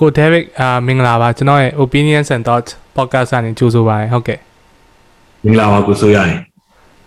[0.00, 4.38] ကို David အာမင်္ဂလာပါကျွန်တော်ရဲ့ Opinions and Thoughts podcast ကနေကြိုဆိုပါရစေဟုတ်ကဲ့
[5.44, 6.38] မင်္ဂလာပါကိုဆိုရရင်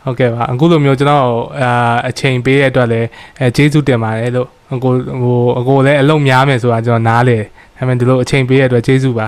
[0.03, 1.23] ဟုတ်ကဲ့ပါအခုလိုမျိုးကျွန်တော်
[1.61, 3.07] အာအချိန်ပေးရတဲ့အတွက်လည်း
[3.39, 7.45] အဲကျေးဇူးတင်ပါတယ်လို့အကိုဟိုအကိုလည်းအလုံးများမယ်ဆိုတာကျွန်တော်နားလေဒါ
[7.77, 9.27] ပေမဲ့ဒီလိုအချိန်ပေးရတဲ့အတွက်ကျေးဇူးပါ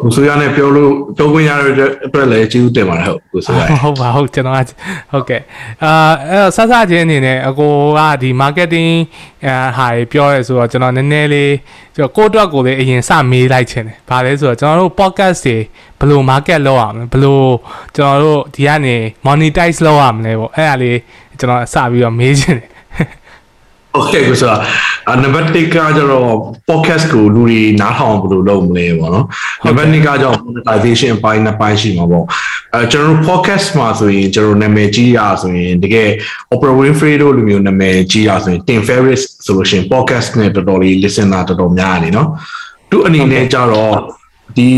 [0.00, 4.70] ကိုဆိုရနဲ့ပြောလို့ပြောခွင့်ရတဲ့အတွက်လည်းကျေးဇူးတင်ပါတယ်ဟုတ်ကိုဆိုရရင်ဟုတ်ပါဟုတ်ကျွန်တော်က
[5.12, 5.42] ဟုတ်ကဲ့
[5.84, 5.92] အာ
[6.30, 8.90] အဲ့တော့ဆက်ဆက်ချင်းအနေနဲ့အကိုကဒီ marketing
[9.46, 11.52] အာဟာပြောရဲဆိုတော့ကျွန်တော်နည်းနည်းလေး
[11.96, 15.56] ကျွန်တော်ကိုယ့်အတွက်ကိုလည်းအရင်စမေးလိုက်ချင်တယ်။ဘာလဲဆိုတော့ကျွန်တော်တို့ podcast တွေ
[15.98, 17.40] ဘယ်လို market လုပ်ရမလဲဘယ်လို
[17.96, 20.98] ကျွန်တော်တို့ဒီကနေ monetize လုပ်ရမလဲပေါ့အဲ့ဒါလေး
[21.38, 22.68] ကျွန်တော်စပြီးတော့မေးချင်တယ်
[23.93, 24.49] โอเคကိုဆို
[25.11, 26.31] အနံပါတ်1ကကျတော့
[26.69, 29.25] podcast ကိုလူတွေနားထောင်ဘယ်လိုလုပ်မလဲပေါ့နော်
[29.65, 32.25] နံပါတ်2ကကျတော့ monetization အပိုင်းနှစ်ပိုင်းရှိမှာပေါ့
[32.73, 36.09] အဲကျွန်တော်တို့ podcast မှာဆိုရင်ကျွန်တော်နာမည်ကြီးရဆိုရင်တကယ်
[36.53, 42.29] Oprah Winfrey တို့လိုမျိုးနာမည်ကြီးရဆိုရင် Tim Ferriss ဆိုလို့ရှိရင် podcast နဲ့တော်တော်လေး listener တော်တော်များတယ်နော်
[42.89, 43.95] သူအနေနဲ့ကျတော့
[44.57, 44.69] ဒီ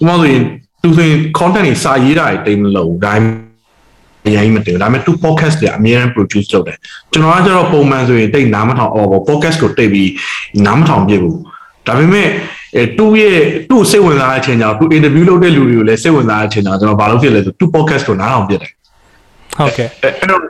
[0.00, 0.42] ဥပမာဆိုရင်
[0.82, 3.39] သူဆိုရင် content တွေစာရေးတာတွေတိတ်မလို့ဒါပေမဲ့
[4.27, 6.77] အရင်မတင်ဒါပေမဲ့ two podcast တွေအများအား produce လုပ်တယ်
[7.11, 10.11] ကျွန်တော်ကကျတော့ပုံမှန်ဆိုရင်တိတ်နားမထောင်အော်ပေါ့ podcast ကိုတိတ်ပြီး
[10.65, 11.37] နားမထောင်ပြဘူး
[11.87, 12.27] ဒါပေမဲ့
[12.75, 13.37] အဲသူ့ရဲ့
[13.69, 18.71] သူ့စိတ်ဝင်စားတဲ့အချိန်ကျတော့သူ interview လုပ်တဲ့လူတွေကိုလည်းစိတ်ဝင်စားတဲ့အချိန်ကျတော့ကျွန်တော်ဘာလုပ်ဖြစ်လဲဆို two podcast ကိုနားထောင်ပြတယ်
[19.57, 20.41] ဟုတ်ကဲ့အဲ့တော့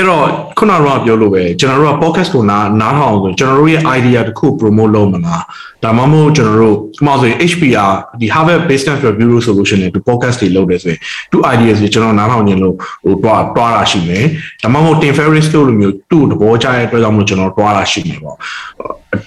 [0.00, 0.26] အဲ့တော့
[0.58, 5.42] ခုနကတော့ပြောလို့ပဲကျွန်တော်တို့က podcast ကိုနားနားထောင်ဆိုကျွန်တော်တို့ရဲ့ idea တစ်ခု promote လုပ်မလား
[5.84, 11.00] ဒါမှမဟုတ်ကျွန်တော်တို့ဥပမာဆိုရင် HBR ဒီ Harvard Business Review solution နဲ့ဒီ podcast တွေလုပ်တယ်ဆိုရင်
[11.32, 14.24] သူ ideas တွေကျွန်တော်နားထောင်ခြင်းလို့ဟိုတွားတွားတာရှိမယ်
[14.62, 18.36] ဒါမှမဟုတ် Tim Ferriss တို့လိုမျိုးသူ့သဘောကျတဲ့အတွက်ကြောင့်မို့ကျွန်တော်တွားတာရှိမယ်ပေါ့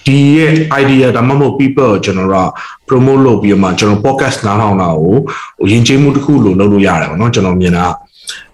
[0.06, 2.50] ဒီရဲ့ idea ဒါမှမဟုတ် people ကိုကျွန်တော်တို့က
[2.88, 5.16] promote လုပ်ပြီးတော့မှကျွန်တော် podcast နားထောင်တာကို
[5.60, 7.92] ဟိုယဉ်ကျေးမှုတစ်ခုလို့လုပ်လို့ရတယ်ပေါ့နော်ကျွန်တော်မြင်တာက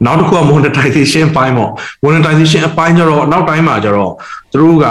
[0.06, 1.72] နောက်တစ်ခုက monetization အပိုင်းပေါ့
[2.04, 4.12] monetization အပိုင်းကျတော့နောက်တိုင်းမှာကျတော့
[4.52, 4.88] သူတို့က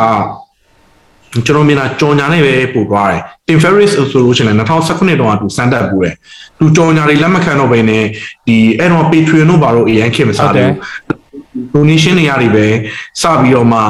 [1.46, 6.14] ကျွန်တော်မြင်တာကြော်ညာနဲ့ပဲပို့သွားတယ် Tim Ferriss ဆိုလို့ရှိရင်2019တုန်းကသူစမ်းတက်ပူတယ်
[6.58, 8.04] သူကြော်ညာတွေလက်မခံတော့ဘဲနဲ့
[8.46, 10.70] ဒီအဲ့တော့ Patreon တို့ဘာလို့အရင်ခင်မစားဘူး
[11.74, 12.66] donation တွေရတယ်ပဲ
[13.20, 13.80] စပြီးတော့မှ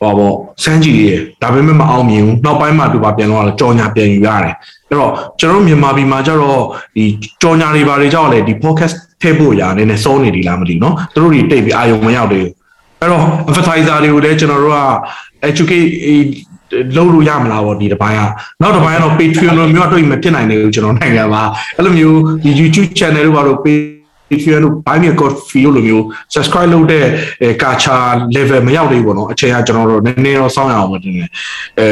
[0.00, 1.04] ဟောပေါ့စမ်းကြည့်ရ
[1.42, 4.54] ဒါပေမဲ့မအောင်မြင်ဘူးနောက်ပိုင်းမှာသူပါပြန်တော့ကြော်ညာပြန်ယူရတယ်
[4.88, 6.62] အဲ့တော့ကျွန်တော်မြန်မာပြည်မှာကျတော့
[6.96, 7.04] ဒီ
[7.42, 12.51] ကြော်ညာတွေဘာတွေကြောက်လဲဒီ podcast ထည့်ဖို့ရာနည်းနည်းစောနေဒီလားမသိဘူးเนาะသူတို့တွေတိတ်ပြီးအာယုံမရောက်သေးဘူး
[12.99, 14.79] အဲ့တော့ advertiser တွေကိုလည်းကျွန်တော်တို့က
[15.49, 15.89] educate
[16.97, 18.21] လုပ်လို့ရမလားပေါ့ဒီတစ်ပိုင်းက
[18.61, 21.43] နောက်တစ်ပိုင်းကတော့ Patreon လိုမျိုးအတွေ့မဖြစ်နိုင်သေးဘူးကျွန်တော်နိုင်ငံမှာ
[21.77, 23.59] အဲ့လိုမျိုးဒီ YouTube channel တို့ဘာလို့
[24.29, 27.05] Patreon တို့ Buy Me a Coffee တို့လိုမျိုး subscribe လုပ်တဲ့
[27.41, 28.05] အဲ culture
[28.35, 31.29] level မရောက်သေးဘူးပေါ့နော်အချိန်ကကျွန်တော်တို့နည်းနည်းတော့စောင့်ရအောင်မတင်တယ်
[31.79, 31.87] အဲ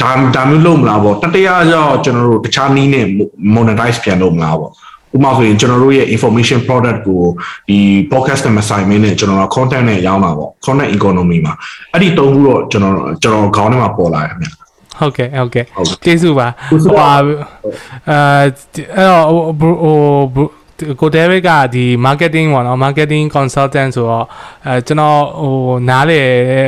[0.00, 3.06] ဒါဒါမျိုးလုပ်မလားပေါ့တတိယကြောင့်ကျွန်တော်တို့တခြားနည်းနဲ့
[3.54, 4.72] monetize ပြန်လုပ်မလားပေါ့
[5.15, 7.21] ဥပမာဆိုရင်ကျွန်တော်တို့ရဲ့ information product ကို
[7.69, 7.77] ဒီ
[8.11, 11.53] podcast နဲ့မဆိုင်မင်းနဲ့ကျွန်တော်တို့ content နဲ့ရောင်းတာပေါ့ content economy မှာ
[11.93, 14.47] အဲ့ဒီသုံးခုတော့ကျွန်တော်ကျွန်တော်ခေါင်းထဲမှာပေါ်လာတယ်ခင်ဗျ
[14.99, 19.25] ဟုတ်ကဲ့ဟုတ်ကဲ့ဟုတ်ကဲ့ကျေးဇူးပါကျေးဇူးပါအာအဲ့တော့
[19.59, 19.73] ဟို
[20.35, 20.47] ဟို
[21.01, 24.25] ကိုဒေးဗစ်ကဒီ marketing ပေါ့နော် marketing consultant ဆိုတော့
[24.67, 25.55] အဲကျွန်တော်ဟို
[25.89, 26.21] နားလေ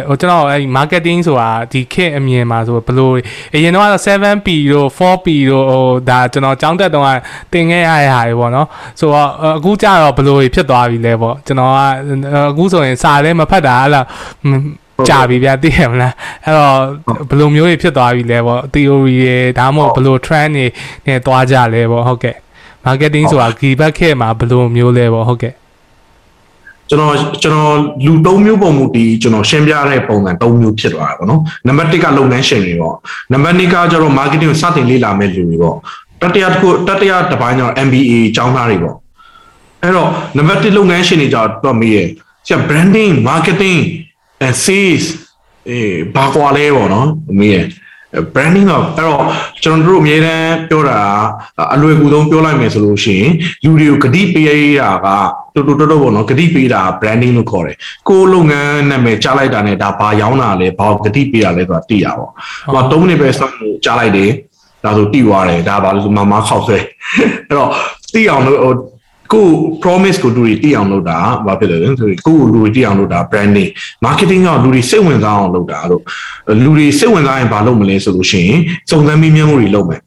[0.08, 3.12] ဟိုကျွန်တော်အဲဒီ marketing ဆိုတာဒီခေတ်အမြင်မှာဆိုဘယ်လို
[3.56, 7.06] အရင်တော့ 7P တို့ 4P တို့ဟိုဒါကျွန်တော်ကြောင်းတက်တော့
[7.54, 8.68] တင်ခဲ့ရတဲ့ဟာတွေပေါ့နော်
[9.00, 11.78] ဆိုတော့အခုကျတော့ဘယ်လိုဖြစ်သွားပြီလဲပေါ့ကျွန်တော်က
[12.50, 14.06] အခုဆိုရင်စာလည်းမဖတ်တာအဲ့လား
[15.10, 16.14] ကြာပြီဗျာသိရမလား
[16.46, 16.78] အဲ့တော့
[17.30, 20.66] ဘယ်လိုမျိုးတွေဖြစ်သွားပြီလဲပေါ့ theory တွေဒါမှမဟုတ်ဘယ်လို trend တွေ
[21.08, 22.36] နဲ့သွားကြလဲပေါ့ဟုတ်ကဲ့
[22.86, 25.54] marketing ဆိုတာဒီဘက်ခေတ်မှာဘယ်လိုမျိုးလဲပေါ့ဟုတ်ကဲ့
[26.90, 27.14] ကျွန်တော်
[27.44, 27.76] ကျွန်တော်
[28.06, 32.96] လူ၃မျိုးပုံမူတီကျွန်တော်ရှင်းပြတဲ့ပုံစံ၃မျိုးဖြစ်သွားတာပေါ့နော်နံပါတ်1ကလုပ်ငန်းရှင်တွေပေါ့
[33.32, 35.76] နံပါတ်2ကကျတော့ marketing ကိုစတင်လေ့လာမဲ့လူတွေပေါ့
[36.22, 38.96] တတိယတစ်ခုတတိယတစ်ပိုင်းကျတော့ MBA ကျောင်းသားတွေပေါ့
[39.82, 41.98] အဲ့တော့နံပါတ်1လုပ်ငန်းရှင်တွေကျတော့မေးရ
[42.48, 43.80] ဆရာ branding marketing
[44.46, 45.06] and sales
[45.70, 47.08] အေးဘာကွာလဲပေါ့နော်
[47.40, 47.56] မေးရ
[48.34, 49.24] branding တော့အဲ့တော့
[49.64, 51.00] ကျွန်တော်တို့အများတန်းပြောတာ
[51.74, 53.32] အလွယ်ကူဆုံးပြောလိုက်မယ်ဆိုလို့ရှိရင်
[53.64, 55.08] လူတွေကိုဂတိပေးရတာက
[55.56, 57.78] တော်တော်တော်ပေါ့နော်ဂတိပေးတာ branding လို့ခေါ်တယ်
[58.08, 62.28] ကိုယ်လုပ်ငန်းနာမည်ကြားလိုက်တာနဲ့ဒါဘာရောင်းတာလဲဘာဂတိပေးတာလဲဆိုတာသိရပါ
[62.74, 64.30] ဘောဟို3မိနစ်ပဲစောင့်လို့ကြားလိုက်တယ်
[64.84, 66.78] ဒါဆိုတိသွားတယ်ဒါဘာလို့ဆိုမမခောက်ဆွဲ
[67.48, 67.70] အဲ့တော့
[68.14, 68.74] သိအောင်လို့ဟို
[69.34, 69.48] ကို
[69.84, 73.70] promise ကိုလူတွေသိအောင်လုပ်တာဘာဖြစ်လဲဆိုရင်ကိုလူတွေသိအောင်လုပ်တာ branding
[74.06, 76.02] marketing ကလူတွေစိတ်ဝင်စားအောင်လုပ်တာလို့
[76.64, 80.02] လူတွေစိတ်ဝင်စားရင်ဘာလုပ်မလဲဆိုလို့ရှိရင်စုံစမ်းမိမြန်းမှုတွေလုပ်မယ်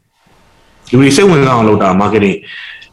[0.90, 2.36] လူတွေစိတ်ဝင်စားအောင်လုပ်တာ marketing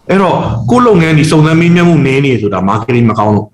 [0.09, 0.37] အဲ့တော့
[0.71, 3.47] ကိုလုပ်ငန်းဒီစုံစမ်းမိမြန်းမှုနည်းနေဆိုတာ marketing မကောင်းလို့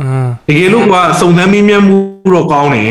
[0.00, 1.96] အင်းတကယ်လို့ကစုံစမ်းမိမြန်းမှု
[2.34, 2.90] တော့ကောင်းတယ်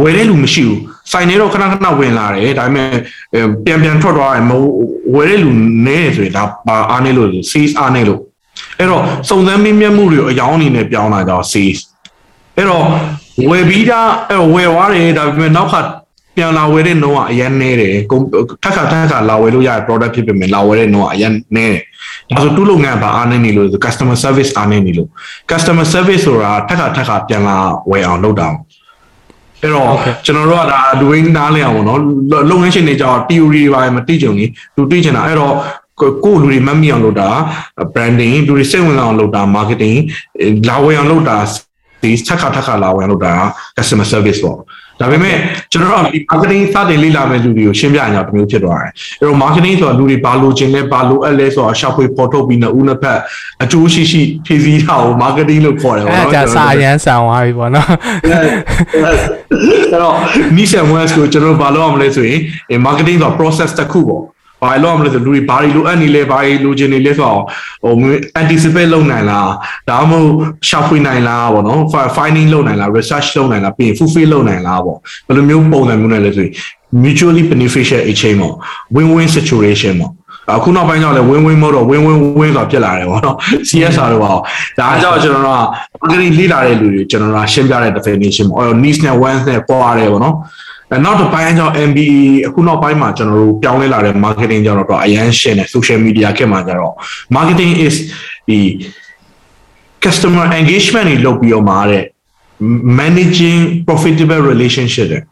[0.00, 0.80] ဝယ်တဲ့လူမရှိဘူး
[1.12, 2.90] စိုင်နေတော့ခဏခဏဝင်လာတယ်ဒါပေမဲ့
[3.64, 4.52] ပြန်ပြန်ထွက်သွားတယ်မ
[5.14, 5.50] ဝယ်တဲ့လူ
[5.86, 8.20] နည်းတယ်ဆိုရင်ဒါပါအားနေလို့ sales အားနေလို့
[8.78, 11.80] အဲ့တော့စုံစမ်းမိမြန်းမှုတွေကိုအယောင်းအနေနဲ့ပြောင်းလာတော့ sales
[12.56, 12.84] အဲ့တော့
[13.50, 15.80] ဝယ်ပြီးသားအဲ့ဝယ်သွားတယ်ဒါပေမဲ့နောက်ခါ
[16.36, 18.22] ပြန်လာဝယ်တဲ့နှုန်းကအရင်နေတယ်ကုန်
[18.62, 21.80] ထက်ခါထက်ခါလာဝယ်လို့ရတဲ့ product ဖြစ်ပေမဲ့လာဝယ်တဲ့နှုန်းကအရင်နေတယ်
[22.30, 25.08] ဒါဆိုတူးလုပ်ငန်းပါအားနေနေလို့ဆို customer service အားနေနေလို့
[25.50, 27.56] customer service ဆိုတာထက်ခါထက်ခါပြန်လာ
[27.90, 28.48] ဝယ်အောင်လုပ်တာ
[29.62, 29.92] အဲ့တော့
[30.24, 32.00] ကျွန်တော်တို့ကဒါ doing နားလည်အောင်ပေါ့နော်
[32.50, 35.52] လုပ်ငန်းရှင်တွေကြောင့် theory တွေပါမသိကြုံကြီးသူသိချင်တာအဲ့တော့
[36.00, 37.30] ကိုလူတွေမမိအောင်လုပ်တာ
[37.94, 39.96] branding လူတွေစိတ်ဝင်စားအောင်လုပ်တာ marketing
[40.68, 41.38] လာဝယ်အောင်လုပ်တာ
[42.02, 43.34] ဒီချက်ခါထက်ခါလာဝယ်အောင်လုပ်တာ
[43.76, 44.58] customer service ပေါ့
[45.00, 45.36] ဒါပေမဲ့
[45.72, 53.18] ကျွန်တော်တို့ဒီ marketing စတင်လေ့လာမဲ့လူတွေကိုရှင်းပြရအောင်တမျိုးဖြစ်သွားတယ်အဲ့တော့ marketing ဆိုတာလူတွေဘာလိုချင်လဲဘာလိုအပ်လဲဆိုတာရှောက်ဖွေပေါ်ထုတ်ပြီးနှစ်ဦးနှစ်ဖက်
[53.62, 57.88] အကျိုးရှိရှိဖြည့်ဆည်းတာကို marketing လို့ခေါ်တယ်ပေါ့နော်အဲ့ဒါစာရန်ဆန်သွားပြီပေါ့နော်
[58.24, 60.16] အဲ့တော့
[60.56, 64.22] niche and west ကိုကျွန်တော်တို့ဘာလုပ်အောင်လဲဆိုရင် marketing ဆိုတာ process တစ်ခုပေါ့
[64.64, 67.40] ဘာလို့အောင်လဲဆိုလူတွေဘာတွေလိုအပ်နေလဲဘာတွေလိုချင်နေလဲဆိုတော့
[67.82, 67.94] ဟို
[68.40, 69.48] anticipate လုပ်နိုင်လား
[69.90, 70.30] ဒါမှမဟုတ်
[70.68, 71.80] ရှာဖွေနိုင်လားပေါ့နော်
[72.16, 76.52] finding လုပ်နိုင်လား research လုပ်နိုင်လားပြီးရင် fulfill လုပ်နိုင်လားပေါ့ဘယ်လိုမျိုးပုံစံမျိုးနဲ့လဲဆိုရင်
[77.04, 78.54] mutually beneficial exchange ပေါ့
[78.96, 80.12] win win situation ပေါ့
[80.58, 83.36] အခုနောက်ပိုင်းကျတော့လည်း win win မဟုတ်တော့ win win win ဆိုတာဖြစ်လာတယ်ပေါ့နော်
[83.68, 84.40] CSR တော့ပေါ့ဒါ
[85.02, 85.62] ကြောင့်ကျွန်တော်တို့က
[86.02, 90.73] marketing လေ့လာတဲ့လူတွေကျွန်တော်တို့ကရှင်းပြတဲ့ definition ပေါ့ niche နဲ့ wants နဲ့ပွားတယ်ပေါ့နော်အဲ
[91.04, 96.94] နောက်တစ်ပိုင်းကျတော့ MBA အခုနောက်ပိုင်းမှာကျွန်တော်တို့ပြောင်းလဲလာတဲ့ marketing ကျတော့အရန်ရှင်းတယ် social media ခေတ်မှာကျတော့
[97.36, 97.94] marketing is
[98.48, 98.58] ဒီ
[100.04, 102.04] customer engagement တွေလုပ်ပြီးတော့မှာတဲ့
[103.00, 105.22] managing profitable relationship တဲ့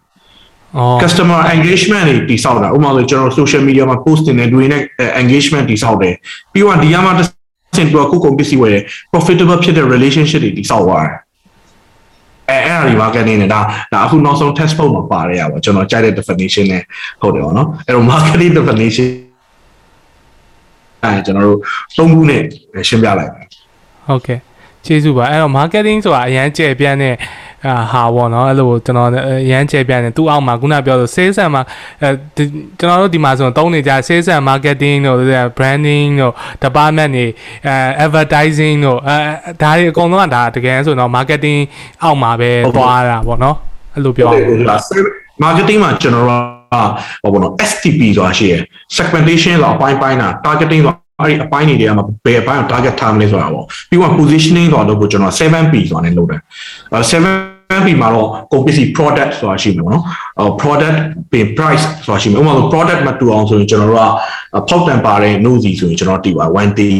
[0.76, 4.82] အော် customer engagement တွေတိစောက်တာဥပမာဆိုကျွန်တော် social media မှာ post တင်နေတွေနဲ့
[5.22, 6.14] engagement တိစောက်တယ်
[6.52, 7.28] ပြီးတော့ဒီကမှာတစ်
[7.76, 8.82] ဆင့်တော့ကိုကုန်ပစ္စည်းဝယ်တယ်
[9.12, 11.16] profitable ဖြစ်တဲ့ relationship တွေတိစောက်သွားတယ်
[12.52, 13.60] အဲအဲ့အရာဒီ marketing နဲ့ဒါ
[13.92, 16.82] ဒါအခုနောက်ဆုံး test book မှာပါတယ်ရပါကျွန်တော်ကြိုက်တဲ့ definition နဲ့
[17.20, 19.08] ဟုတ်တယ်ဗောနော်အဲ့တော့ marketing definition
[21.04, 21.58] အဲကျွန်တော်တို့
[21.96, 22.42] သုံးခုနဲ့
[22.88, 23.46] ရှင်းပြလိုက်မယ်
[24.06, 24.38] ဟုတ်ကဲ့
[24.86, 27.14] ကျေးဇူးပါအဲ့တော့ marketing ဆိုတာအရန်ကျယ်ပြန့်တဲ့
[27.66, 29.08] အဲဟာပေါ့နော်အဲ့လိုကျွန်တော်
[29.50, 31.62] ရမ်းကျဲပြနေသူ့အောက်မှာခုနပြောလို့ sales and မှာ
[32.02, 35.18] အဲကျွန်တော်တို့ဒီမှာဆိုတော့တုံးနေကြ sales and marketing တို့
[35.58, 36.32] branding တို့
[36.64, 37.26] department တွေ
[37.66, 39.16] အဲ advertising တို့အဲ
[39.62, 41.58] ဒါတွေအကုန်လုံးကဒါတကယ်ဆိုတော့ marketing
[42.02, 43.56] အောက်မှာပဲသွားတာပေါ့နော်
[43.94, 44.30] အဲ့လိုပြော
[44.70, 44.76] တာ
[45.44, 46.32] marketing မှာကျွန်တော်က
[47.22, 48.60] ဟောပေါ့နော် STP ဆိုတာရှိရယ်
[48.96, 56.40] segmentation လောက်အပိုင်းပိုင်းတာ targeting ဆိုအဲ့ဒီအပိုင်းတွေမှာဘယ်အပိုင်းကို target ထားမလဲဆိုတာပေါ့ပြီးတော့ positioning ဆိုတာတော့ကိုကျွန်တော် 7P ဆိုတာနဲ့လုပ်တယ်
[57.10, 60.96] 7 MP မှာတော့ကုန်ပစ္စည်း product ဆိုတာရှိမှာပေါ့နော်ဟို product
[61.32, 66.94] ပင် price ဆိုတာရှိမှာဥပမာဆို product မတူအောင်ဆိုရင်ကျွန်တော်တို့ကဖောက်တန်ပါတဲ့ note စီဆိုရင်ကျွန်တော်တီးပါ1 day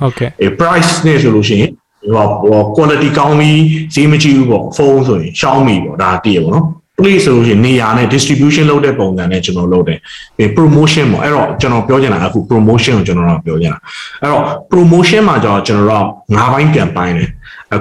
[0.00, 1.70] ဟုတ်ကဲ့ price နဲ့ဆိုလို့ရှိရင်
[2.14, 3.62] ဟို quality ကောင်းပြီး
[3.94, 6.66] ဈေးမကြီးဘူးပေါ့ဖုန်းဆိုရင်ရှောင်းပြီပေါ့ဒါတည်ရပေါ့နော်
[7.00, 9.98] place ဆိုလို့ရှိရင်နေရာနဲ့ distribution လုပ်တဲ့ပုံစံနဲ့ကျွန်တော်လုပ်တယ်
[10.36, 13.78] ပြီး promotion ပေါ့အဲ့တော့ကျွန်တော်ပြောချင်တာအခု promotion ကိုကျွန်တော်တို့ပြောချင်တာ
[14.20, 16.04] အဲ့တော့ promotion မှာကျတော့ကျွန်တော်တို့
[16.36, 17.28] ငါးပိုင်းပြန်ပိုင်းတယ်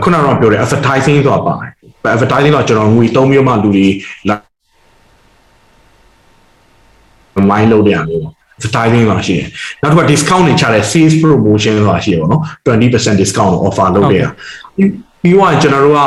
[0.03, 1.71] ခုနကတော့ပြောတယ် advertising ဆိုတာပါတယ်
[2.13, 3.87] advertising တော့ကျွန်တော်ငွေ3မျိုးမှလူတွေ
[7.51, 9.47] line လုပ်တဲ့အမျိုးပေါ့ advertising ဆိုတာရှိတယ်
[9.81, 14.23] နောက်တစ်ခါ discount တွေချတဲ့ sales promotion ဆိုတာရှိတယ်ပေါ့နော်20% discount offer လုပ်တဲ့
[15.23, 16.01] ပြီးတော့ကျွန်တော်တို့က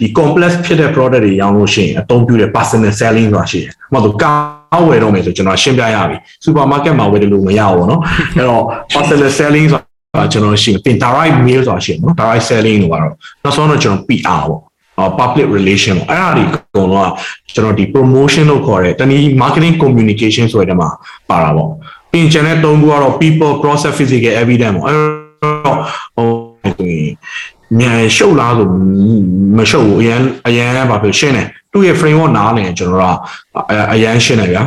[0.00, 8.00] ဒီ complex ဖြစ်တဲ့ product တွေရောင်းလို့ရှိရင်အသုံးပြုတဲ့ personal selling ဆိုတာရှိတယ်။ဥပမာဆိုကားဝယ်တော့မယ်ဆိုကျွန်တော်ရှင်းပြရပြီ။ supermarket မှာဝယ်တယ်လို့မရဘူးပေါ့နော်။
[8.36, 8.64] အဲ့တော့
[8.94, 9.80] personal selling ဆို
[10.18, 13.12] တာကျွန်တော်ရှိရင်ပြင် direct mail ဆိုတာရှိတယ်နော် direct selling လို့ကတော့
[13.42, 14.62] နောက်ဆုံးတော့ကျွန်တော် PR ပေါ့။
[15.18, 20.88] public relation ပေါ့အဲ့ဒါတွေအကုန်လုံးကကျွန်တော်ဒီ promotion လို့ခေါ်တဲ့တနည်း marketing communication ဆိုတဲ့မှာ
[21.30, 21.70] ပါတာပေါ့။
[22.12, 24.98] ပြင်ကျန်တဲ့သုံးခုကတော့ people process physical evidence ပေါ့အဲ့
[25.64, 25.78] တော့
[26.16, 26.28] ဟို
[26.78, 27.10] ဆိုရင်
[27.78, 28.68] မြန်ရှုပ်လားဆို
[29.56, 34.62] မရှုပ်ဘူးအရန်အရန်ဘာဖြစ်ရှင်းတယ် သူ့ရဲ့ framework နားလည်ကျွန်တော်တို့ကအရန်ရှင်းတယ်ဗျာ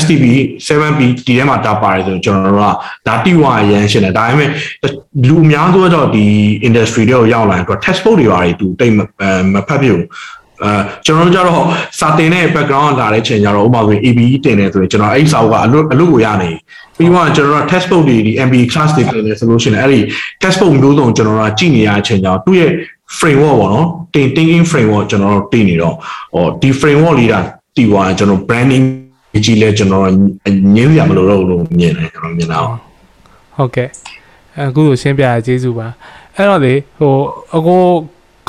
[0.00, 0.24] STP
[0.66, 2.74] 7P ဒီထဲမှာတာပါတယ်ဆိုကျွန်တော်တို့
[3.06, 4.50] ကဒါ T1 အရန်ရှင်းတယ်ဒါပေမဲ့
[5.28, 6.26] လူအများစုတော့ဒီ
[6.68, 10.04] industry တွေကိုရောက်လာရင်သူ test book တွေပါတယ်သူတိတ်မဖတ်ပြဘူး
[10.62, 10.72] အဲ
[11.06, 11.64] ကျွန်တော်တို့ကြတော့
[11.98, 16.50] စာတင်တဲ့ background လာတဲ့ချိန်ကျတော့ဥပမာဆိုရင် ABE တင်တယ်ဆိုရင်ကျွန်တော်အဲ့စာအုပ်ကအလုပ်အလုပ်ကိုရနေ
[16.96, 20.00] ပြီးတော့ကျွန်တော်တို့ test book တွေဒီ MB class တွေတင်တယ်ဆိုလို့ရှိရင်အဲ့ဒီ
[20.42, 22.70] test book မျိုးစုံကျွန်တော်တို့ကြည့်နေရတဲ့အချိန်ကျတော့သူ့ရဲ့
[23.18, 25.94] framework ပေါ့နော်တင် thinking framework ကျွန်တော်တို့တင်နေတော့
[26.34, 27.38] ဟောဒီ framework လေးတာ
[27.76, 28.84] တီသွားကျွန်တော် branding
[29.44, 30.06] ကြီးလဲကျွန်တော်
[30.76, 33.88] ညင်းရမလို့တော့လို့မြင်တယ်ကျွန်တော်မြင်တာဟုတ်ကဲ့
[34.60, 35.88] အခုလိုရှင်းပြရကျေးဇူးပါ
[36.36, 37.14] အဲ့တော့လေဟို
[37.56, 37.80] အကို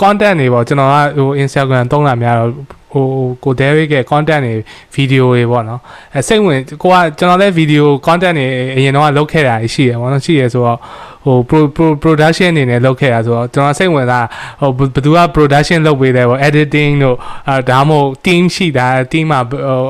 [0.02, 2.52] content တွေပေါ့ကျွန်တော်ကဟို Instagram သုံးတာများတော့
[2.94, 3.06] ဟို
[3.44, 4.54] ကို Derek ရဲ့ content တွေ
[4.96, 5.82] video တွေပေါ့နော်
[6.14, 10.80] အဲစိတ်ဝင်ကိုကကျွန်တော်လည်း video content တွေအရင်တော့လုပ်ခဲ့တာရှိရပေါ့နော်ရှိရဆိုတော့
[11.26, 11.38] ဟို
[11.76, 14.28] pro production အနေနဲ့လုပ်ခဲ့တာဆိုတော့ကျွန်တော်စိတ်ဝင်စား
[14.62, 17.18] ဟိုဘယ်သူက production လုပ်ပေးတယ်ပေါ့ editing တို့
[17.50, 19.40] အဲဒါမှမဟုတ် team ရှိတာ team မှာ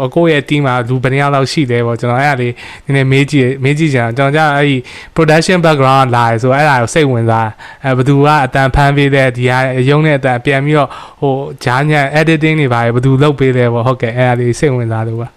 [0.05, 2.53] အကိုရဲ့ team မှာလူဘယ်နှယောက်လောက်ရှိတယ်ပေါ့ကျွန်တော်အဲ့ဒါလေး
[2.85, 4.77] နည်းနည်းမေးကြည့်မေးကြည့်ကြအောင်ကျွန်တော်ကြာအဲ့ဒီ
[5.15, 7.49] production background လာရဆိုအဲ့ဒါကိုစိတ်ဝင်စား
[7.83, 9.59] အဲဘယ်သူကအတန်ဖမ်းပေးတဲ့ဒီဟာ
[9.89, 10.89] ရုံးတဲ့အတန်ပြန်ပြီးတော့
[11.21, 15.27] ဟိုဂျားညံ editing တွေပါဘယ်သူလုပ်ပေးလဲပေါ့ဟုတ်ကဲ့အဲ့ဒါလေးစိတ်ဝင်စားလို့ပါ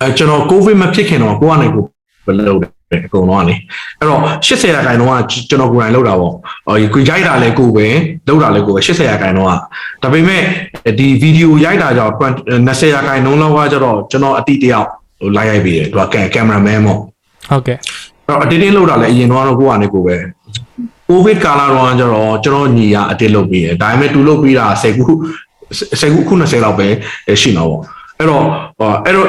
[0.00, 1.84] အဲကျွန်တော်ကိုဗစ်မဖြစ်ခင်တော့ကိုကနေကို
[2.26, 2.73] ဘယ်လိုလဲ
[3.06, 3.54] အကုန်လုံးကလေ
[3.98, 7.86] အဲ့တော့80ရာခိုင်နှုန်းကကျွန်တော်ကိုယ်တိုင်လောက်တာပေါ့ဟိုကိုရိုက်တာလည်းကိုပဲ
[8.28, 9.52] လောက်တာလည်းကိုပဲ80ရာခိုင်နှုန်းက
[10.02, 10.42] ဒါပေမဲ့
[10.98, 12.12] ဒီဗီဒီယိုရိုက်တာကြောင့်
[12.68, 14.88] 20ရာခိုင်နှုန်းလောက်ကကျတော့ကျွန်တော်အတိတယောက်
[15.20, 17.80] ဟိုလိုက်ရိုက်ပြီးတယ်သူကကင်မရာမန်ပေါ့ဟုတ်ကဲ့အဲ့
[18.28, 20.16] တော့အတင်းတင်းလောက်တာလည်းအရင်တော့ကိုကနေကိုပဲ
[21.08, 25.12] ကိုဗစ်ကာလတော့ကျတော့ကျွန်တော်ညီကအတင်းလုပ်ပြီးတယ်ဒါပေမဲ့သူလုပ်ပြီးတာ10ခု
[26.00, 26.86] 10ခုခု20လောက်ပဲ
[27.40, 27.80] ရှိမှာပေါ့
[28.18, 28.44] အဲ့တော့
[29.04, 29.28] အဲ့တော့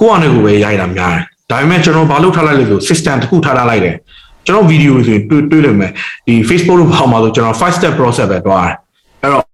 [0.00, 3.96] ကိုကနေကိုပဲရိုက်တာများတယ် ဒါပေမဲ့ကျွန်တော်ဘာလုပ်ထားလိုက်လဲဆို system တစ်ခုထားထားလိုက်တယ်
[4.46, 5.92] ကျွန်တော်ဗီဒီယိုဆိုရင်တွေ့တွေ့လိမ့်မယ်
[6.26, 8.76] ဒီ Facebook လို့ပေါ့မှာဆိုကျွန်တော်5 step process ပဲတွားတယ်
[9.22, 9.44] အဲ့တော့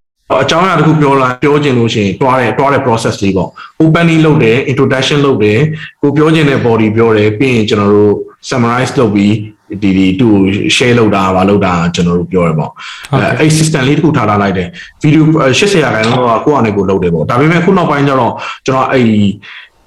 [0.43, 3.49] အကြောင်းအရာတစ်ခုပြောလာပြောချင်လို့ရှိရင်တွားတယ်တွားတဲ့ process လေးပေါ့
[3.83, 5.59] opening လုပ်တယ် introduction လုပ်တယ်
[6.01, 8.13] ကိုပြောချင်တဲ့ body ပြောတယ်ပြီးရင်ကျွန်တော်တို့
[8.49, 9.33] summarize လုပ်ပြီး
[9.81, 10.27] ဒီဒီသူ
[10.75, 12.71] share လုပ်တာဘာလုပ်တာကျွန်တော်တို့ပြောရပေါ့
[13.11, 14.67] အဲအဲ့ system လေးတစ်ခုထားထားလိုက်တယ်
[15.03, 18.33] video 80ရာခိုင်နှုန်းကကိုယ့်အနေကိုလုပ်တယ်ပေါ့ဒါပေမဲ့ခုနောက်ပိုင်းကျတော့
[18.65, 19.05] ကျွန်တော်အဲ့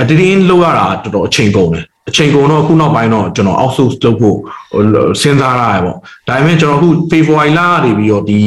[0.01, 4.39] အတင်းလုပ်ရတာတော်တော်အချိန်ကုန်တယ် အချိန်ကုန်တော့အခုနောက်ပိုင်းတော့ကျွန်တော် outsource လုပ်ဖို့
[5.21, 5.97] စဉ်းစားရရပေါ့
[6.29, 8.41] ဒါပေမဲ့ကျွန်တော်အခု February လကနေပြီးတော့ဒီ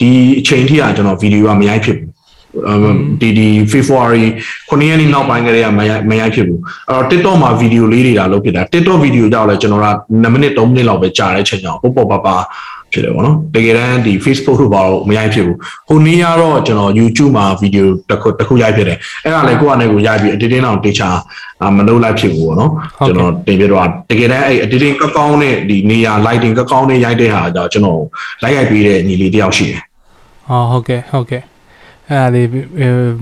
[0.00, 2.10] ဒီအချိန်ထိကကျွန်တော်ဗီဒီယိုကမရိုက်ဖြစ်ဘူး
[3.20, 4.24] ဒီဒီ February
[4.68, 9.86] 9ရက်နေ့နောက်ပိုင်းကလေးကမရိုက်မရိုက်ဖြစ်ဘူးအဲ့တော့ TikTok မှာဗီဒီယိုလေးတွေဒါလုပ်ဖြစ်တာ TikTok ဗီဒီယိုကြောက်လဲကျွန်တော်က
[10.22, 12.36] 2မိနစ်3မိနစ်လောက်ပဲကြာတဲ့အချိန်ကြောင့်ပေါ့ပေါ့ပါပါ
[12.94, 15.56] ဖြစ်တယ်ပေါ့နော်တကယ်တမ်းဒီ Facebook တို့ဘာလို့မရိုက်ဖြစ်ဘူး
[15.88, 21.08] ဟိုနေ့ကတော့ကျွန်တော် YouTube မှာဗီဒီယိုတစ်ခုတစ်ခုရိုက်ဖြစ်တယ်အဲ့ဒါလည်းကိုယ့်အနေကိုရိုက်ပြီး editing အောင်တေချာ
[21.76, 22.70] မလုပ်လိုက်ဖြစ်ဘူးပေါ့နော်
[23.06, 28.02] ကျွန်တော်တင်ပြတော့တကယ်တမ်းအဲ့ editing ကောက်ကောင်းတဲ့ဒီနေရာ lighting ကောက်ကောင်းတဲ့ရိုက်တဲ့ဟာကြောင့်ကျွန်တော်
[28.42, 29.80] လိုက်ရိုက်ပေးတဲ့ညီလေးတယောက်ရှိတယ်
[30.48, 31.42] ဟောဟုတ်ကဲ့ဟုတ်ကဲ့
[32.08, 32.48] အဲ့ဒါလေး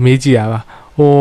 [0.03, 0.61] မေးကြည့်ရပါ
[0.97, 1.13] ဟို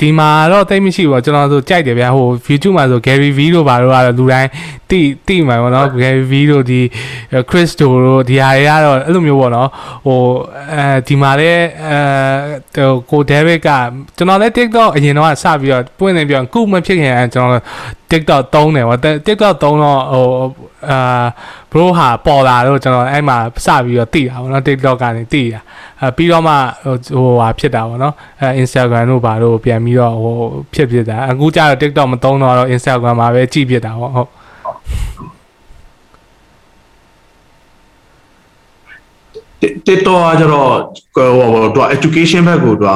[0.00, 4.48] ဒီမှာတော့တိတ်မရှိဘူးကျွန်တော်ဆိုကြိုက်တယ်ဗျာဟို YouTube မှာဆို Gary V တို့ဘာတို့ကတော့လူတိုင်း
[4.90, 6.80] တိတိမှာပေါ့နော် Gary V တို့ဒီ
[7.50, 9.68] Chris တို့ဒီဟာတွေကတော့အဲ့လိုမျိုးပေါ့နော်
[10.06, 10.20] ဟို
[10.72, 13.68] အဲဒီမှာလည်းအဲကို David က
[14.16, 17.62] ကျွန်တော်လည်း TikTok အရင်တော့စပြီးတော့ပွင့်နေပြောခုမဖြစ်ခင်ကျွန်တော်
[18.10, 20.26] TikTok သုံးတယ်ဗော TikTok သုံးတော့ဟို
[20.90, 20.98] အာ
[21.72, 25.60] bro ဟာပေါ်လာတော့ကျွန်တော်အဲ့မှာစပြီးတော့တိတာဗောနော် TikTok ကနေတိတာ
[26.00, 26.54] အဲပြီးတော့မှ
[27.14, 30.34] ဟိုဟာဖြစ်တာဗောနော်အဲ Instagram တို့ဘာတို့ပြန်ပြီးတော့ဟို
[30.74, 34.30] ဖြစ်ဖြစ်တာအခုကျတော့ TikTok မသုံးတော့တော့ Instagram မှာပဲကြည့်ဖြစ်တာဗောဟုတ်
[39.86, 40.70] TikTok ကကျတော့
[41.14, 42.94] ဟိုဟိုသူ education ဘက်ကိုသူက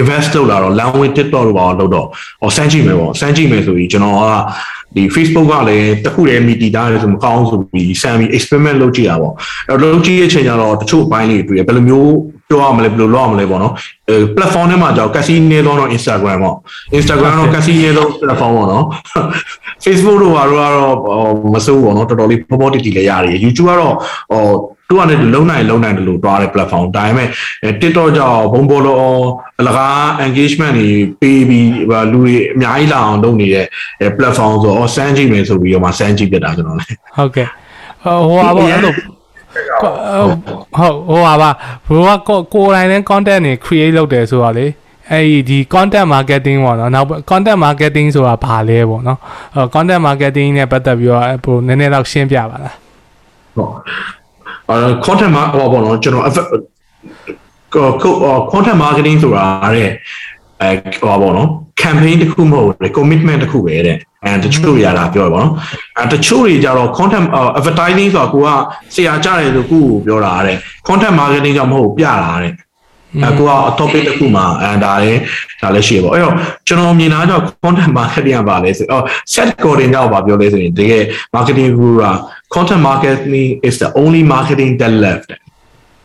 [0.00, 2.06] invest လုပ်လာတော့ language TikTok လို့ပါတော့တော့
[2.40, 4.22] ဟောစမ်းကြည့်မယ်ပေါ့စမ်းကြည့်မယ်ဆိုပြီးကျွန်တော်က
[4.96, 9.34] ဒီ Facebook ကလည်းတခုတည်းမီတီတာလည်းဆိုမကောင်းဆိုပြီးစမ်းပြီး experiment လုပ်ကြည့်တာပေါ့
[9.68, 12.12] အဲ့တော့လုပ်ကြည့်ရဲ့ချိန်ကျတော့တချို့ဘိုင်းလေးတွေ့ရဘယ်လိုမျိုး
[12.52, 13.72] ပြောရမလဲဘယ်လိုလုပ်ရမလဲပေါ့နော်
[14.08, 16.56] အဲ platform ထဲမှာကြောက်ကစီနေတော့ Instagram ပေါ့
[16.98, 18.84] Instagram တော့ကစီနေတော့ platform ပေါ့နော်
[19.84, 23.94] Facebook တို့ဘာတို့ကတော့မစိုးဘူးပေါ့နော်တော်တော်လေးပေါ်ပေါ်တီတီလည်းရတယ် YouTube ကတော့
[24.32, 24.44] ဟို
[24.88, 27.28] သူကလည်းလုံနိုင်လုံနိုင်တယ်လို့တွားတဲ့ platform ဒါပေမဲ့
[27.80, 29.02] TikTok ကြောင့်ဘုံဘောလော
[29.60, 30.88] အလကား engagement တွေ
[31.20, 31.70] ပေးပြီး
[32.12, 33.66] လူတွေအများကြီးလာအောင်လုပ်နေတဲ့
[34.18, 37.48] platform ဆိုတော့စမ်းကြည့်မယ်ဆိုပြီးတော့မှစမ်းကြည့်ပြတာကျွန်တော်လည်းဟုတ်ကဲ့
[38.02, 38.92] ဟိုဟာပေါ့အဲ့လို
[39.82, 41.50] ဟုတ်ဟိုဟာပါ
[41.86, 44.66] ဘရိုကကိုယ်တိုင်နဲ့ content တွေ create လုပ်တယ်ဆိုတော့လေ
[45.10, 49.18] အဲ့ဒီ content marketing ပေါ့နော်နောက် content marketing ဆိုတာဘာလဲပေါ့နော်
[49.54, 52.74] အဲ content marketing နဲ့ပတ်သက်ပြီးတော့ဘရိုနည်းနည်းတော့ရှင်းပြပါလား
[53.56, 53.72] ဟုတ်
[54.68, 56.24] အဲ content မှာဟောပေါ့နော်ကျွန်တော်
[58.52, 59.44] content marketing ဆိုတာ
[59.76, 59.90] တဲ့
[60.62, 60.70] အဲ
[61.02, 61.48] ဟောပေါ့နော်
[61.82, 65.50] campaign တစ်ခုမဟုတ်ဘူး commitment တစ်ခုပဲတဲ့ အဲတချို့ရတာပြောရပါတော့
[65.98, 67.26] အဲတချို့တွေကြတော့ content
[67.58, 68.48] advertising ဆိုတာကိုက
[68.94, 70.56] ဆရာကြားတယ်လို့ကိုကိုပြောတာတဲ့
[70.88, 72.52] content marketing ကမဟုတ်ပြတာတဲ့
[73.22, 75.20] အဲကိုက topic တစ်ခုမှာအဲဒါလည်း
[75.62, 76.34] ဒါလည်းရှိပေါ့အဲ့တော့
[76.66, 82.06] ကျွန်တော်မြင်တာတော့ content marketing ကပါလဲဆိုတော့ set coding ကြောင့်ပါပြောလဲဆိုရင်တကယ် marketing guru က
[82.54, 85.28] content marketing is the only marketing that left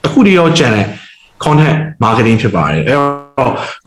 [0.06, 0.86] အခုဒီတော့ကျန်တဲ့
[1.44, 3.27] content marketing ဖြစ်ပါတယ်အဲ့တော့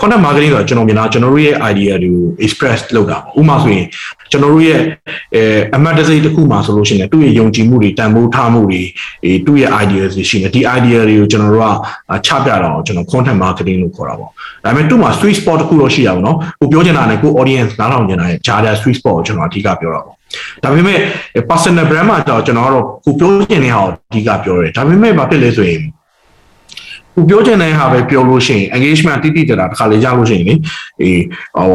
[0.00, 3.86] content marketing ဆိုတော့ကျွန်တော်မြင်တာကျွန်တော်တို့ရဲ့ idea တွေကို express လုပ်တာပေါ့ဥပမာဆိုရင်
[4.30, 4.80] ကျွန်တော်တို့ရဲ့
[5.34, 5.42] အဲ
[5.76, 8.82] အမှတ်တစိတစ်ခုမှာဆိုလို့ရှိရင်သူ့ရဲ့ယုံကြည်မှုတွေတန်ဖိုးထားမှုတွေ
[9.24, 11.64] အဲသူ့ရဲ့ idea တွေရှိနေဒီ idea တွေကိုကျွန်တော်တို့
[12.10, 14.30] ကချပြတာကိုကျွန်တော် content marketing လို့ခေါ်တာပေါ့
[14.64, 20.14] ဒါပေမဲ့သူ့မှာ sweet spot တစ်ခုတော့ရှိရပါတော့ကိုပြောချင်တာနဲ့ကို audience နားထောင်ချင်တာရဲ့ဂျားတဲ့ sweet spot ကိုကျွန်တော်အဓိကပြောတာပေါ့
[20.62, 20.98] ဒါပေမဲ့
[21.50, 25.82] personal brand မှာတော့ကျွန်တော်ကတော့ကိုပြောချင်တဲ့ဟာကိုအဓိကပြောတယ်ဒါပေမဲ့ဘာဖြစ်လဲဆိုရင်
[27.14, 30.54] ကိုပြောချင်တဲ့ဟာပဲပြောလို့ရှိရင် engagement တိတိတတာတစ်ခါလေရလို့ရှိရင်လေ
[31.02, 31.20] အေး
[31.56, 31.66] ဟော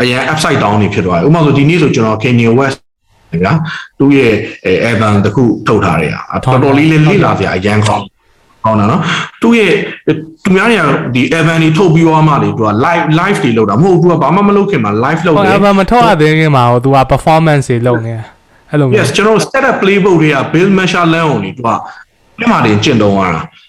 [0.00, 2.78] အရင် upside down နေဖြစ်သွားတယ်ဥပမာဆိုဒီနေ့ဆိုကျွန်တော် Kanye West
[3.42, 3.52] ဗျာ
[3.98, 4.32] သူ့ရဲ့
[4.90, 8.04] album တစ်ခုထုတ်ထားတဲ့ဟာတော်တော်လေးလေးလေ့လာစရာအရန်ကောင်း
[8.64, 9.00] ကောင်းတာနော်
[9.42, 9.72] သူ့ရဲ့
[10.44, 18.24] သူများတွေကဒီ album တွေထုတ်ပြီးသွားမှလေသူက live live တွေလုပ်တာမဟုတ်ဘူးသူကဘာမှမလုပ်ခင်မှာ live လုပ်ဟုတ်တယ် album မထုတ်ရသေးခင်မှာဟို तू က performance တွေလုပ်နေတာ
[18.70, 21.68] အဲ့လိုမျိုး yes ကျွန်တော် set up playbook တွေက Bill Marshall လမ်းအောင်လေသူက
[22.38, 23.59] ပြမတင်ကျင့်သုံးရတာအ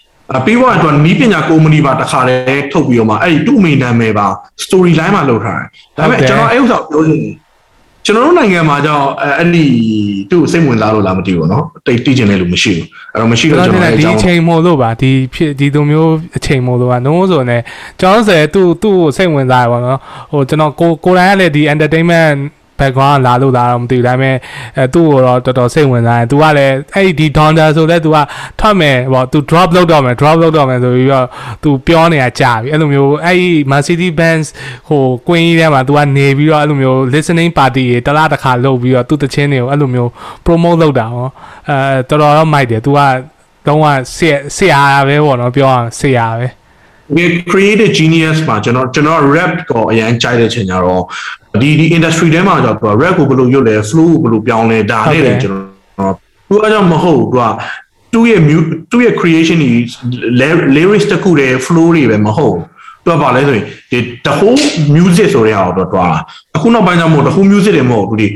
[0.45, 4.27] ပြီးတော့သူကနီးပညာကုမ္ပဏီပါတစ်ခါတည်းထုတ်ပြီးတော့မှအဲ့ဒီသူ့မိနာမည်ပါ
[4.63, 7.21] story line မှာလုပ်ထားတယ်ဒါပေမဲ့ကျွန်တော်အဲ့ဥစ္စာပြောလို့
[8.05, 9.65] ကျွန်တော်တို့နိုင်ငံမှာကြောင့်အဲ့ဒီ
[10.29, 17.57] သူ့ကိုစိတ်ဝင်စားလို့လားမသိဘူးเนาะတိတ်တိကျင်တဲ့လူမရှိဘူးအဲ့တော့မရှိ ကျွ တော့ န် ကျွန် တော် တော် ဒီ အဲ့အကြော အ င်း ချိန်မို့လို့ပါဒီဖြစ်ဒီလိုမျိုးအချိန်မို့လို့ပါလုံးဝဆိုနေ
[17.99, 19.99] ကျွန်တော်ဆိုရင်သူ့သူ့ကိုစိတ်ဝင်စားရပါတော့
[20.31, 22.37] ဟိုကျွန်တော်ကိုကိုယ်တိုင်ကလည်းဒီ entertainment
[22.81, 24.35] background လာလို့လာတော့မသိဘူးဒါပေမဲ့
[24.77, 28.17] အဲသူ့ကိုတော့တော်တော်စိတ်ဝင်စားတယ်။ तू ကလည်းအဲ့ဒီ Donda ဆိုလဲ तू က
[28.59, 31.25] ထွက်မယ်ဟော तू drop လုပ်တော့မယ် drop လုပ်တော့မယ်ဆိုပြီးတော့
[31.63, 34.45] तू ပြောနေတာကြာပြီအဲ့လိုမျိုးအဲ့ဒီ Mercedes Benz
[34.87, 40.09] ဟို Queen ထဲမှာ तू ကနေပြီးတော့အဲ့လိုမျိုး listening party တွေတလားတစ်ခါလုပ်ပြီးတော့သူ့တချင်းတွေကိုအဲ့လိုမျိုး
[40.45, 41.27] promote လုပ်တာဟော
[41.69, 41.75] အဲ
[42.09, 42.99] တော်တော်တော့မိုက်တယ် तू က
[43.67, 43.85] လုံးဝ
[44.15, 46.47] ဆရာဆရာပဲပေါ့နော်ပြောအောင်ဆရာပဲ
[47.16, 51.02] ဒီ creative genius မှာကျွန်တော်ကျွန်တော် rap ကိုအရင်ကြိုက်တဲ့ချိန်ကျတော့
[51.60, 56.14] ဒီဒီ industry ထဲမှာကျတော့ rap ကိုဘယ်လိုရွတ်လဲ flow ကိုဘယ်လိုပြောင်းလဲဒါနဲ့လည်းကျွန်တော်
[56.48, 57.40] သူကကြောင့်မဟုတ်သူက
[58.12, 58.40] သူ့ရဲ့
[58.90, 59.72] သူ့ရဲ့ creation တွေ
[60.76, 62.56] lyrics တခုတည်း flow တွေပဲမဟုတ်
[63.04, 64.62] သူကပါလဲဆိုရင်ဒီ the whole
[64.96, 66.18] music ဆိုတဲ့ဟာတော့တွားတာ
[66.56, 68.26] အခုနောက်ပိုင်းကျမဟုတ် the whole music တွေမဟုတ်သူဒီ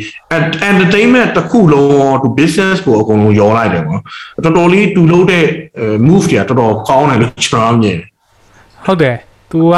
[0.71, 4.01] entertainment တစ်ခုလုံးသူ business ကိုအကုန်လုံးရောလိုက်တယ်ပေါ့
[4.45, 5.45] တော်တော်လေးသူလုပ်တဲ့
[6.09, 8.16] move တွေကတော်တော်ကောင်းတယ်လို့ကျွန်တော်မြင်တယ်
[8.86, 9.18] ဟုတ်တယ်
[9.52, 9.76] तू က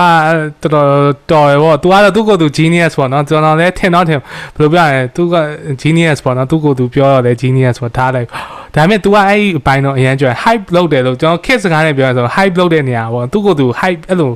[0.74, 0.88] တော်တော်
[1.32, 4.20] တော်ရပေါ့ तू ကတော့သူ့ကိုယ်သူ genius ပေါ့နော်ကျွန်တော်လည်းထင်တော့ထင်
[4.56, 5.36] ဘယ်လိုပြောရလဲ तू က
[5.82, 8.28] genius ပေါ့နော်သူ့ကိုယ်သူပြောတော့လေ genius ပေါ့ထားလိုက်
[8.76, 14.32] ဒါပေမဲ့ तू ကအဲ့ဒီအပိုင်းတော့အရင်ကျော် hype လုပ်တယ်လို့ကျွန်တော် kids စကားနဲ့ပြောရဆို hype လုပ်တဲ့နေရာပေါ့သူ့ကိုယ်သူ hype အဲ့လို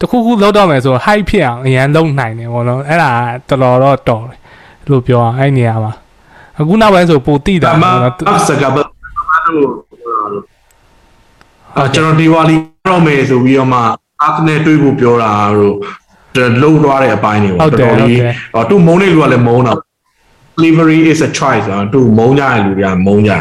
[0.00, 3.10] တခုခုလုပ်တော့မယ်ဆို hype ဖြစ်အောင်အရင်လုပ်နိုင်တယ်ပေါ့နော်အဲ့ဒါ
[3.48, 4.38] တော်တော်တော့တော်တယ်
[4.90, 5.92] လို့ပြောအောင်အဲ့နေရာမှာ
[6.58, 8.88] အခုနောက်ပိုင်းဆိုပိုတိတာ ဒါမှ ပေါ့နော် အစကဘတို့
[11.80, 12.56] အကျွန်တော်ဒီဝါလီ
[12.88, 13.80] တော့မယ်ဆိုပြီးတော့မှ
[14.21, 15.75] အားနဲ့တွေးဖို့ပြောတာတို့
[16.61, 18.17] လုံးသွားတဲ့အပိုင်းတွေပေါ့တော်လေး
[18.55, 19.73] အော်သူမုန်းတဲ့လူကလည်းမုန်းတာ
[20.57, 23.39] slavery is a choice อ่ะသူမုန်းကြတဲ့လူတွေကမုန်းကြတာ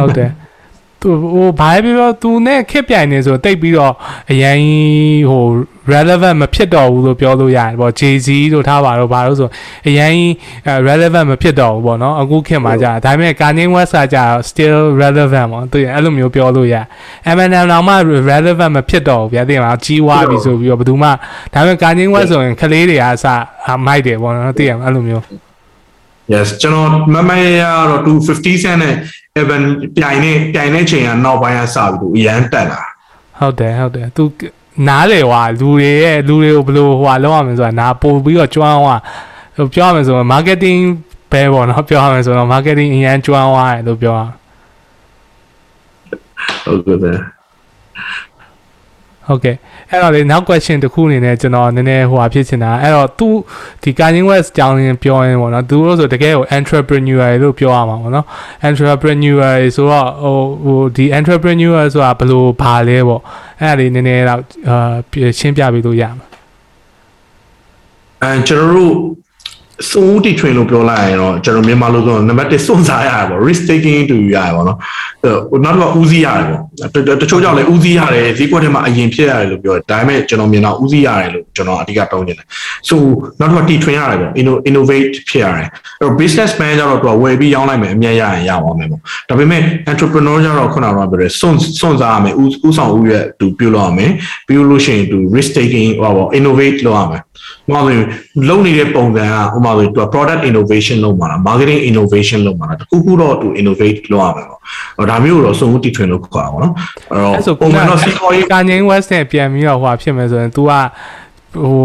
[0.00, 0.30] ဟုတ်တယ်
[1.00, 3.94] သူဟိုဘာပဲပြောသူနဲ့ခက်ပြိုင်နေဆိုတိတ်ပြီးတော့
[4.30, 4.58] အရင်
[5.30, 5.44] ဟို
[5.92, 9.48] relevant မဖြစ်တော့ဘူးလို့ပြောလို့ရတယ်ပေါ့ Jay-Z တို့ထားပါတော့ဘာလို့ဆို
[9.88, 10.12] အရင်
[10.88, 16.76] relevant မဖြစ်တော့ဘူးပေါ့နော်အခုခေတ်မှာကြာဒါပေမဲ့ Kanye West ကကြာ still relevant ပေါ့သူအဲ့လိုမျိုးပြောလို့ရ
[17.30, 17.94] Eminem တော့မှ
[18.30, 21.08] relevant မဖြစ်တော့ဘူးဗျာသိလားကြီးွားပြီဆိုပြီးတော့ဘယ်သူမှ
[21.54, 23.26] ဒါပေမဲ့ Kanye West ဆိုရင်ကလေးတွေအားစ
[23.86, 25.24] မိုက်တယ်ပေါ့နော်သိရအဲ့လိုမျိုး
[26.32, 28.94] yes ကျွန်တော်မမရရတော့သူ50 cent နဲ့
[29.40, 29.62] even
[29.96, 32.82] ပြိုင်နေပြိုင်နေချိန်ကနောက်ပိုင်းကစပြီးသူအရန်တက်လာ
[33.38, 34.24] ဟုတ်တယ်ဟုတ်တယ်သူ
[34.88, 38.96] နားလေဟွာလူတွေရဲ့လူတွေကိုဘယ်လိုဟွာလောက်ရမလဲဆိုတာနားပို့ပြီးတော့ကျွမ်းဟွာ
[39.56, 40.80] ဟိုပြောရမယ်ဆိုရင် marketing
[41.32, 44.20] ပဲပေါ့နော်ပြောရမယ်ဆိုတော့ marketing အရင်ကျွမ်းဟွာတယ်လို့ပြောရ
[46.64, 47.18] ဟုတ်ကဲ့တယ်
[49.28, 49.56] ဟုတ်ကဲ့
[49.90, 53.28] အဲ့တော့လေနောက် question တစ်ခုအနေနဲ့ကျွန်တော်နည်းနည်းဟိုဟာဖြစ်ချင်တာအဲ့တော့သူ
[53.82, 58.26] ဒီ Kanye West ကြောင်းရင်ပြောရင်ပေါ့နော်သူတို့ဆိုတကယ်ကို entrepreneur လို့ပြောရမှာပေါ့နော်
[58.68, 59.40] entrepreneur
[59.76, 63.22] ဆိုတော့ဟိုဟိုဒီ entrepreneur ဆိုတာဘယ်လိုဘာလဲပေါ့
[63.60, 66.26] အဲ့ဒါလေးနည်းနည်းတော့အာရှင်းပြပေးလို့ရမှာ
[68.22, 68.94] အဲကျွန်တော်တို့
[69.90, 74.78] စုံဦးတီ train လို့ပြောလိုက်ရင်တော့ကျွန်တော်မြန်မာလို့ဆိုနံပါတ်1စွန့်စားရတယ်ပေါ့ risk taking တူရတယ်ပေါ့နော်
[75.50, 82.46] ဟိုနောက်တစ်ခါဦးစီးရတယ်ပေါ့တချို့ကြောင့်လည်းဦးစီးရတယ်ဈေးကွက်ထဲမှာအရင်ဖြစ်ရတယ်လို့ပြောတယ်ဒါပေမဲ့ကျွန်တော်မြင်တော့ဦးစီးရတယ်လို့ကျွန်တော်အဓိကတောင်းနေတယ်
[82.88, 83.00] ဆို
[83.40, 84.32] နောက်တစ်ခါတီ train ရတယ်ပေါ့
[84.68, 85.68] innovate ဖြစ်ရတယ်
[86.00, 94.10] အဲ့တော့ business man ကျတော့သူကဝယ်ပြီးရောင်းလိုက်မယ်အမြတ်ရရင်ရပါမယ်ပေါ့ဒါပေမဲ့ entrepreneur ကျတော့ခုနကပြောတယ်စွန့်စွန့်စားရမယ်ဦးဦးဆောင်ဦးရဲ့သူပြုလုပ်ရမယ်
[94.46, 97.22] ပြီးလို့ရှိရင်သူ risk taking ဟောပေါ့ innovate လုပ်ရမယ်။
[97.71, 98.03] ဘာလို့
[98.49, 104.59] လုံနေတဲ့ပုံစံကဥပမာဆိုသူက product innovation လုပ်မှာလား marketing innovation လုပ်မှာလားတခုခုတော့သူ innovate လုပ်ရမယ်ပေါ့။
[105.09, 106.73] ဒါမျိုးတော့စုံဦးတီထွင်လို့ခေါ်တာပေါ့နော်။
[107.11, 110.71] အဲ့ အဲ့ဆို တော့ပုံမှန်တော့စီးပွားရေး Kanye West နဲ့ပြန်ပြီးတော့ဟိုဟာဖြစ်မယ်ဆိုရင် तू က
[111.61, 111.81] ဟို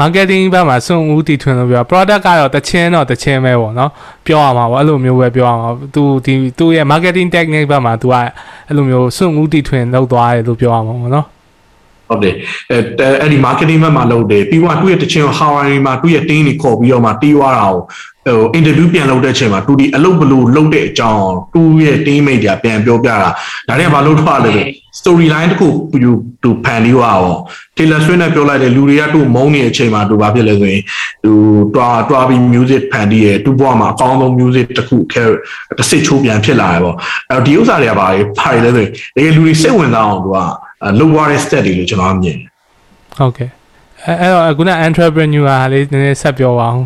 [0.00, 3.90] marketing ဘက်မှာစွန့်ဦးတည်ထွင်လို့ပြော product ကတော့တချင်းတော့တချင်းပဲပေါ့နော်
[4.26, 8.14] ပြောရမှာပေါ့အဲ့လိုမျိုးပဲပြောရမှာ तू ဒီသူ့ရဲ့ marketing technique ဘက်မှာ तू က
[8.68, 11.26] အဲ့လိုမျိုးစွန့်ဦးတည်ထွင်လောက်သွားတယ်လို့ပြောရမှာပေါ့နော်
[12.09, 12.35] ဟုတ်တယ်
[12.71, 12.77] အဲ
[13.21, 17.79] အဲ့ဒီ marketing ဘက်မှာလုပ်တယ်ပြီးတော့သူ့ရဲ့တချင် Hawaii မှာသူ့ရဲ့ team တွေခေါ်ပြီးတော့မှတီးွားတာကို
[18.25, 24.55] ဟို interview ပြန်လုပ်တဲ့အချိန်မှာသူဒီအလုပ်ဘလို့လုပ်တဲ့အကြောင်းသူ့ရဲ့ team mate တွေပြန်ပြောပြတာဒါတွေကဘာလို့ထွက်လဲ
[24.99, 26.11] story line တခုသူ
[26.43, 27.39] သူဖန်ပြီးွားအောင်
[27.77, 30.83] Taylor Swift နဲ့ပြောလိုက်တယ်လူတွေကသူ့မုန်းနေတဲ့အချိန်မှာသူဘာဖြစ်လဲဆိုရင်
[31.23, 31.31] သူ
[31.75, 35.23] တွားတွားပြီး music ဖန်ပြီးရသူ့ဘဝမှာအကောင်းဆုံး music တခုခဲ
[35.77, 36.95] တစ်စစ်ချိုးပြန်ဖြစ်လာတယ်ပေါ့
[37.29, 40.37] အဲ့တော့ဒီဥစ္စာတွေကဘာလဲဘာလဲဆိုရင်တကယ်လူတွေစိတ်ဝင်စားအောင်သူက
[40.99, 42.47] လုပ်ရတဲ့ step တွေလို့ကျွန်တော်မြင်တယ်
[43.17, 43.49] ဟုတ်ကဲ့
[44.05, 46.81] အဲအဲ့တော့ခုန entrepreneur ဟာလေးနည်းနည်းဆက်ပြောပါအောင်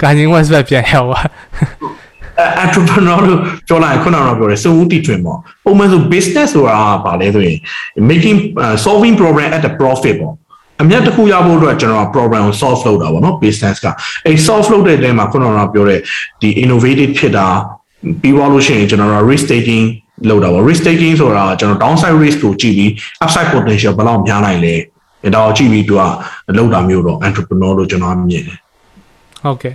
[0.00, 1.20] Kanye West ဘက်ပြန်ရောက်ပါ
[2.64, 7.58] entrepreneur လို့ပြောလိုက်ရင်ခုနကတော့ပြောတယ်စုံဦးတီထွင်ပေါ့ပုံမှန်ဆို business ဆိုတာဗာလဲဆိုရင်
[8.10, 10.34] making uh, solving problem at a profit ပေါ့
[10.82, 13.86] အမြတ်တစ်ခုရဖို့အတွက်ကျွန်တော် problem ကို solve လုပ်တာပေါ့နော် business က
[14.26, 16.00] အဲ solve လုပ်တဲ့အချိန်မှာခုနကပြောတဲ့
[16.40, 17.46] ဒီ innovative ဖြစ်တာ
[18.20, 19.84] ပြီးသွားလို့ရှိရင်ကျွန်တော်တို့ risk taking
[20.28, 22.90] လောက်တာပေါ့ risk taking ဆိုတာကျွန်တော် downside risk ကိုကြည့်ပြီး
[23.24, 24.74] upside potential ဘယ်လောက်များနိုင်လဲ
[25.34, 26.02] ဒါကိုကြည့်ပြီးသူက
[26.56, 28.58] လောက်တာမျိုးတော့ entrepreneur လို့ကျွန်တော်မြင်တယ်
[29.44, 29.74] ဟုတ်ကဲ့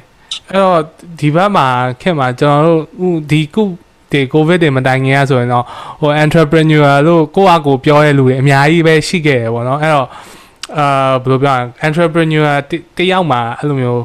[0.50, 0.80] အဲ့တော့
[1.20, 1.68] ဒီဘက်မှာ
[2.02, 3.64] ခင်မှာကျွန်တော်တို့ဥဒီကု
[4.12, 5.66] ဒီကိုဗစ်တွေမတိုင်ခင်ရဆိုရင်တော့
[6.02, 10.08] ဟို entrepreneur လို့ကိုယ့်အကိုပြောတဲ့လူတွေအများကြီးပဲရှိခဲ့တယ်ပေါ့နော်အဲ့တော့
[10.78, 12.46] အာဘယ်လိုပြောရလဲ entrepreneur
[12.98, 14.04] တယောက်မှာအဲ့လိုမျိုး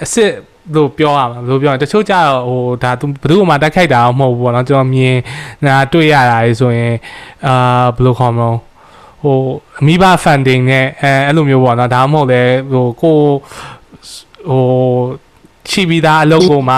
[0.00, 0.32] အစ်စ်
[0.74, 5.16] လို့ပြောရမှာဘယ်လိုပြောရလဲတချို့ကြတော့ဟိုဒါသူဘယ်သူမှတိုက်ခိုက်တာမဟုတ်ဘူးပေါ့နော်ကျွန်တော်မြင်
[5.66, 6.94] နာတွေ့ရတာလေဆိုရင်
[7.46, 8.50] အာဘယ်လိုခေါ်မလဲ
[9.22, 9.36] ဟို
[9.80, 13.16] အမိဘ funding နဲ့အဲအဲ့လိုမျိုးပေါ့နော်ဒါမှမဟုတ်လေဟိုကို
[14.48, 14.64] ဟို
[15.68, 16.76] ချိပြီးသားအလုပ်ကိုမှ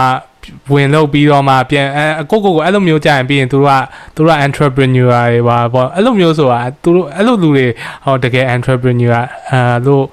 [0.73, 3.73] ဝင်လုပ်ပြီးတော့မှပြန်အဲအကိုကိုကိုအဲ့လိုမျိုးကြာရင်ပြီးရင်သူတို့က
[4.15, 7.67] သူတို့က entrepreneur တွေပါပေါ့အဲ့လိုမျိုးဆိုတာသူတို့အဲ့လိုလူတွေ
[8.05, 9.13] ဟောတကယ် entrepreneur
[9.51, 10.05] အဲလို့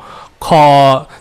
[0.45, 0.73] ခေါ်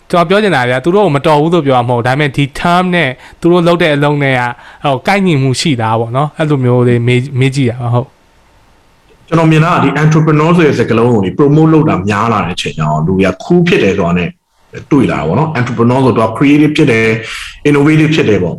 [0.09, 4.41] ကျွန်တော်ပြောချင်တာဗျာသူတို့ကမတော်ဘူးလို့ပြောမှာမဟုတ်ဒါပေမဲ့ဒီ term နဲ့သူတို့လုပ်တဲ့အလုံးနဲ့က
[4.83, 8.07] ဟိုကိုက်ညီမှုရှိတာပေါ့နော်အဲ့လိုမျိုးတွေမေးမေးကြည့်တာပါဟုတ်
[9.27, 14.25] ကျွန်တော်မြင်တာကဒီ entrepreneur ဆိုတဲ့စကားလုံးကိုဒီ promote လုပ်တာများလာတဲ့အချိန်ကျတော့လူတွေက cool ဖြစ်တယ်ဆိုတာ ਨੇ
[14.91, 17.05] တွေ့လာတာပေါ့နော် entrepreneur ဆိုတော့ creative ဖြစ်တယ်
[17.69, 18.55] innovative ဖြစ်တယ်ပေါ့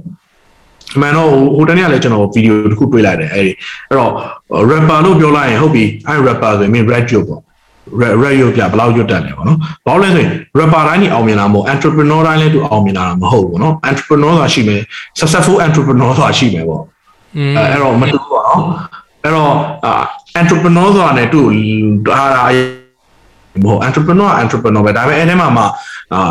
[0.95, 3.53] အမှန်တော့ဟိုတနေ့ကလည်းကျွန်တော်ဗီဒီယိုတစ်ခုတွေ့လိုက်တယ်အဲဒီ
[3.89, 4.13] အဲ့တော့
[4.71, 7.41] rapper လို့ပြောလိုက်ရင်ဟုတ်ပြီအဲ rapper ဆိုရင် rap ကျွတ်ပေါ့
[8.02, 14.82] rap rap ရုပ်ပြဘယ်လောက်ရွတ်တက်လဲပေါ့နော်ဘာလို့လဲဆိုရင် rapper တိုင်းကြီးအောင်မြင်တာမဟုတ် entrepreneur တိုင်းလည်းသူအောင်မြင်တာမဟုတ်ဘူးเนาะ entrepreneur ဆိုတာရှိမယ်
[15.20, 16.84] successful entrepreneur ဆိုတာရှိမယ်ပေါ့
[17.38, 18.66] อืม အဲအဲ့တော့မတူပါဘူး
[19.24, 19.52] အဲ့တော့
[19.86, 19.94] အာ
[20.42, 21.42] entrepreneur ဆိုတာ ਨੇ သူ
[22.08, 22.24] ဟာ
[23.64, 25.64] မဟုတ် entrepreneur entrepreneur ပဲဒါပေမဲ့အဲ့ထဲမှာမှ
[26.14, 26.22] အာ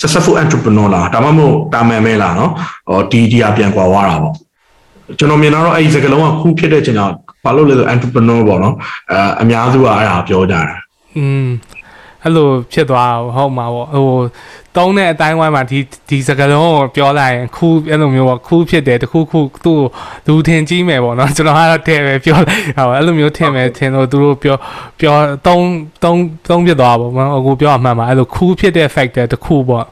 [0.00, 2.50] successful entrepreneur လားဒါမှမဟုတ်တာမန်မဲလားเนาะ
[2.88, 4.34] ဟောဒီဒီအပြန်ကွာသွားတာပေါ့
[5.18, 7.02] ကျွန်တော်မြင်တော့အဲ့ဒီစကားလုံးကခုဖြစ်တဲ့ချိန်ကျ
[7.44, 8.74] ဘာလို့လဲဆို entrepreneur ပေါ့နော်
[9.10, 10.60] အဲအများစုကအဲ့ဒါပြောကြတာ
[11.17, 11.47] อืม
[12.25, 14.09] အဲ့လိုဖြစ်သွားဟုတ်မှာပေါ့ဟို
[14.77, 19.81] တုံးတဲ့အတိုင်းဝိုင်းမှာဒီဒီစကားလုံးကိုပြောလိုက်ရင်ခူးအဲ့လိုမျိုးပေါ့ခူးဖြစ်တယ်တခုခုသူ့
[20.27, 24.55] လူထင်ကြီးမယ်ပေါ့နော်ကျွန်တော်ကတော့တဲ့ပဲပြောလိုက်ဟောအဲ့လိုမျိုးထင်မယ်ထင်လို့သူတို့ပြော
[24.99, 25.15] ပြော
[25.47, 25.67] တုံး
[26.03, 29.85] တုံးတုံးဖြစ်သွားပါပေါ့အခုပြောအမှန်ပါအဲ့လိုခူးဖြစ်တဲ့ factor တခုပေါ့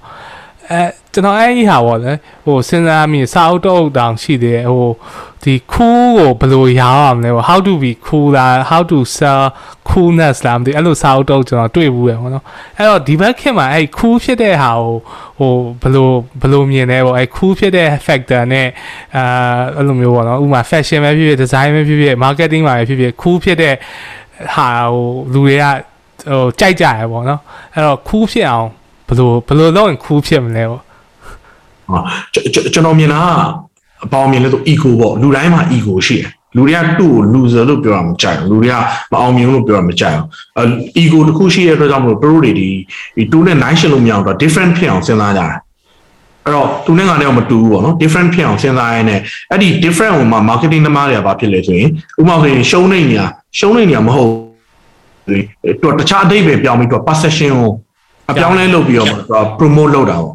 [0.71, 0.81] အဲ
[1.13, 2.13] ကျွန်တော်အဲ့ဒီဟာပေါ့လေ
[2.45, 4.89] ဟိုစဉ်းစားမိစာအုပ်တော့တောင်ရှိသေးတယ်ဟို
[5.43, 9.43] ဒီ cool ကိုဘယ်လိုရောင်းရမလဲပေါ့ how to be cool လား how to sell
[9.89, 12.43] coolness လားမသိအဲ့လိုစာအုပ်တော့ကျွန်တော်တွေ့ဘူးရပေါ့နော်
[12.77, 14.93] အဲ့တော့ဒီဘက်ခင်မှာအဲ့ cool ဖြစ်တဲ့ဟာကို
[15.39, 16.09] ဟိုဘယ်လို
[16.41, 18.67] ဘယ်လိုမြင်လဲပေါ့အဲ့ cool ဖြစ်တဲ့ factor နဲ့
[19.15, 19.23] အာ
[19.77, 23.75] အဲ့လိုမျိုးပေါ့နော်ဥပမာ fashion ပဲဖြစ်ဖြစ် design ပဲဖြစ်ဖြစ် marketing ပါပဲဖြစ်ဖြစ် cool ဖြစ်တဲ့
[24.55, 25.63] ဟာဟိုလူတွေက
[26.29, 27.41] ဟိုကြိုက်ကြရပေါ့နော်
[27.73, 28.82] အဲ့တော့ cool ဖြစ်အောင်ဘ
[29.13, 30.81] ယ်လိုဘယ်လိုလုပ်ရင် cool ဖြစ်မလဲပေါ့
[31.89, 31.99] ဟာ
[32.73, 38.75] ကျွန်တော်မြင်တာကအပေါင်းမြင်လို့ဆို ego ပေါ့လူတိုင်းမှာ ego ရှိတယ်လူတွေကသူ့ကို loser လို့ပြောတာမကြိုက်ဘူးလူတွေက
[39.11, 40.63] မအောင်မြင်လို့ပြောတာမကြိုက်ဘူးအဲ
[41.01, 42.69] ego တစ်ခုရှိတဲ့အတွက်ကြောင့်မလို့သူတို့တွေဒီ
[43.15, 45.51] ဒီ2နဲ့9ရှင်းလို့မရအောင်တော့ different ဖြစ်အောင်စဉ်းစားကြတယ်
[46.45, 49.19] အဲ့တော့သူနဲ့ငါနဲ့တော့မတူဘူးပေါ့နော် different ဖြစ်အောင်စဉ်းစားရင်းနဲ့
[49.51, 53.21] အဲ့ဒီ different ဟိုမှာ marketing သမားတွေကဘာဖြစ်လဲဆိုရင်ဥပမာဆိုရင်ရှုံးနေနေရ
[53.59, 55.43] ရှုံးနေနေရမဟုတ်ဘူး
[55.81, 57.71] သူတခြားအတိတ်ပဲပြောင်းပြီးသူ perception ကို
[58.29, 59.15] အပြောင်းလဲလုပ်ပြီးတော့သူ
[59.59, 60.33] promote လုပ်တာပေါ့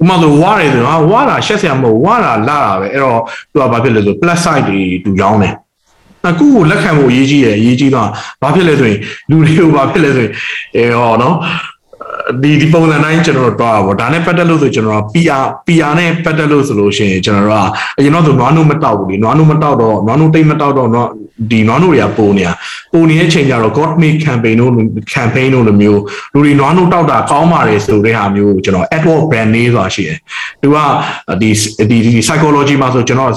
[0.00, 3.20] ဥပမာဆိုဝါတယ်ဆိုတော့ဝါတာရှက်ဆရာမဟုတ်ဝါတာလာတာပဲအဲ့တော့
[3.52, 5.54] သူကဘာဖြစ်လဲဆို plus side တွေသူရောင်းတယ်
[6.28, 8.08] အခုကိုလက်ခံဖို့အရေးကြီးတယ်အရေးကြီးတော့
[8.42, 8.98] ဘာဖြစ်လဲဆိုရင်
[9.30, 10.32] လူတွေကိုဘာဖြစ်လဲဆိုရင်
[10.76, 11.36] အဲဟောနော်
[12.42, 20.88] ဒီဒီပုံစံတိုင်းကျွန်တော်တို့တွားတာပေါ့ဒါနဲ့ပတ်သက်လို့ဆိုကျွန်တော်က PR PR နဲ့ပတ်သက်လို့ဆိုလို့ရှိရင်ကျွန်တော်တို့ကအရင်တော့ဆိုနွားနို့မတောက်ဘူးလေနွားနို့မတောက်တော့နွားနို့တိတ်မတောက်တော့
[21.50, 22.52] ဒီနွားနို့တွေကပုံနေတာ
[22.92, 24.72] ပုံနေတဲ့အချိန်ကျတော့ God Make campaign တို့
[25.14, 26.00] campaign တို့လိုမျိုး
[26.32, 30.18] လူတွေနွားနို့တောက်တာကောင်းပါတယ်ဆိုတဲ့ဟာမျိုးကိုကျွန်တော် Edward Brand name ဆိုတာရှိတယ်
[30.62, 30.76] သူက
[31.40, 31.50] ဒီ
[31.90, 33.32] ဒီဒီ psychology မှာဆိုကျွန်တော်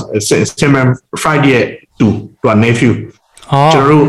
[0.60, 0.88] Simon
[1.22, 1.66] Friday ရဲ့
[2.00, 2.08] သူ
[2.42, 2.92] သူက nephew
[3.52, 4.06] အော်ကျွန်တော်တို့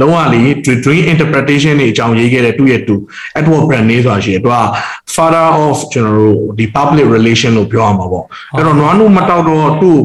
[0.00, 0.42] လုံးဝလေ
[0.84, 2.94] dream interpretation တွေအကြောင်းရေးခဲ့တဲ့သူ့ရဲ့သူ
[3.38, 4.58] Edward Brand name ဆိုတာရှိတယ်သူက
[5.14, 8.24] father of ကျွန်တော်တို့ဒီ public relation လို့ပြောရမှာပေါ့
[8.54, 9.96] အဲ့တော့နွားနို့မတောက်တော့သူ့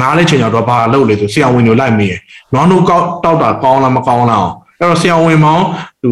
[0.00, 2.14] ငားတဲ့ချိန်ကျတော့ဘာလုပ်လဲဆိုဆရာဝန်တွေလိုက်မေးရ
[2.52, 4.48] နွားနို့ကောက်တောက်တာကောင်းလားမကောင်းလား
[4.80, 5.62] အဲ့တော့ဆရာဝန်မောင်
[6.02, 6.10] သူ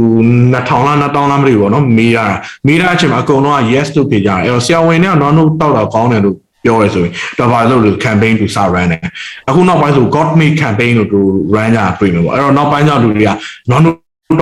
[0.52, 2.26] 2000လား1000လားမသိဘူးပေါ့နော်မေးရတာ
[2.66, 9.00] မေးတဲ့အချိန်မှာအကုန်လုံးက yes လို့ဖြေကြတယ်အဲ့တော့ဆရာဝန်တွေကနွားနို့တောက်တာကောင်းတယ်လို့ ပြောရဲဆိုရင်တော့ဘာလို့လဲ campaign သူစ run တယ်
[9.48, 11.20] အခုနောက်ပိုင်းဆို god made campaign လို့သူ
[11.54, 13.30] run ကြတွေ့မှာပေါ့အဲ့တော့နောက်ပိုင်းကျလူတွေက
[13.72, 13.82] non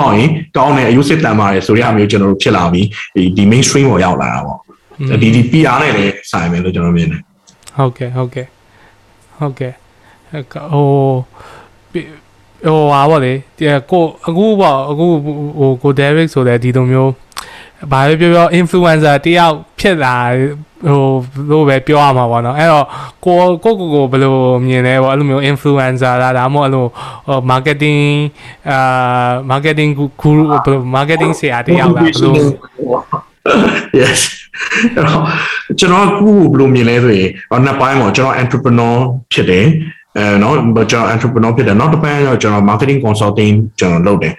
[0.01, 4.59] တော့ရင်ကောင်းတယ်အယုစစ်တန်ပါတယ်ဆိုရမျိုးကျွန်တော်တို့ဖြစ်လာပြီးဒီဒီ mainstream ပေါ်ရောက်လာတာပေါ့
[5.23, 7.21] ဒီဒီ PR နဲ့လည်းဆိုင်မယ်လို့ကျွန်တော်မြင်တယ်
[7.77, 8.47] ဟုတ်ကဲ့ဟုတ်ကဲ့
[9.39, 9.73] ဟုတ်ကဲ့
[10.31, 10.45] ဟို
[11.93, 17.13] ဟိုဟာဗောလေဒီကိုအခုပေါ့အခုဟိုကို Derek ဆိုတဲ့ဒီလိုမျိုး
[17.93, 20.17] ဘာပဲပြောပြော influencer တယောက် ဖြစ်လာ
[20.87, 21.03] ဟို
[21.51, 22.87] လို့ပဲပြောရမှာပေါ့နော်အဲ့တော့
[23.25, 26.87] ကိုကိုကိုကိုဘယ်လိုမြင်လဲပေါ့အဲ့လိုမျိုး influencer လားဒါမှမဟုတ်အဲ့လို
[27.27, 28.01] ဟို marketing
[28.71, 29.91] အာ marketing
[30.23, 32.35] guru ဘယ်လို marketing ဆရာတယောက်လားဘယ်လို
[34.01, 34.21] yes
[34.97, 35.23] အဲ့တော့
[35.79, 37.31] ကျွန်တော်ကခုဘယ်လိုမြင်လဲဆိုရင်
[37.65, 38.95] နှစ်ပိုင်းပေါ့ကျွန်တော် entrepreneur
[39.33, 39.67] ဖြစ်တယ်
[40.19, 40.55] အဲနော်
[40.91, 44.35] ကျွန်တော် entrepreneur ဖြစ်တယ်နောက်တစ်ပိုင်းကတော့ကျွန်တော် marketing consulting ကျွန်တော်လုပ်တယ်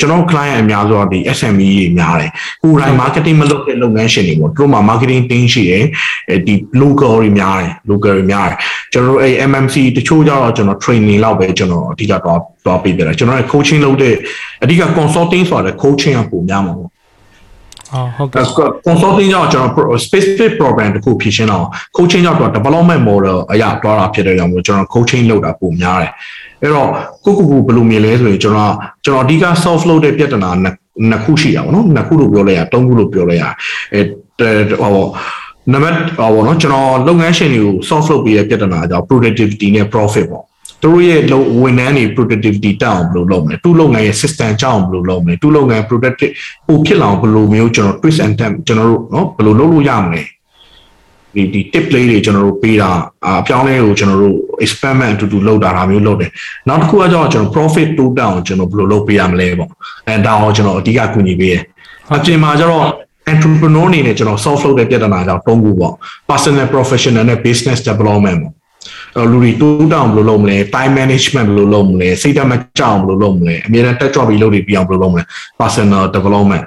[0.00, 2.30] ကျွန်တော် client အများဆုံးကဒီ SME တွေများတယ်
[2.62, 5.84] ကိုယ်တိုင် marketing မလုပ်တဲ့လုပ်ငန်းရှင်တွေပေါ့သူတို့မှာ marketing team ရှိတယ်
[6.30, 8.56] အဲဒီ local တွေများတယ် local တွေများတယ်
[8.92, 14.14] ကျွန်တော်တို့အဲ MMC တချို့ကျတော့ကျွန်တော် training လောက်ပဲကျွန်တော်အဓိကတော့တော့ပေးတယ်ကျွန်တော်က coaching လုပ်တဲ့
[14.62, 16.90] အဓိက consulting ဆိုတာ coaching ကပုံများမှာပေါ့
[18.16, 18.44] ဟုတ်ကဲ့
[18.86, 26.12] consulting ကြောင့်ကျွန်တော် specific program တခုဖြည့်ရှင်းအောင် coaching ကြောင့်တော့ development model အရာတွားတာဖြစ်တဲ့ကြောင့်မို့ကျွန်တော် coaching လုပ်တာပုံများတယ်
[26.62, 26.88] အဲ့တော့
[27.24, 28.74] ကိုကူကူဘယ်လိုမြင်လဲဆိုရင်ကျွန်တော်
[29.04, 33.44] ကျွန်တော်အဓိက solve လုပ်တဲ့ပြဿနာနှစ်ခုရှိတာပေါ့နော်နှစ်ခုလို့ပြောလိုက်ရသုံးခုလို့ပြောလိုက်ရ
[33.94, 34.00] အဲ
[34.80, 35.06] ဟော
[35.72, 40.44] နံပါတ်ဟောပေါ့နော်ကျွန်တော်လုပ်ငန်းရှင်တွေကို solve လုပ်ပေးတဲ့ပြဿနာကြောင့် productivity နဲ့ profit ပေါ့
[40.81, 41.19] သူတို့ရဲ့
[41.61, 46.33] ဝန်ထမ်းတွေ productivity တက်အောင်ဘယ်လိုလုပ်မလဲသူလုပ်ငန်းရဲ့ system ကြောင်းဘယ်လိုလုပ်မလဲသူလုပ်ငန်း productive
[46.67, 50.21] ပိုဖြစ်လာအောင်ဘယ်လိုမျိုးကျွန်တော် twist and turn ကျွန်တော်တို့เนาะဘယ်လိုလုပ်လို့ရမလဲ
[51.35, 52.89] ဒီဒီ tip လေးတွေကျွန်တော်တို့ပေးတာ
[53.25, 56.31] အပြောင်းလဲကိုကျွန်တော်တို့ experiment အတူတူလုပ်တာဒါမျိုးလုပ်တယ်
[56.69, 59.69] နောက်တစ်ခုကကျတော့ကျွန်တော် profit တိုးတက်အောင်ကျွန်တော်ဘယ်လိုလုပ်ပေးရမလဲပေါ့
[60.07, 61.61] အဲဒါအောင်ကျွန်တော်အဓိကကူညီပေးတယ်
[62.15, 62.85] အပြင်မှာကျတော့
[63.31, 65.93] entrepreneur အနေနဲ့ကျွန်တော် solve လုပ်တဲ့ပြဿနာကြောင့်၃ခုပေါ့
[66.29, 68.53] personal professional နဲ့ business development ပေါ့
[69.30, 75.24] လူတွေတိုးတောင်ဘယ်လိုလုပ်မလဲ time management ဘယ်လိုလုပ်မလဲစိတ်ဓာတ်မကြောက်ဘယ်လိုလုပ်မလဲအမြဲတမ်းတက်ကြွပြီးလုပ်ပြီးပြအောင်ဘယ်လိုလုပ်မလဲ
[75.60, 76.64] personal development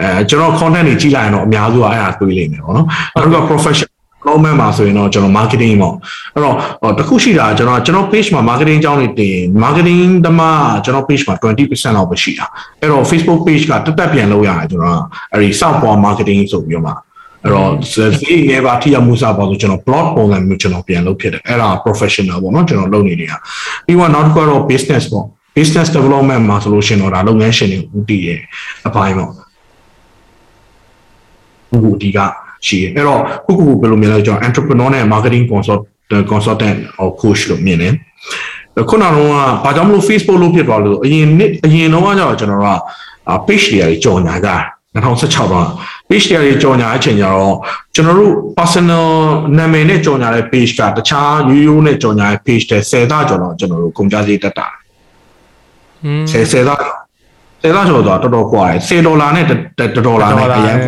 [0.00, 3.90] အဲကျွန်တော် content တွေကြည့်လိုက်ရင်တော့အများစုကအဲ့ဒါတွေးလိမ့်မယ်ပေါ့နော်နောက်တစ်ခုက professional
[4.22, 5.94] development မှာဆိုရင်တော့ကျွန်တော် marketing ပေါ့
[6.34, 10.40] အဲ့တော့တခုရှိတာကျွန်တော်ကျွန်တော် page မှာ marketing အကြောင်းတွေတင် marketing တမ
[10.84, 12.46] ကျွန်တော် page မှာ20%လောက်ပဲရှိတာ
[12.80, 15.02] အဲ့တော့ Facebook page ကတက်တက်ပြန်လုပ်ရတယ်ကျွန်တော်
[15.32, 16.92] အဲ့ဒီစောက်ပေါ် marketing ဆိုပြီးတော့မှ
[17.44, 17.70] အဲ့တော့
[18.20, 23.36] ဈေးငယ်ပါထိရမှုစားပါဆိုကျွန်တော် blog ပုံစံမျိုးကျွန်တော်ပြန်လုပ်ဖြစ်တယ်အဲ့ဒါ professional ပေါ့နော်ကျွန်တော်လုပ်နေနေတာ
[23.86, 25.26] ပြီးတော့နောက်တစ်ခုကတော့ business ပေါ့
[25.56, 28.40] business development မှာဆိုလို့ရှင်တော့ဒါလုပ်ငန်းရှင်တွေဦးတည်ရဲ့
[28.88, 32.18] အပိုင်းပေါ့ဟိုဒီက
[32.66, 35.82] ရှိတယ်အဲ့တော့ခုခုဘယ်လိုမြင်လဲကျွန်တော် entrepreneur နဲ့ marketing consult
[36.30, 37.94] consultant or coach လို့မြင်တယ်
[38.90, 39.28] ခုနကတော့
[39.64, 42.70] ဘာကြောင့်မလို့ Facebook လို့ဖြစ်သွားလို့အရင်နှစ်အရင်တော့ကကျတော့ကျွန်တော်က
[43.46, 44.50] page တွေကြော်ညာကြ
[44.94, 45.66] 2016တော့
[46.20, 47.54] HDR တွေကြော်ညာအချိန်ကြတော့
[47.94, 49.08] ကျွန်တော်တို့ personal
[49.58, 54.66] နာမည်နဲ့ကြော်ညာတဲ့ page ကတခြားရိုးရိုးနဲ့ကြော်ညာတဲ့ page တွေ10သားကျော်တော့ကျွန်တော်တို့ကုန်ကြစည်တက်တာ။
[56.32, 56.78] ဟင်း10 10သား
[57.62, 59.48] 10သားကျော်တော့တော်တော်ကွာတယ်10ဒေါ်လာနဲ့1
[60.06, 60.78] ဒေါ်လာနဲ့အရင်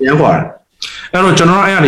[0.00, 0.42] အရင်ကွာတယ်။
[1.12, 1.80] အဲ့တော့ကျွန်တော်အဲ့အရာ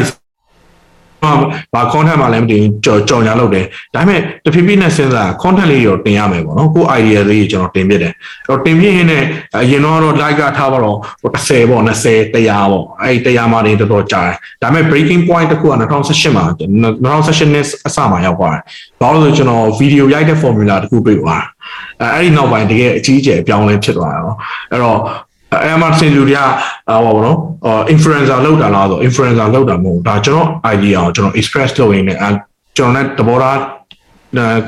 [1.75, 8.13] ဘာ content မှလည်းမတင်ကြော်ကြော်ညာလုပ်တယ်ဒါပေမဲ့တဖြည်းဖြည်းနဲ့စဉ်းစား content လေးရောတင်ရမယ်ပေါ့နော်ကို idea လေးကျွန်တော်တင်ပြတယ်
[8.49, 9.23] အဲ့တော့တင်ပြရင်းနဲ့
[9.57, 18.63] အရင်တော့ like ကထားပါတော့30ပေါ့20 100ပေါ့အဲ့ဒီ100မှနေတော်တော်ကြာတယ်ဒါပေမဲ့ breaking point တစ်ခုက2018မှာ2018နဲ့အစမှာရောက်သွားတယ်
[19.01, 21.45] ဘာလို့လဲဆိုကျွန်တော် video ရိုက်တဲ့ formula တစ်ခုတွေ့သွား
[22.01, 24.37] တယ်အဲ့ဒီနောက်ပိုင်းတကယ်အကြီးအကျယ်အပြောင်းလဲဖြစ်သွားတယ်နော်
[24.71, 24.99] အဲ့တော့
[25.53, 26.41] အဲ့မှာစင်လူတွေက
[26.89, 27.39] ဟောပါတော့
[27.95, 32.19] influencer လောက်တာလားဆို influencer လောက်တာမဟုတ်ဒါကျွန်တော် idea ကိုကျွန်တော် express လုပ်ရင်းနဲ့
[32.77, 33.59] ကျွန်တော်နဲ့တဘောသား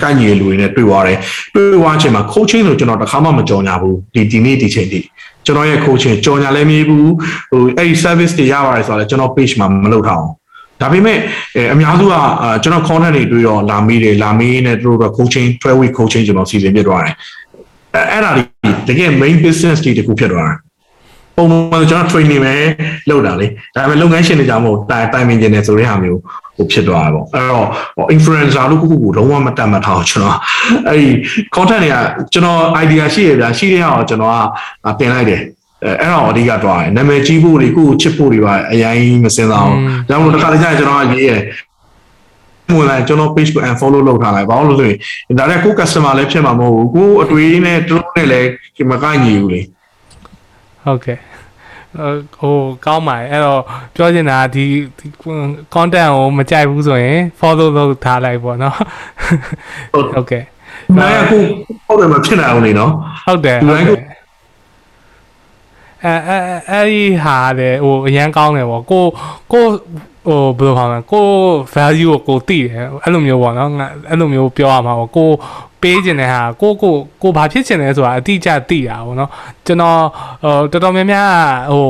[0.03, 1.19] ကန့်ညီလူတွေနဲ့တွေ့သွားတယ်
[1.55, 5.01] တွေ့သွားချိန်မှာ coaching ဆိုကျွန်တော်တစ်ခါမှမကြော်ညာဘူးဒီဒီနေ့ဒီချိန်ထိ
[5.47, 7.13] ကျွန်တော်ရဲ့ coaching ကြော်ညာလည်းမရဘူး
[7.51, 10.33] ဟိုအဲ့ဒီ service တွေရပါတယ်ဆိုတော့ကျွန်တော် page မှာမလုပ်ထားအောင်
[10.81, 11.19] ဒါပေမဲ့
[11.73, 12.15] အများစုက
[12.63, 17.15] ကျွန်တော် content တွေတွေ့တော့လာမေးတယ်လာမေးနဲ့တို့တော့ coaching 12 week coaching ကျွန်တော်စီစဉ်ပြသွားတယ်
[18.13, 18.31] အဲ့ဒါ
[18.89, 20.59] တကယ် main business တွေတခုဖြစ်သွားတယ်
[21.39, 22.55] ပုံမှန်ကျွန်တော် training ပဲ
[23.11, 26.21] လုပ်တာလေဒါပေမဲ့လုပ်ငန်းရှင်တွေကြောင့်မို့တိုင်တိုင်ပင်ကျင်တယ်ဆိုတဲ့ဟာမျိုး
[26.57, 27.67] ဟိုဖြစ်သွားတာပေါ့အဲ့တော့
[28.17, 30.37] influencer လို့ခုခုကိုလုံးဝမတတ်မှတ်ထားအောင်ကျွန်တော်
[30.89, 31.09] အဲ့ဒီ
[31.55, 31.97] content တွေက
[32.33, 34.35] ကျွန်တော် idea ရှိရဗျာရှိတဲ့ဟာကိုကျွန်တော်
[34.85, 35.43] ကတင်လိုက်တယ်
[35.85, 39.77] အဲအဲ့တော့အဓိကတွားတယ်နာမည်ကြီးဖို့တွေကိုချစ်ဖို့တွေပါအရင်မစင်စားအောင်
[40.09, 41.33] ဒါမှမဟုတ်တစ်ခါတည်းကျရင်ကျွန်တော်ကရေးရ
[42.77, 48.49] ဝင်လာကျွန်တော် page ကို unfollow လုပ်ထားလိုက်ဘာလို့လဲဆိုရင်ဒါလည်းကို customer လည်းဖြစ်မှာမဟုတ်ဘူးကိုအတွေ့နဲ့တို့နဲ့လည်း
[48.91, 49.61] မကညီဘူးလေ
[50.85, 51.19] ဟုတ်ကဲ့
[52.39, 53.63] ဟိုကောင်းပါတယ်အဲ့တော့
[53.95, 54.65] ပြောချင်တာဒီ
[55.75, 58.77] content ကိုမကြိုက်ဘူးဆိုရင် follow လုပ်ထားလိုက်ပေါ့နော်
[59.93, 60.45] ဟုတ်ကဲ့
[60.97, 61.39] နိုင်အခု
[61.87, 62.93] ဟုတ်တယ်မဖြစ်နိုင်အောင်လေနော်
[63.25, 64.19] ဟုတ်တယ်ဟုတ်တယ်
[66.05, 66.39] အဲအဲ
[66.71, 69.05] အဲ့ဒီဟာလေဟိုအရန်ကောင်းတယ်ပေါ့ကို
[69.53, 69.65] ကို
[70.29, 71.27] ဟိုဘယ်လိုခေါ်မလဲကို
[71.75, 75.29] value ကိုကိုသိတယ်အဲ့လိုမျိုးပေါ့နော်ငါအဲ့လိုမျိုးပြောရမှာပေါ့ကို
[75.83, 79.31] ပေးခြင်းတဲ့ဟာကိုကိုကိုဘာဖြစ်ခြင်းလဲဆိုတာအတိအကျသိတာပေါ့နော်
[79.67, 79.99] ကျွန်တော်
[80.43, 81.31] ဟိုတော်တော်များများ
[81.73, 81.85] ဟို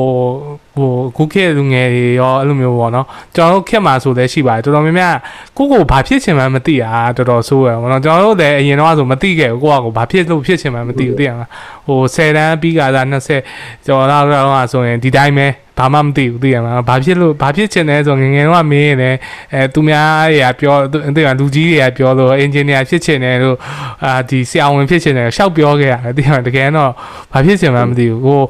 [0.77, 5.15] ဟိုခုခေတ်လူငယ်တွေရောအဲ့လိုမျိုးပေါ့နော်ကျွန်တော်တို့ခေတ်မှာဆိုလည်းရှိပါတယ်တော်တော်များများ
[5.57, 11.49] ကိုကိုဘာဖြစ်ခြင်းမှမသိတာတော်တော်ဆိုးရပေါ့နော်ကျွန်တော်တို့လည်းအရင်တော့ဆိုမသိခဲ့ဘူးကိုကကိုဘာဖြစ်လို့ဖြစ်ခြင်းမှမသိဘူးသိရမလား
[11.87, 13.05] ဟို10တန်းပြီးကစား
[13.45, 15.47] 20ကျော်တော့တော့ဆိုရင်ဒီတိုင်းပဲ
[15.79, 19.17] ဘာမှမသိဘူးသိရမှာဘာဖြစ်လို့ဘာဖြစ်ချင်လဲဆိုငငယ်တော့မင်းရင်လည်း
[19.53, 20.75] အဲသူများတွေကပြော
[21.15, 23.57] သိရလူကြီးတွေကပြောလို့အင်ဂျင်နီယာဖြစ်ချင်တယ်လို့
[24.05, 26.91] အာဒီဆရာဝန်ဖြစ်ချင်တယ်ရှောက်ပြောခဲ့ရတယ်သိရမှာတကယ်တော့
[27.31, 28.41] ဘာဖြစ်ချင်မှမသိဘူးဟို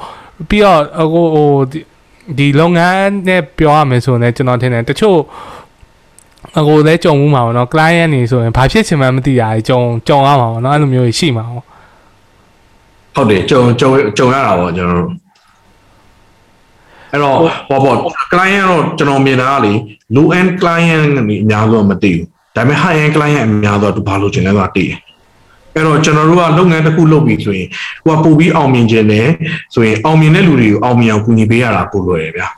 [0.50, 0.82] ပြီးတော့
[1.14, 1.50] ဟိုဟို
[2.38, 5.20] ဒီလုပ်ငန်းနဲ့ပြောရမယ်ဆိုရင်ကျွန်တော်ထင်တယ်တချို့
[6.60, 11.64] အကိုလည်းကြုံမှုမှာပေါ့နော် client နေဆိုရင်ဘာဖြစ်ချင်မှမသိတာကြုံကြုံရမှာပေါ့နော်အဲ့လိုမျိုးရှိမှာပေါ့
[13.16, 15.29] ဟုတ်တယ်ကြုံကြုံကြုံရတာပေါ့ကျွန်တော်တို့
[17.12, 17.36] အဲ့တော့
[17.70, 17.98] ဟောပေါ့
[18.32, 19.74] client တော့ကျွန်တော်မြင်တာကလေ
[20.16, 24.98] low end client ကနေအများဆုံးမသိဘူးဒါပေမဲ့ high end client အများဆုံးသူဘာလို့ကျင်လဲဆိုတာသိတယ်
[25.76, 27.68] အဲ့တော့ကျွန်တော်တို့ကလုပ်ငန်းတစ်ခုလုပ်ပြီဆိုရင်
[28.06, 29.28] ဟိုကပို့ပြီးအောင်မြင်ခြင်းနဲ့
[29.74, 32.50] ဆိုရင်အောင်မြင်တဲ့လူတွေကိုအောင်မြင်အောင်ကူညီပေးရတာပိုလွယ်တယ်ဗျာ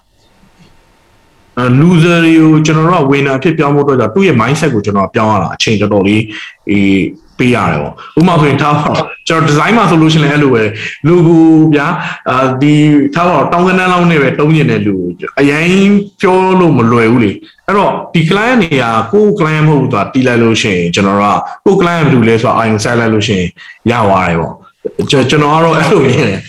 [1.58, 6.24] အဲ loser တွေကိုကျွန်တော်တို့က winner အဖြစ်ပြောင်းဖို့အတွက်ကြောင့်သူ့ရဲ့ mindset ကိုကျွန်တော်ပြောင်းရတာအချိန်တော်တော်လေး
[6.70, 7.00] အေး
[7.38, 8.91] ပေးရတယ်ပေါ့ဥပမာဆိုရင်ထားပါ
[9.28, 10.63] ကျွန်တော် design မှာဆိုလို့ရှိရင်လည်းအဲ့လိုပဲ
[11.08, 11.38] လူကူ
[11.76, 11.88] ဗျာ
[12.30, 12.74] အာဒီ
[13.13, 14.96] ထားပါတောင်းကနန်းလောက်နဲ့ပဲတုံးကျင်တဲ့လူ
[15.39, 15.91] အရင်
[16.22, 17.32] ပြောလို့မလွယ်ဘူးလေ
[17.67, 21.17] အဲ့တော့ဒီ client တွေကကိုယ် client မဟုတ်ဘူးသူကတီးလိုက်လို့ရှိရင်ကျွန်တော်
[21.65, 23.50] တို့ကကိုယ် client ဘယ်လိုလဲဆိုတော့ iron set လိုက်လို့ရှိရင်
[23.91, 24.54] ရသွားတယ်ပေါ့
[25.10, 26.39] ကျွန်ကျွန်တော်ကတော့အဲ့လိုမြင်တယ်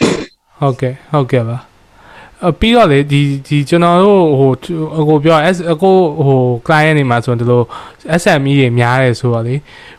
[0.61, 1.72] ဟုတ်ကဲ့ဟုတ်ကဲ့ပါအ
[2.61, 4.53] ပြီးတော့လေဒီဒီကျွန်တော်တို့ဟို
[4.99, 7.63] အကိုပြော S အကိုဟို client နေမှာဆိုရင်ဒီလို
[8.21, 9.55] SME တွေများတယ်ဆိုတော့လေ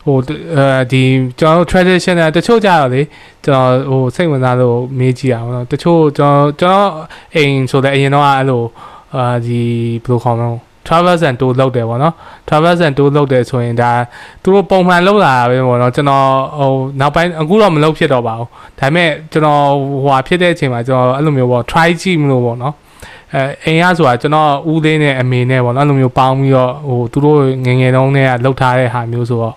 [0.06, 0.18] ဟို
[0.56, 1.02] အဲဒီ
[1.40, 3.02] ကျွန်တော်တို့ traditional တချို့ကြတော့လေ
[3.46, 6.90] ကျွန်တော်ဟိုစိတ်ဝင်စားလို့မေးကြည့်ရအောင်နော်တချို့ကျွန်တော်ကျွန်တော်
[7.36, 8.64] အိမ်ဆိုတဲ့အရင်တော့အဲ့လို
[9.16, 9.62] အာဒီ
[10.04, 12.14] ဘယ်လိုခေါ်မလဲ travel and tour လုပ်တယ်ပေါ့နော်
[12.48, 13.92] travel and tour လုပ်တယ်ဆိုရင်ဒါ
[14.44, 16.26] သူတို့ပုံမှန်လုပ်လာတာပဲပေါ့နော်ကျွန်တော်
[16.60, 18.48] ဟိုနောက်ပိုင်းအခုတော့မလုပ်ဖြစ်တော့ပါဘူး
[18.80, 19.64] ဒါပေမဲ့ကျွန်တော်
[20.04, 22.74] ဟိုဟာဖြစ်တဲ့အချိန်မှာကျွန်တော်အဲ့လိုမျိုးပေါ့ try ကြည့်မလို့ပေါ့နော်
[23.34, 29.56] အဲအိမ်ရဆိုတာကျွန်တော်ဦးသေးနဲ့အမေနဲ့ပေါ့နော်အဲ့လိုမျိုးပေါင်းပြီးတော့ဟိုသူတို့ငငယ်တုန်းကလှုပ်ထားတဲ့ဟာမျိုးဆိုတော့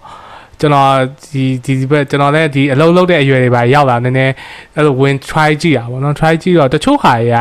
[0.61, 0.91] ကျွန်တော်
[1.33, 4.33] ဒီဒီဘက်ကျွန်တော်လည်းဒီအလုပ်လုပ်တဲ့အရွယ်တွေပါရောက်လာနည်းနည်း
[4.75, 7.37] အဲ့လိုဝင် try ကြည့်တာပေါ့နော် try ကြည့်တော့တချို့ဟာတွေက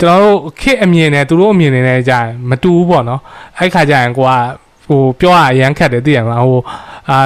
[0.00, 2.18] ကျွန်တော်တို့ခက်အမြင်နဲ့သူတို့အမြင်တွေနဲ့ကြာ
[2.50, 3.20] မတူဘူးပေါ့နော်
[3.58, 4.32] အဲ့ခါကျရင်ကိုက
[4.86, 6.60] ဟိုပြောရအရန်ခက်တယ်သိရမလားဟို
[7.10, 7.18] အာ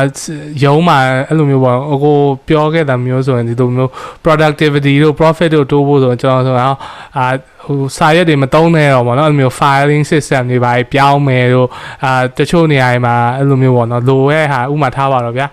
[0.64, 0.96] ရုံးမှာ
[1.28, 2.16] အဲ့လိုမျိုးပေါ့ဟိုကို
[2.48, 3.90] ပြောခဲ့တာမျိုးဆိုရင်ဒီလိုမျိုး
[4.24, 6.76] productivity တို့ profit တို့တိုးဖို့ဆိုရင်ကျွန်တော်ဆိုတော့
[7.18, 7.26] အာ
[7.66, 11.68] ဟိုစာရွက်တွေမတုံးနဲ့တော့ပေါ့နော်အဲ့လိုမျိုး filing system တွေပါပြောင်းမယ်တို့
[12.04, 15.46] အာတချို့နေရာတွေမှာအဲ့လိုမျိုးပေါ့နော်လိုရဲ့ဟာဥမာထားပါတော့ဗျာ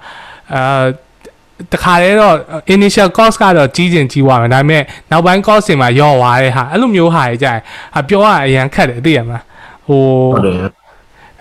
[0.56, 0.84] အာ
[1.74, 2.36] တခါတည်းတော့
[2.76, 7.62] initial cost ကတော့ကြီးကျင်ကြီးသွားမယ်ဒါပေမဲ့နောက်ပိုင်း cost တွေမှာရော့သွားတဲ့ဟာအဲ့လိုမျိုးဟာတွေကြာရင်
[7.98, 9.44] အပြောရအရန်ခက်တယ်သိရမလား
[9.88, 10.02] ဟို
[10.34, 10.58] ဟုတ်တယ်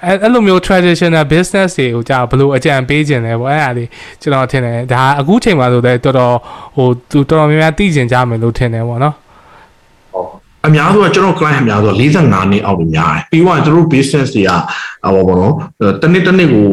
[0.04, 3.88] အဲ့အဲ့လိုမျိုး traditional business တွေကိုကြာဘယ်လိုအကြံပေးခြင်းလဲပေါ့အဲ့ဒါလေး
[4.20, 6.36] ကျွန်တော်ထင်တယ်ဒါအခုချိန်မှာဆိုတော့တော်တော်
[6.76, 9.14] ဟိုသူတော်တော်များများသိကျင်ကြမယ်လို့ထင်တယ်ပေါ့နော်
[10.66, 14.50] အများစုကကျွန်တော် client အများစုက45နှစ်အောက်တွေများတယ်ပြီးတော့ကျွန်တော် business တွေက
[15.04, 15.52] ဟောပေါ့နော်
[16.02, 16.66] တစ်နှစ်တစ်နှစ်ကို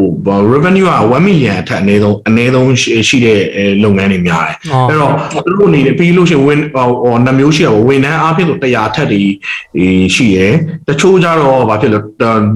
[0.53, 2.69] revenue က1 million အထက်အနည်းဆုံးအနည်းဆုံး
[3.07, 3.39] ရှိတဲ့
[3.83, 4.55] လုပ်ငန်းတွေများတယ်
[4.89, 5.13] အဲ့တော့
[5.45, 9.21] သူတို့အနေနဲ့ပြီးလို့ရှိရင် win ဟောနှမျိုးရှိရပါဝန်ထမ်းအားဖြင့်ဆို100အထက်တွေ
[10.15, 10.53] ရှိရယ်
[10.87, 11.99] တချို့ကြတော့ဘာဖြစ်လဲ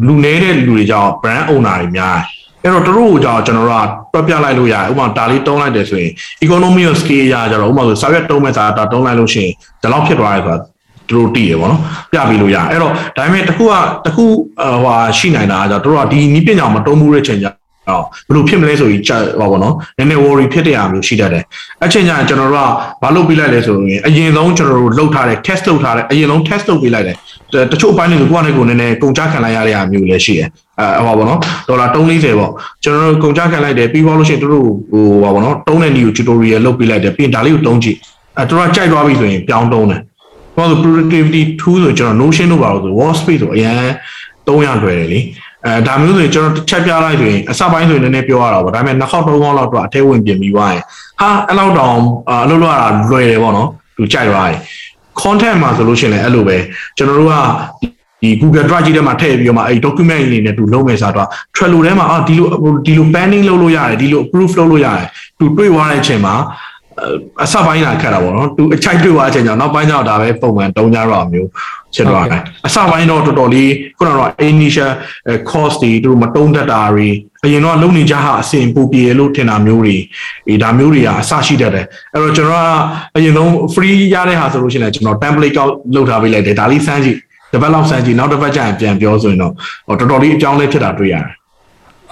[0.08, 2.20] လူနေတဲ့လူတွေကြောင့် brand owner တွေများ
[2.64, 6.12] တယ်အဲ့တော့တို့ကိုကြောင့်ကျွန်တော်တို့ကတွက်ပြလိုက်လို့ရတယ်ဥပမာဒါလေးတုံးလိုက်တယ်ဆိုရင်
[6.46, 10.75] economy of scale ရကြတော့ဥပမာဆိုစာရွက်တုံးမဲ့စာတာတုံးလိုက်လို့ရှိရင်ဒီလောက်ဖြစ်သွားတယ်ဆိုတာ
[11.10, 13.74] သူတို့တည်ရပေါ့နော်ပြပြီးလို့ရအဲ့တော့ဒါပေမဲ့တခုက
[14.06, 14.26] တခု
[14.84, 17.48] ဟိုရှိနိုင်တာကကြောင့်တို့ကဒီနီးပညာမတုံးမှုတဲ့ချိန်ကျ
[17.90, 21.44] တော့ဘယ်လိုဖြစ်မလဲဆိုပြီးကြာဟောပေါ့နော်နည်းနည်း worry ဖြစ်တဲ့အမျိုးရှိတတ်တယ်
[21.86, 22.70] အချိန်ကျရင်ကျွန်တော်တို့က
[23.04, 27.16] ဘာလုပ်ပြီးလိုက်လဲဆိုရင်အရင်ဆုံးကျွန်တော်တို့လုပ်ထားတဲ့ test လုပ်ထားတဲ့အရင်ဆုံး test လုပ်ပြီးလိုက်တယ်
[27.72, 32.52] တချို့အပိုင်းတွေကိုကိုယ့်အနေကိုနည်းနည်းကုန်ကြခံလိုက်ရတဲ့အမျိုးလည်းရှိတယ်အဲဟောပေါ့နော်ဒေါ်လာ340ပေါ့
[32.84, 37.98] ကျွန်တော်တို့ကုန်ကြခံလိုက်တယ်ပြီးသွားလို့ရှိရင်တို့ဟိုဟောပေါ့နော်တုံးတဲ့ new tutorial လုပ်ပြီးလိုက်တယ်ပြီးရင်ဒါလေးကိုတုံးကြည့်
[38.38, 40.02] အဲတို့ကကြိုက်သွားပြီဆိုရင်ပြောင်းတုံးတယ်
[40.58, 43.74] ဘာလို့ productivity tool ဆိုကျွန်တော် notion လို့ပါလို့ဆို workspace ဆိုအရင်
[44.48, 45.20] 300လွယ်တယ်လေ
[45.66, 50.84] အဲဒါမျိုးဆိုရင်ကျွန်တော်တစ်ချက်ပြလိုက်ဆိုရင်အစပိုင်းဆိုရင်နည်းနည်းပြောရတာပေါ့ဒါပေမဲ့နှစ်ခေါက်သုံးခေါက်လောက်တော့အထဲဝင်ပြင်ပြီးသွားရင်
[51.22, 51.98] ဟာအဲ့လောက်တောင်
[52.30, 54.60] အလုပ်လုပ်ရတာလွယ်တယ်ပေါ့နော်သူကြိုက်သွားတယ်
[55.22, 56.58] content မှာဆိုလို့ရှိရင်လည်းအဲ့လိုပဲ
[56.98, 57.36] ကျွန်တော်တို့က
[58.22, 62.48] ဒီ Google Drive ကြီးထဲမှာထည့်ပြီးတော့မှအဲ့ document လေးနဲ့သူလုံးမယ်ဆိုတော့ Trello ထဲမှာအာဒီလို
[62.86, 65.08] ဒီလို panning လုပ်လို့ရတယ်ဒီလို approve လုပ်လို့ရတယ်
[65.40, 66.36] သူတွေ့သွားတဲ့အချိန်မှာ
[67.44, 71.50] အစပိုင်းလာခက်တာပေါ့နော်သူအချိုက်တွေ့သွားတဲ့အချိန်ကျတော့နောက်ပိုင်းကျတော့ဒါပဲပုံမှန်တုံးကြတော့မျိုး
[71.96, 74.92] ဖြစ်သွားတယ်အစပိုင်းတော့တော်တော်လေးခုနကတော့ initial
[75.50, 77.10] cost တွေသူတို့မတုံးတတ်တာတွေ
[77.46, 79.98] အရင်တော့လုံနေကြဟာအစင်ပူပြေလို့ထင်တာမျိုးတွေ
[80.48, 82.70] ဒီဒါမျိုးတွေကအစရှိတတ်တယ်အဲ့တော့ကျွန်တော်က
[83.16, 87.18] အရင်ဆုံး free ရတဲ့ဟာဆိုလို့ရှိရင်ကျွန်တော် template ကောက်လုပ်ထားပေးလိုက်တယ်ဒါလေးစမ်းကြည့်
[87.52, 89.54] တစ်ပတ်လောက်စမ်းကြည့်နောက်တစ်ပတ်ကျရင်ပြန်ပြောဆိုရင်တော့
[89.88, 91.26] တော်တော်လေးအကြောင်းလေးဖြစ်တာတွေ့ရတယ်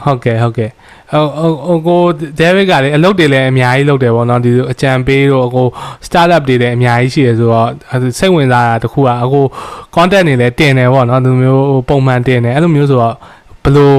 [0.04, 0.70] ဟုတ်ကဲ့ဟုတ်ကဲ့
[1.14, 1.26] ဟို
[1.68, 2.02] ဟိုကို
[2.40, 5.68] David ကလည်းအလုပ်တွေလည်းအများကြီးလုပ်တယ်ပေါ့နော်ဒီအကြံပေးတော့ကို
[6.08, 7.70] startup တွေလည်းအများကြီးရှိတယ်ဆိုတော့
[8.20, 9.42] စိတ်ဝင်စားတာတခုကအခု
[9.96, 13.16] content တွေလည်းတင်တယ်ပေါ့နော်ဒီမျိုးပုံမှန်တင်တယ်အဲ့လိုမျိုးဆိုတော့
[13.64, 13.94] ဘယ်လို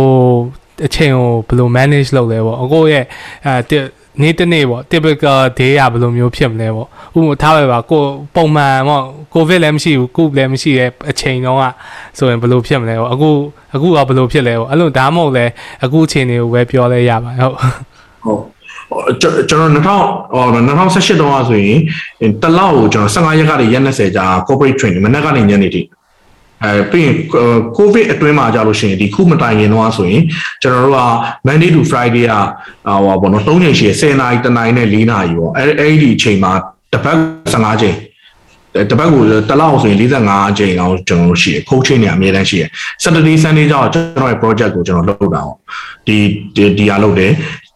[0.86, 3.04] အချိန်ကိုဘယ်လို manage လုပ်လဲပေါ့အခုရဲ့
[3.46, 3.78] အဲ
[4.20, 8.02] နေ့တစ်နေ့ပေါ့ typical day อ่ะဘယ်လိုမျိုးဖြစ်မလဲပေါ့ဥပမာထားပဲပါကို
[8.34, 9.02] ပုံမှန်ပေါ့
[9.34, 11.64] ကိုဗစ်လည်းမရှိဘူးကုလည်းမရှိရဲ့အချိန်တုန်းက
[12.18, 13.30] ဆိုရင်ဘယ်လိုဖြစ်မလဲပေါ့အခု
[13.74, 15.46] အခုကဘယ်လိုဖြစ်လဲပေါ့အဲ့လိုဒါမှမဟုတ်လဲ
[15.84, 17.54] အခုအချိန်တွေကိုပဲပြောလဲရပါဟုတ်
[18.24, 18.42] ဟုတ်
[19.20, 20.00] ကျွန်တော်2000ဟော
[20.54, 21.78] 2018တုန်းကဆိုရင်
[22.42, 25.82] တလောက်ကိုကျွန်တော်15ရက်ကနေရက်20ကြာ corporate training မနေ့ကနေညနေထိ
[26.64, 27.16] အဲပြီးရင်
[27.76, 30.22] ကိုဗစ်အတွင်းမှာကြာလို့ရှိရင်ဒီခုမတိုင်ခင်တော့ဆိုရင်
[30.62, 31.02] ကျွန်တော်တို့က
[31.46, 32.34] Monday to Friday က
[32.86, 36.52] ဟိုဘောနော်3ချိန်ရှိ10နာရီတနာရီနဲ့4နာရီပေါ့အဲအဲ့ဒီအချိန်မှာ
[36.92, 37.18] တစ်ပတ်
[37.52, 37.96] 15ချိန်
[38.90, 42.64] တပတ်ကိုတစ်လောက်ဆိုရင်45ချိန်အောင်ကျွန်တော်တို့ရှိရ coaching တွေအများတန်းရှိရ
[43.02, 45.56] Saturday Sunday ကျတော့ကျွန်တော်ရဲ့ project ကိုကျွန်တော်လုပ်တာပေါ့
[46.06, 46.16] ဒီ
[46.78, 47.32] ဒီဟာလုပ်တယ်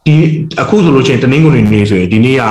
[0.06, 0.14] ဒီ
[0.62, 2.44] အခုဆိုလို့ရှိရင်တနင်္ဂနွေနေ့ဆိုရင်ဒီနေ့က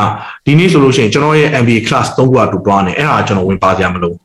[0.45, 4.15] ဒီနေ့ဆိုလို့ရှိရင်ကျွန်တော်ရဲ့ MBA class 3ခုအတူတွားနေအဲ့ဒါကျွန်တော်ဝင်ပါကြမလို့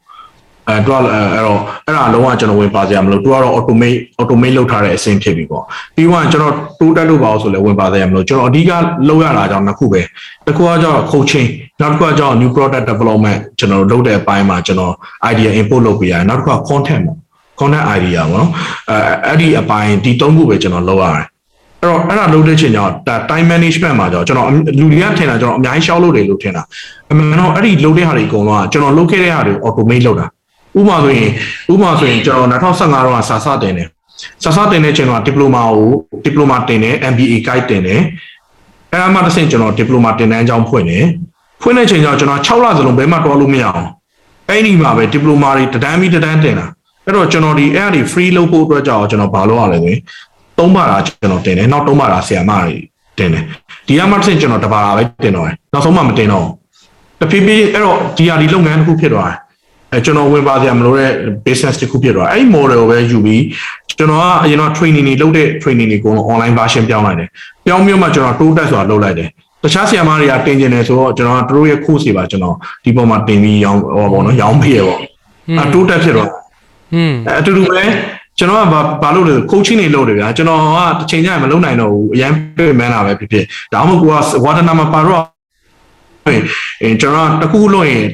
[0.69, 5.65] အဲတော့အဲ့တော့အဲ့ဒါလုံးဝကျွန်တော်ဝင်ပါစရာမလိုသူကတော့ automate automate လုပ်ထားတဲ့အဆင့်ဖြစ်ပြီပေါ့
[5.97, 8.71] ပြီးတော့ကျွန်တော်တိုးတက်လို့ပါအောင်ဆိုလဲဝင်ပါစရာမလိုကျွန်တော်အဓိက
[9.09, 10.01] လုပ်ရတာကြောင့်နှစ်ခုပဲ
[10.47, 11.49] တစ်ခုကကြောင့် coaching
[11.81, 14.93] နောက်တစ်ခုကကြောင့် new product development ကျွန်တော်လုပ်တဲ့အပိုင်းမှာကျွန်တော်
[15.33, 17.19] idea input လုပ်ပေးရတယ်နောက်တစ်ခုက content ပေါ့
[17.61, 18.51] content idea ပေါ့နော်
[18.91, 18.97] အဲ
[19.27, 21.27] အဲ့ဒီအပိုင်းဒီသုံးခုပဲကျွန်တော်လုပ်ရတယ်
[21.83, 22.91] အဲ့တော့အဲ့ဒါလုပ်တဲ့ချိန်ကျတော့
[23.31, 24.49] time management မှာကျတော့ကျွန်တော်
[24.79, 26.63] လူတွေကထင်တာကျွန်တော်အများကြီးရှောက်လို့တယ်လို့ထင်တာ
[27.11, 30.27] အမှန်တော့အဲ့ဒီလုပ်တဲ့ဟာတွေအကုန်လုံးကကျွန်တော်လုပ်ခဲ့တဲ့ဟာတွေ automate လုပ်တာ
[30.79, 31.31] ဥပမာဆိုရင်
[31.73, 33.89] ဥပမာဆိုရင်ကျွန်တော်2015တော့စာစတင်တယ်
[34.43, 35.89] စာစတင်တဲ့ချိန်တော့ဒီပလိုမာကို
[36.25, 38.01] ဒီပလိုမာတင်တယ် MBA guide တင်တယ်
[38.93, 41.07] အဲအမှတစ်ဆင့်ကျွန်တော်ဒီပလိုမာတင်တဲ့အကြောင်းဖွင့်တယ်
[41.62, 43.87] ဖွင့်တဲ့ချိန်ကျတော့ကျွန်တော်6လစလုံးဘယ်မှတွားလို့မရအောင်
[44.49, 46.66] အဲ့ဒီမှာပဲဒီပလိုမာတွေတဒန်းပြီးတဒန်းတင်တာ
[47.05, 50.01] အဲ့တော့ကျွန်တော်ဒီအဲ့ဒီ free လုပ်ဖို့အတွက်ကြောင့်ကျွန်တော်ဘာလုပ်ရလဲဆိုရင်
[50.59, 52.75] သုံးပါတာကျွန်တော်တင်တယ်နောက်သုံးပါတာဆရာမတွေ
[53.18, 53.45] တင်တယ်
[53.87, 56.47] ဒီအမှတစ်ဆင့်ကျွန်တော်တပါတာပဲတင်တော့တယ်နောက်ဆုံးမှမတင်တော့
[57.20, 59.37] တဖြည်းဖြည်းအဲ့တော့ဒီဟာဒီလုပ်ငန်းတစ်ခုဖြစ်သွားတယ်
[59.93, 61.11] အဲကျွန်တော်ဝင်ပါစရာမလိုတဲ့
[61.47, 63.43] business တစ်ခုဖြစ်သွားအဲ့ဒီ model ကိုပဲယူပြီး
[63.99, 67.28] ကျွန်တော်ကအရင်တော့ training တွေလုပ်တဲ့ training တွေကို online version ပြောင်းလိုက်တယ်
[67.66, 69.28] ပြောင်းပြီးမှကျွန်တော် tool test ဆိုတာလုပ်လိုက်တယ်
[69.62, 75.01] တခြားဆရာမတွေကတင်ကျင်တယ်ဆိုတော့ကျွန်တော်ကတို့ရဲ့ course တွေပါကျွန်တော်ဒီပေါ်မှာတင်ပြီးရောင်းဟောပေါ့နော်ရောင်းပေးရပေါ့
[75.59, 76.30] အဲ tool test ဖြစ်တော့
[76.95, 77.84] อืมအတူတူပဲ
[78.38, 85.22] ကျွန်တော်ကဘာဘာလုပ်လဲ coaching တွေလုပ်တယ်ဗျာကျွန်တော်ကတစ်ချိန်ကျရင်မလုပ်နိုင်တော့ဘူးအရင်ပြင်မှန်းတာပဲဖြစ်ဖြစ်ဒါမှမဟုတ်ကိုကဝါဒနာမှာပါတော့
[86.26, 88.05] အဲကျွန်တော်တခုလို့ရင်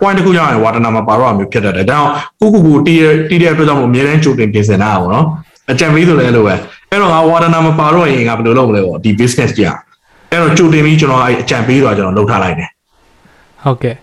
[0.00, 2.08] point တခုရရင်ဝါဒနာမှာပါတော့မျိုးဖြစ်တတ်တယ်ဒါကြောင့်
[2.40, 5.26] ကုကုကူတီးတီးတဲ့အတွက်ကြောင့်အများတန်းကြိုတင်ပြင်ဆင်တာပေါ့နော်
[5.70, 6.54] အကြံပေးဆိုလည်းလို့ပဲ
[6.90, 9.76] အဲ့တော့ငါဝါဒနာမှာပါတော့ရင်ငါဘယ်လိုလုပ်မလဲပေါ့ဒီ business ကြီးอ่ะ
[10.30, 12.68] အဲ့တော့ကြိုတင်ပြီးကျွန်တော်အဲ့အကြံပေးတော့ကျွန်တော်လုပ်ထားလိုက်တယ်
[13.64, 13.94] ဟုတ်ကဲ့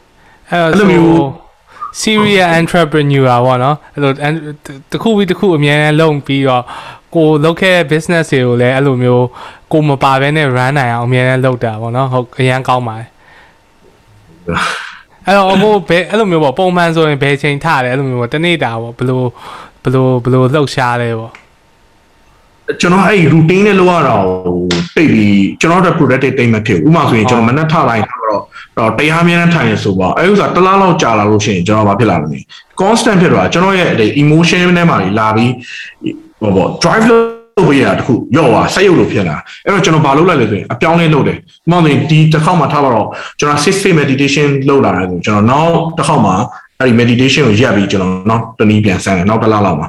[0.49, 1.21] အဲ့အဲ့လိုတော့မျိုး
[2.01, 4.11] serial entrepreneur ပေါ့နော်အဲ့လို
[4.91, 6.63] တစ်ခုပြီးတစ်ခုအများနဲ့လုံပြီးတော့
[7.15, 9.25] ကိုလုပ်ခဲ့တဲ့ business တွေကိုလည်းအဲ့လိုမျိုး
[9.71, 13.09] ကိုမပါဘဲနဲ့ run နိုင်အောင်အများနဲ့လုပ်တာပေါ့နော်ဟုတ်အရန်ကောင်းပါတယ်
[15.25, 19.21] အဲ့တော့အခုဘယ်အဲ့လိုမျိုးပေါ့ပုံမှန်ဆိုရင်ဘယ်ချိန်ထတယ်အဲ့လိုမျိုးပေါ့တနေ့တာပေါ့ဘယ်လို
[19.83, 21.33] ဘယ်လိုဘယ်လိုလှုပ်ရှားလဲပေါ့
[22.81, 24.57] ကျွန်တော်အဲ့ routine နဲ့လောက်ရတာကို
[24.95, 28.41] တိတ်ပြီးကျွန်တော်တို့ productive တိတ်မဖြစ်ဘူးဥပမာဆိုရင်ကျွန်တော်မနေ့ထလိုက်တော့
[28.77, 32.39] တော့တရားမြဲတမ်းထိုင်ရဆိုပါအဲ့ဥစ္စာတစ်လားလောက်ကြာလာလို့ရှိရင်ကျွန်တော်ဘာဖြစ်လာလဲ
[32.79, 33.89] constant ဖြစ်သွားကျွန်တော်ရဲ့
[34.21, 35.51] emotion ထဲမှာလာပြီး
[36.41, 37.05] ဟောပေါ့ drive
[37.57, 39.35] လုပ်ပေးရတာတခုရော့သွားဆက်ရုပ်လို့ဖြစ်လာ
[39.65, 41.39] အဲ့တော့ကျွန်တော်ဘာလုပ်လိုက်လဲဆိုရင်အပြောင်းလဲလုပ်တယ်ဥ
[41.69, 43.07] ပမာဆိုရင်ဒီတစ်ခေါက်မှထားပါတော့
[43.39, 46.31] ကျွန်တော် six day meditation လုပ်လာတယ်ဆိုကျွန်တော်နောက်တစ်ခေါက်မှ
[46.79, 49.87] အဲ့ဒီ meditation ကိုရပ်ပြီးကျွန်တော်နောက်တနည်းပြန်ဆန်းတယ်နောက်တစ်လားလောက်မှာ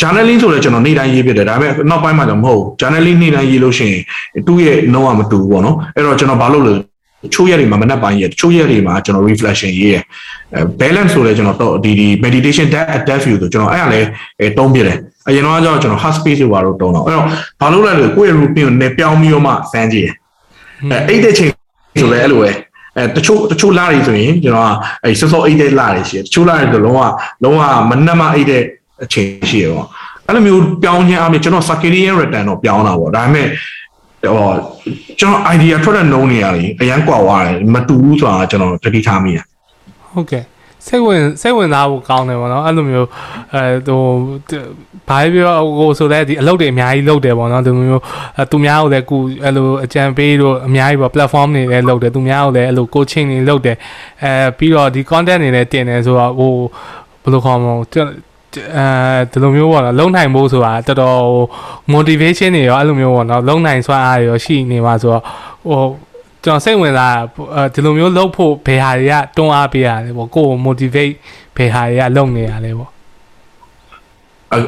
[0.00, 4.02] journaling ဆိုလည်းကျွန်တော်နေ့တိုင်းရေးပြတယ်ဒါပေမဲ့နောက်ပိုင်းမှာတော့မဟုတ် journaling နေ့တိုင်းရေးလို့ရှိရင်
[4.46, 6.74] သူ့ရဲ့နှုံးကမတူဘူးပေါ့နော်အဲ့တော့ကျွန်တော်ဘာလုပ်လဲ
[7.34, 9.96] ချိုးရက်တွေမှာမနှက်ပိုင်းရက်ချိုးရက်တွေမှာကျွန်တော် reflection ရေးရ
[10.54, 14.08] အဲ balance ဆိုလည်းကျွန်တော်တော့ဒီဒီ meditation that adapt view ဆိုကျွန်တော်အဲ့ဒါလည်း
[14.40, 17.26] အဲတုံးပြတယ် အရင်တော့ကျွန်တော် heart space တွေပါတော့တုံးတော့အဲ့တော့
[17.60, 20.10] ဘာလုပ်လဲလို့ကိုယ့်ရဲ့ routine ကိုနေပြောင်းပြီးတော့မှစမ်းကြည့်
[20.90, 21.50] အဲအဲ့တဲ့ချိန်
[22.00, 22.50] ဆိုလည်းအဲ့လိုပဲ
[22.96, 24.70] အဲတချို့တချို့လာတွေဆိုရင်ကျွန်တော်က
[25.04, 27.00] အဲစောစောအိတ်တဲ့လာတွေရှိတယ်တချို့လာတွေဆိုလုံးဝ
[27.42, 28.62] လုံးဝမနှက်မအိတ်တဲ့
[29.04, 29.86] အချိန်ရှိရပေါ့
[30.26, 33.46] အဲ့လိုမျိုးပြောင်းခြင်းအပြင်ကျွန်တော် circadian rhythm တော့ပြောင်းတာပေါ့ဒါပေမဲ့
[34.36, 34.50] ဟော
[35.18, 39.38] ကျွန်တော် idea ထွက်တဲ့နှုံးနေရလေအရန်ကွာသွားတယ်မတူဘူးဆိုတာကျွန်တော်တတိထားမိရ
[40.12, 40.44] ဟုတ်ကဲ့
[40.86, 43.08] စိတ်ဝင်စိတ်ဝင်စားဖို့ကောင်းတယ်ပေါ့နော်အဲ့လိုမျိုး
[43.54, 44.00] အဲဟို
[45.08, 48.02] ဘာပြောဟိုဆိုလဲဒီအလုပ်တွေအများကြီးလုပ်တယ်ပေါ့နော်ဒီလိုမျိုး
[48.50, 53.76] သူများကိုလည်းကူအဲ့လိုအကြံပေးတို့အများကြီးပေါ့ platform တွေလည်းလုပ်တယ်သူများကိုလည်းအဲ့လို coaching တွေလုပ်တယ်
[54.22, 56.52] အဲပြီးတော့ဒီ content တွေလည်းတင်တယ်ဆိုတော့ဟို
[57.22, 58.88] ဘယ်လိုခေါ်မလဲအဲ
[59.32, 61.18] ဒီလိုမျိုးပေါ့နော်လုံနိုင်ဖို့ဆိုတာတော်တော်
[61.94, 65.22] motivation တွေရောအဲ့လိုမျိုးပေါ့နော်လုံနိုင်စွမ်းအားတွေရောရှိနေမှာဆိုတော့
[65.68, 65.80] ဟို
[66.46, 67.16] ကျွန်တော်စိတ်ဝင်စား
[67.74, 71.14] ဒီလိုမျိုးလုပ်ဖို့ဘယ်ဟာတွေကတွန်းအားပေးရလဲပေါ့ကိုယ်ကို motivate
[71.56, 72.90] ဘယ်ဟာတွေကလုပ်နေရလဲပေါ့
[74.52, 74.62] အဲ့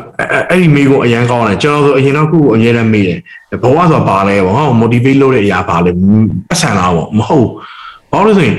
[0.50, 3.18] အဲ့ဒီမိကိုအရန်ကောင်းတယ်ကျွန်တော်ဆိုအရင်တော့ခုကိုအရင်တည်းမေးတယ်
[3.62, 5.90] ဘဝဆိုတာဘာလဲပေါ့ဟော motivate လုပ်တဲ့အရာဘာလဲ
[6.48, 7.48] ပတ်စံလားပေါ့မဟုတ်
[8.10, 8.56] ဘာလို့လဲဆိုရင်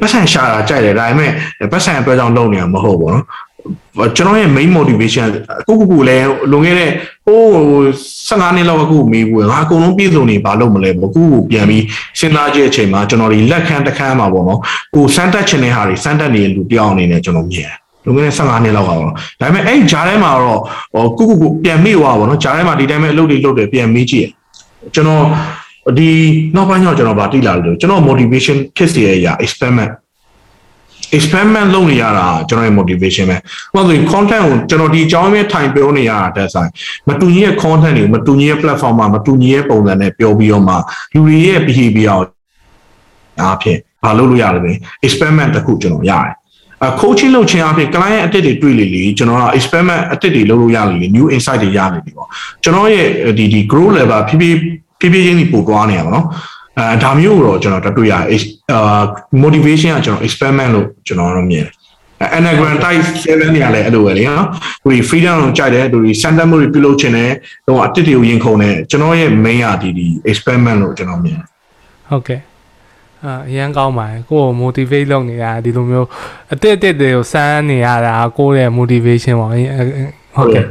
[0.00, 1.30] ပတ်စံရှာတာကြိုက်တယ်ဒါပေမဲ့
[1.72, 3.24] ပတ်စံအတွက်ကြောင့်လုပ်နေတာမဟုတ်ဘူးနော်
[4.16, 5.28] ကျွန်တော်ရဲ့ main motivation
[5.60, 6.90] အခုခုခုလည်းလွန်ခဲ့တဲ့
[7.26, 7.40] ဟို
[8.28, 11.84] 15နှစ်လောက်အခုမေးဘူးငါအကုန်လုံးပြည့်စုံနေဘာလုပ်မလဲပေါ့အခုခုပြန်ပြီး
[12.18, 14.60] စဉ်းစားကြည့်အချိန်မှာကျွန်တော်ဒီလက်ခံတခန်းမှာပေါ့နော်
[14.94, 19.06] ကိုစမ်းတက်ချင်တဲ့ဟာတွေစမ်းတက်နေတဲ့လူတယောက်အနေနဲ့ကျွန်တော်မြင်တယ်လွန်ခဲ့တဲ့15နှစ်လောက်ကပေါ့ဒါ
[19.40, 20.60] ပေမဲ့အဲ့ဂျားထဲမှာတော့
[20.94, 24.28] ဟိုကုကုကုပြန်မိသွားပါတော့ဂျားထဲမှာဒီတိုင်းပဲအလုပ်တွေလုပ်တယ်ပြန်မေးကြည့်
[24.94, 25.24] ကျွန်တော်
[25.98, 26.10] ဒီ
[26.56, 29.90] နောက်ပိုင်းကျတော့ကျွန်တော်ဗာတိလာလို့ကျွန်တော် motivation ဖြစ်စေရအရာ experiment
[31.16, 33.36] experiment လုပ်နေရတာကျွန်တော်ရဲ့ motivation ပဲ။
[33.74, 36.70] ဘာလို့လဲ content ကိုကျွန်တော်ဒီအကြောင်းပဲထိုင်ပြောနေရတာတက်ဆိုင်
[37.08, 40.74] မတူညီရဲ့ content တွေမတူညီရဲ့ platform မှာမတူညီရဲ့ပုံစံနဲ့ပြောပြီးတော့မှ
[41.14, 42.28] လူတွေရဲ့ behavior ကို
[43.40, 44.72] အားဖြင့်ဘာလုပ်လို့ရလဲ
[45.06, 46.34] experiment တစ်ခုကျွန်တော်ရတယ်။
[46.84, 52.28] အ coaching လုပ်ခြင်းအပြင် client အတစ်တွေတွေ့လေလေကျွန်တော်က experiment အတစ်တွေလုပ်လို့ရလေလေ new insight တွေရနေပြီပေါ့
[52.62, 53.06] ကျွန်တော်ရဲ့
[53.38, 54.58] ဒီဒီ grow level ဖြည်းဖြည်း
[55.00, 56.26] ဖြည်းဖြည်းချင်းပို့သွားနေရပါတော့
[56.78, 58.14] အဲဒါမျိုးတော့ကျွန်တော်တွေ့ရ
[58.72, 59.02] အာ
[59.42, 64.46] motivation ကကျွန်တော် experiment လို့ကျွန်တော်တော့မြင်တယ် anagram type 7နေရာလဲအဲ့လိုပဲလေနော်
[64.82, 67.30] သူဒီ freedom ကိုကြိုက်တယ်သူဒီ center မျိုးတွေပြုလုပ်ချင်တယ်
[67.66, 71.46] တော့အတစ်တွေကိုရင်ခုန်တယ်ကျွန်တော်ရဲ့ main ကဒီဒီ experiment လို့ကျွန်တော်မြင်တယ်
[72.10, 72.40] ဟုတ်ကဲ့
[73.24, 76.08] အာအရန်ကောင်းပါတယ်ကိုယ့်ကို motivate လုပ်နေတာဒီလိုမျိုး
[76.52, 79.50] အတစ်အတစ်တွေကိုစမ်းနေရတာကိုယ့်ရဲ့ motivation ပေါ့
[80.36, 80.64] ဟုတ်ကဲ့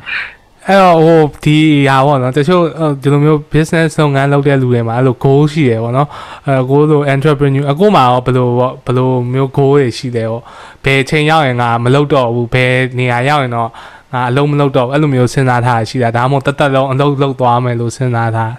[0.67, 1.57] အဲ့တော့ဟိုဒီ
[1.89, 2.63] ဟာပေါ့နော်တချို့
[3.01, 6.07] ဒီလိုမျိုး business လုပ်ငန်းလုပ်တဲ့လူတွေမှာအဲ့လို goal ရှိတယ်ပေါ့နော်
[6.47, 10.43] အဲကိုလို entrepreneur အခုမှရောဘယ်လိုပေါ့ဘယ်လိုမျိုး goal တွေရှိတယ်ပေါ့
[10.85, 13.69] ဘယ်ချိန်ရောက်ရင်ငါမလုပ်တော့ဘူးဘယ်နေရာရောက်ရင်တော့
[14.13, 18.53] ငါအလုံးမလုပ်တော့အဲ့လိုမျိုးစဉ်းစားထားရှိတာဒါမှမဟုတ်တသက်လုံးအလုပ်လုပ်သွားမယ်လို့စဉ်းစားထား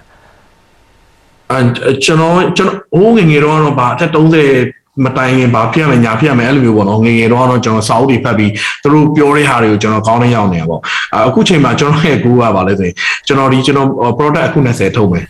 [1.51, 8.51] အဲကျွန်တော်ကျွန်တော်ဟိုငငယ်တော့တော့ဗာအသက်30 မတိုင်ခင်ဗာပြရမယ်ညာပြရမယ်အဲ့လိုမျိုးပေါ့နော်ငငယ်တော့တော့ကျွန်တော်စာအုပ်တွေဖတ်ပြီး
[8.83, 10.81] သူတို့ပြောတဲ့ဟာတွေကိုကျွန်တော်ကောင်းနေရောက်နေတာပေါ့
[11.27, 12.95] အခုချိန်မှာကျွန်တော်ရဲ့ goal ကဗာလဲဆိုရင်
[13.27, 13.87] ကျွန်တော်ဒီကျွန်တော်
[14.17, 15.25] product အခု20ထုတ်မယ်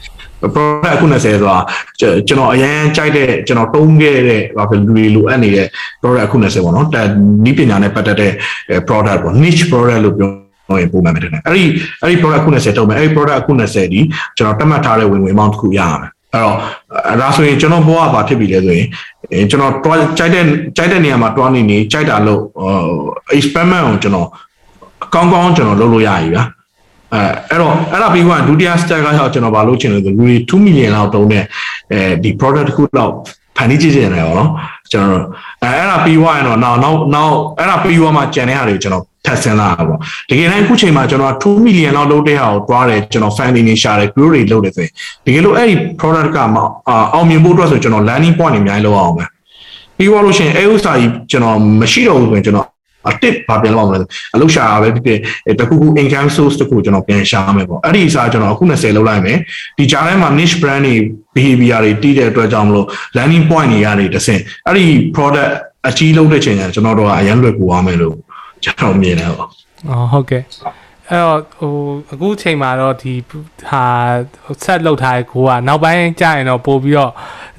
[0.55, 1.55] product အခု20ဆိုတာ
[1.99, 5.67] ကျွန်တော်အရင်ကြိုက်တဲ့ကျွန်တော်တုံးခဲ့တဲ့ဘာဖြစ်လူတွေလိုအပ်နေတဲ့
[6.01, 7.01] product အခု20ပေါ့နော်ဒါ
[7.45, 8.31] နီးပညာနဲ့ပတ်သက်တဲ့
[8.87, 10.29] product ပေါ့ niche product လို့ပြော
[10.69, 11.63] တော့ပုံမှန်ပဲတဲ့အဲ့ဒီ
[12.01, 14.01] အဲ့ဒီ product ခု20တုံးမယ်အဲ့ဒီ product ခု20ဒီ
[14.37, 16.55] ကျွန်တော်တတ်မှတ်ထားတဲ့ဝင်ဝင် amount တစ်ခုရရမယ် အဲ့တော့
[17.09, 18.87] အဲဒါဆိုရင်ကျွန်တော်ဘဝဘာဖြစ်ပြီလဲဆိုရင်
[19.49, 20.43] ကျွန်တော်တွားကြိုက်တဲ့
[20.77, 22.41] ကြိုက်တဲ့နေရာမှာတွားနေနေကြိုက်တာလို့
[23.37, 24.27] experiment ကိုကျွန်တော်
[25.13, 26.43] ကောင်းကောင်းကျွန်တော်လုပ်လို့ရပြီဗျာ
[27.13, 31.43] အဲအဲ့တော့အဲ့ဒါပြီးမှဒုတိယ step ကတော့ကျွန်တော်ဘာလုပ်ချင်လဲဆိုလူတွေ2 million လောက်တုံးတဲ့
[31.91, 33.13] အဲဒီ product တစ်ခုလောက်
[33.57, 34.49] ဖန်တီးကြည့်နေတယ်ပေါ့နော်
[34.91, 35.23] ကျွန်တော်
[35.63, 39.99] အဲအဲ့ဒါပြီးသွားရင်တော့နောက်နောက်နောက်အဲ့ဒါပြီးသွားမှကြံတဲ့ဟာတွေကျွန်တော် ထပ်ဆင်းလာတာပေါ့
[40.29, 44.91] တကယ်တမ်းအခုချိန်မှာကျွန်တော်2 million လောက်လုပ်တဲ့ဟာကိုတွားတယ်ကျွန်တော် funding နေရှာတယ် grow တွေလုပ်တယ်ဆိုရင်
[45.25, 46.57] တကယ်လို့အဲ့ဒီ product ကမ
[47.13, 49.25] အောင်မြင်ဖို့အတွက်ဆိုကျွန်တော် landing point တွေအများကြီးလုပ်အောင်ပဲ
[49.97, 52.67] ပြီးသွားလို့ရှိရင်အဲ့ဥစ္စာကြီးကျွန်တော်မရှိတော့ဘူးဆိုရင်ကျွန်တော်
[53.07, 53.99] အတစ်ဘာပြန်လုပ်အောင်လဲ
[54.35, 59.37] အလုပ်ရှာပဲဖြစ်ဖြစ်တခုခု income source တခုကျွန်တော်ပြန်ရှာမယ်ပေါ့အဲ့ဒီအစားကျွန်တော်အခု20လောက်လိုက်မယ်
[59.77, 60.95] ဒီကြားထဲမှာ niche brand တွေ
[61.35, 65.51] behavior တွေတီးတဲ့အတွက်ကြောင့်မလို့ landing point တွေကနေတဆင့်အဲ့ဒီ product
[65.87, 68.15] အကြီးလုပ်တဲ့ချိန်ကျကျွန်တော်တို့ကအရန်လွယ်ကူအောင်မယ်လို့
[68.63, 69.49] ကျွန်တော်မြင်တယ်ပေါ့
[69.89, 70.43] အော်ဟုတ်ကဲ့
[71.09, 71.73] အဲ့တော့ဟို
[72.13, 73.13] အခုချိန်မှာတော့ဒီ
[73.69, 73.83] ဟာ
[74.63, 77.11] ဆက်လောက်ထားတဲ့ကိုကနောက်ပိုင်းကြာရင်တော့ပို့ပြီးတော့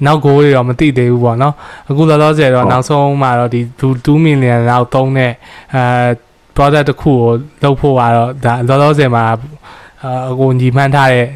[0.05, 1.53] နောက်ကိုတွေတော့မသိသေးဘူးပေါ့နော်
[1.89, 3.61] အခုလောလောဆယ်တော့နောက်ဆုံးမှာတော့ဒီ
[4.05, 5.31] 2 million လောက်သုံးတဲ့
[5.75, 5.83] အဲ
[6.55, 7.29] product တစ်ခုကို
[7.63, 9.23] လုပ်ဖို့ကတော့ဒါလောလောဆယ်မှာ
[10.29, 11.27] အကိုညီမှန်းထားတဲ့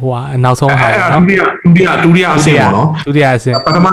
[0.00, 3.88] ဟိုဟာနောက်ဆုံးဟာအဲ့ဒါနော်ဒုတိယဒုတိယဒုတိယအဆင့်ပေါ့နော်ဒုတိယအဆင့်ပထမ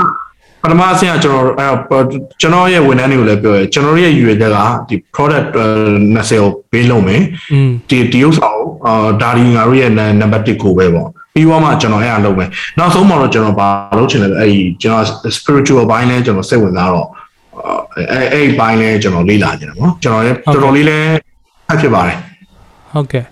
[0.63, 2.03] ပထမအဆင့်ကကျွန်တော်အဲ့
[2.41, 4.57] ကျွန်တော်ရဲ့ဝန်ထမ်းတွေကိုလည်းပြောရဲကျွန်တော်ရဲ့ရွေချက်က
[4.89, 5.47] ဒီ product
[5.95, 7.21] 20ကိုပေးလုပ်မယ်
[7.53, 9.91] อืมဒီဒီဥစ္စာကိုအာဒါဒီငါတို့ရဲ့
[10.21, 12.45] number 1ကိုပဲပေါ့ပြီးသွားမှကျွန်တော်အဲ့အလုပ်ပဲ
[12.77, 15.05] နောက်ဆုံးမှတော့ကျွန်တော်ဘာလုပ်ချင်လဲအဲ့ဒီကျွန်တော်
[15.37, 17.07] spiritual ဘိုင်းလဲကျွန်တော်စိတ်ဝင်စားတော့
[17.95, 20.97] အဲ့အဲ့ဘိုင်းလဲကျွန်တော်လေ့လာကြတယ်ပေါ့ကျွန်တော်လည်းတော်တော်လေးလဲ
[21.67, 22.17] ဖတ်ဖြစ်ပါတယ်
[22.93, 23.23] ဟုတ်ကဲ့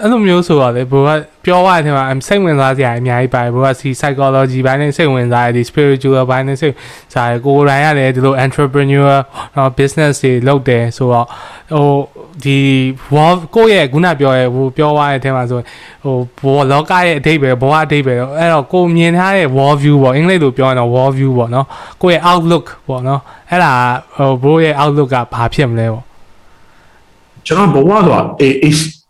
[0.00, 1.10] အဲ့လိုမျိုးဆိုတော့လေဘိုးက
[1.44, 6.74] ပြောရတဲ့အချိန်မှာစိတ်ဝင်စားစရာအများကြီးပါတယ်ဘိုးကစီ psychology ဘိုင်းနဲ့စိတ်ဝင်စားရဒီ spiritual ဘိုင်းနဲ့စိတ်
[7.14, 9.10] စားရကိုယ်တိုင်ရတယ်ဒီလို entrepreneur
[9.56, 11.26] တော့ business တွေလုပ်တယ်ဆိုတော့
[11.74, 11.88] ဟို
[12.44, 12.58] ဒီ
[13.14, 15.60] wall ကိုယ့်ရဲ့ခုနပြောရဲဟိုပြောရတဲ့အချိန်မှာဆို
[16.04, 21.66] ဟိုဘောလောကရဲ့အဓိပ္ပာယ်ဘောအဓိပ္ပာယ်တော့အဲ့တော့ကိုမြင်ထားတဲ့ wall view ပေါ့အင်္ဂလိပ်လိုပြောရင်တော့ wall view ပေါ့နော်
[22.02, 23.20] ကိုယ့်ရဲ့ outlook ပေါ့နော်
[23.50, 23.72] အဲ့ဒါ
[24.16, 26.04] ဟိုဘိုးရဲ့ outlook ကဘာဖြစ်မလဲပေါ့
[27.46, 28.20] ကျွန်တော်ဘဝဆိုတာ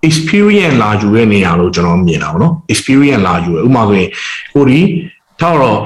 [0.08, 4.10] experience လာယူတဲ့နေရာလို့ကျွန်တော်မြင်တာပေါ့နော် experience လာယူရဥပမာဆိုရင်
[4.54, 4.80] ကိုဒီ
[5.40, 5.78] ထားတော့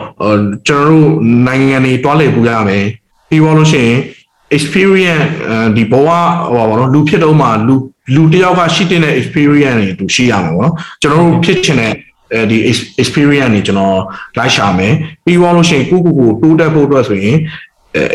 [0.69, 1.09] ကျွန်တော်တို့
[1.47, 2.85] နိုင်ငံတွေတွားလေပူရမယ်
[3.29, 3.99] ပြီးတော့လို့ရှိရင်
[4.57, 5.25] experience
[5.77, 7.75] ဒီဘဝဟိုပါတော့လူဖြစ်တော့မှလူ
[8.15, 11.93] လူတယောက်ကရှိတဲ့ experience တွေသူရှိရမှာပေါ့နော်ကျွန်တော်တို့ဖြစ်ချင်တဲ့
[12.35, 12.59] အဲဒီ
[13.03, 13.99] experience တွေကျွန်တော်
[14.39, 14.93] လိုက်ရှာမယ်
[15.25, 17.37] ပြီးတော့လို့ရှိရင်ကိုကိုကိုတိုးတက်ဖို့အတွက်ဆိုရင်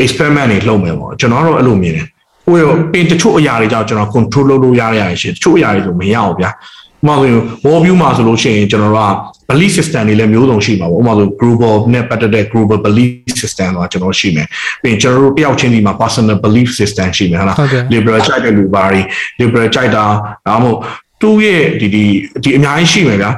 [0.04, 2.08] experiment တွေလုပ်မယ်ပေါ့ကျွန်တော်တော့အဲ့လိုမြင်တယ်
[2.46, 9.12] ဟိုရောပင်တချို့အရာတွေကြောင့်ကျွန်တော် control လုပ်လို့ရရရင်ရှင်တချို့အရာတွေဆိုမရအောင်ဗျာဥပမာဆိုရင် wall view မှာဆိုလို့ရှိရင်ကျွန်တော်တို့က
[9.50, 13.10] belief system တွေလည်းမျိုးစုံရှိမှာပေါ့ဥပမာဆို global နဲ့ပတ်သက်တဲ့ global belief
[13.42, 14.48] system တော့ကျွန်တော်ရှိမယ်
[14.82, 17.58] ပြီးရင်ကျွန်တော်တို့တယောက်ချင်းဒီမှာ personal belief system ရှိမယ်ဟုတ်လား
[17.94, 19.02] liberal ကြိုက်တဲ့လူပါတွေ
[19.42, 20.04] liberal ကြိုက်တာ
[20.48, 20.80] ဒါမှမဟုတ်
[21.22, 22.04] သူ့ရဲ့ဒီဒီ
[22.44, 23.32] ဒီအများကြီးရှိမယ်ဗျာ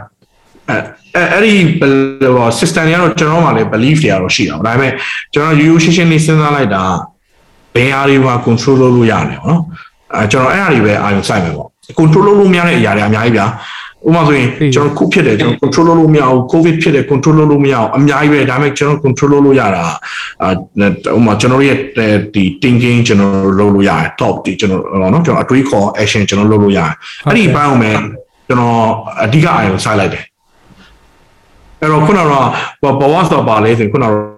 [0.70, 1.54] အဲအဲ့ဒီ
[2.60, 4.92] system တွေကတော့ကျွန်တော်မှလည်း belief တွေကတော့ရှိတာဒါပေမဲ့
[5.34, 6.84] ကျွန်တော်ရိုးရိုးရှင်းရှင်းလေးစဉ်းစားလိုက်တာ
[7.76, 9.62] ဘယ်ဟာတွေမှာ control လုပ်လို့ရတယ်ပေါ့နော်
[10.16, 11.70] အဲကျွန်တော်အဲ့အရာတွေပဲအာရုံစိုက်မယ်ပေါ့
[12.00, 13.46] control လုပ်လို့မရတဲ့အရာတွေအများကြီးဗျာ
[14.08, 19.84] ဥပမာဆိုရင်ကျွန်တော်ခုဖြစ်တယ်ကျွန်တော် control လုပ်လို့မရဘူး covid ဖြစ်တယ် control လုပ်လို့မရအောင်အများကြီးပဲဒါပေမဲ့ကျွန်တော် control လုပ်လို့ရတာ
[20.44, 20.46] အ
[21.16, 21.78] ဥပမာကျွန်တော်ရဲ့
[22.36, 26.92] ဒီ thinking ကျွန်တော်လုပ်လို့ရတယ် top ဒီကျွန်တော်နော်ကျွန်တော်အတွေးခေါ် action ကျွန်တော်လုပ်လို့ရတယ်
[27.28, 27.98] အဲ့ဒီဘက်အောင်မယ်
[28.48, 28.80] ကျွန်တော်
[29.24, 30.24] အဓိကအာရုံစိုက်လိုက်တယ်
[31.82, 32.26] အဲ့တော့ခုနက
[33.02, 34.35] ဘဝဆိုတာပါလဲဆိုရင်ခုနက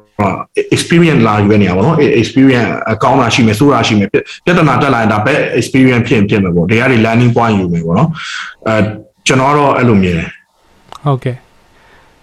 [0.75, 8.09] experience လာယူရနေရပါတော့ experience အကောင်းတာရှိမယ်ဆိုးတာရှိမယ်ပြဿနာတက်လာရင်ဒါပဲ experience ဖြစ်ဖြစ်မယ်ပေါ့တရားတွေ learning point ယူမယ်ပေါ့နော်
[8.67, 8.75] အဲ
[9.27, 10.29] ကျွန်တော်တော့အဲ့လိုမြင်တယ်
[11.05, 11.35] ဟုတ်ကဲ့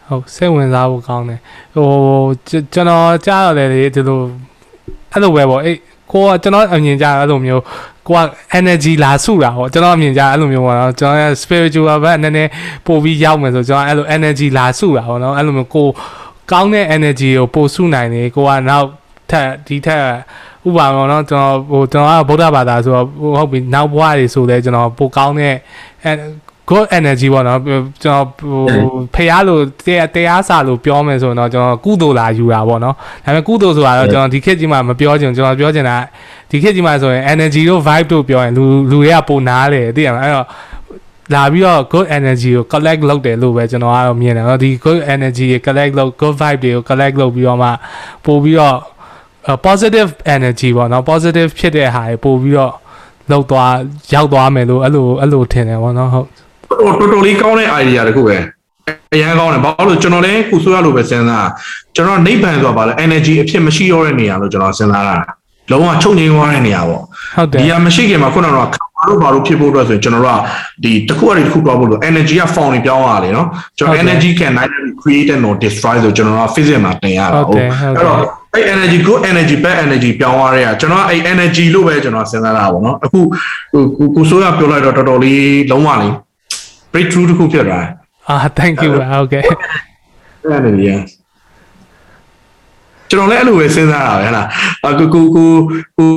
[0.09, 1.41] ဟုတ်စိတ်ဝင်စားဖို့ကောင်းတယ်
[1.75, 1.89] ဟို
[2.75, 4.21] ကျွန်တော်ကြားရတယ်လေဒီလို
[5.13, 5.79] အဲ့လိုပဲပေါ့အေး
[6.13, 7.63] ကိုကကျွန်တော်အမြင်ကြားအဲ့လိုမျိုး
[8.09, 8.21] ကိုက
[8.59, 12.51] energy လာစုတာဟောကျွန်တော်အမြင်ကြားအဲ့လိုမျိုးပေါ့နော်ကျွန်တော်ရဲ့ spiritual ဘက်နည်းနည်း
[12.87, 15.89] ပို့ပြီးရောက်မယ်ဆိုကျွန်တော်အဲ့လို energy လာစုတာပေါ့နော်အဲ့လိုမျိုးကို
[16.53, 18.87] ကောင်းတဲ့ energy ကိုပို့စုနိုင်တယ်ကိုကနောက်
[19.31, 20.05] ထပ်ဒီထက်
[20.69, 25.55] ဥပမာပေါ့နော်ကျွန်တော်ဟိုကျွန်တော်ကဗုဒ္ဓဘာသာဆိုတော့ဟုတ်ပြီနောက်ဘဝတွေဆိုလဲကျွန်တော်ပိုကောင်းတဲ့
[26.71, 27.61] good energy ပေါ့နော်
[28.03, 28.63] ကျွန်တော်ဟို
[29.15, 35.97] ဖះလို့တရားတရားစာလို့ပြောမယ်ဆိုတော့ကျွန်တော်ကုသိုလ်လာယူတာပေါ့နော်ဒါပေမဲ့ကုသိုလ်ဆိုတာတော့ကျွန်တော်ဒီခေတ်ကြီးမှာမပြောချင်ကျွန်တော်ပြောချင်တာ
[36.51, 40.47] ဒီခေတ်ကြီးမှာဆိုရင် energy တို့ vibe တို့ပြောရင်လူလူတွေကပိုနားတယ်သိရမလားအဲ့တော့
[41.34, 47.16] လာပြီးတော့ good energy ကို collect လုပ်တယ်လို့ပဲကျွန်တော်ကတော့မြင်တယ်เนาะဒီ good energy ကို collect လုပ် good vibe တွေကို collect
[47.22, 47.70] လုပ်ပြီးတော့မှ
[48.26, 48.78] ပို့ပြီးတော့
[49.66, 52.74] positive energy ပေါ့เนาะ positive ဖြစ်တဲ့ဟာတွေပို့ပြီးတော့
[53.32, 53.74] လောက်သွား
[54.14, 56.28] ရောက်သွားမယ်လို့အဲ့လိုအဲ့လိုထင်တယ်ပေါ့เนาะဟုတ်
[57.00, 58.38] တော်တော်လေးကောင်းတဲ့ idea တခုပဲ
[59.14, 61.48] အရန်ကောင်းတယ်ဘာလို့ကျွန်တော်လည်းကုဆိုရလို့ပဲစဉ်းစား
[61.96, 65.16] ကျွန်တော်နိဗ္ဗာန်ဆိုတာဘာလဲ energy အဖြစ်မရှိတော့တဲ့နေရာလို့ကျွန်တော်စဉ်းစားတာ
[65.72, 68.68] လုံးဝချုပ်ငြိမ်းသွားတဲ့နေရာပေါ့ ဟုတ်တယ် ဒီဟာမရှိခင်မှာခုနကတော့
[69.05, 70.41] ခါဘာလို့ဘာလို့ဖြစ်ဖို့အတွက်ဆိုရင်ကျွန်တော်တို့က
[70.85, 73.47] ဒီတစ်ခုအရင်တစ်ခုတော့ဖို့လို့ energy က form တွေပြောင်းရတယ်နော်
[73.79, 78.19] ကျွန်တော် energy can neither be created nor destroyed ဆိုကျွန်တော်က physics မှာသင်ရတာဟုတ်အဲ့တော့
[78.55, 83.21] အဲ့ energy good energy bad energy ပြောင်းသွားတဲ့ကကျွန်တော်အဲ့ energy လို့ပဲကျွန်တော်စဉ်းစားတာပေါ့နော်အခု
[83.97, 86.13] ကိုကိုဆိုးရပြောလိုက်တော့တော်တော်လေးလုံးဝလေး
[86.93, 87.91] breakthrough တစ်ခုဖြစ်သွားတယ်
[88.29, 91.03] အာ thank you ပါဟုတ်ကဲ့အဲ့ဒါလည်း
[93.11, 95.51] ကျွန်တော်လည်းအဲ့လိုပဲစဉ်းစားတာပဲဟလားကိုကိုကို
[95.99, 96.11] ကို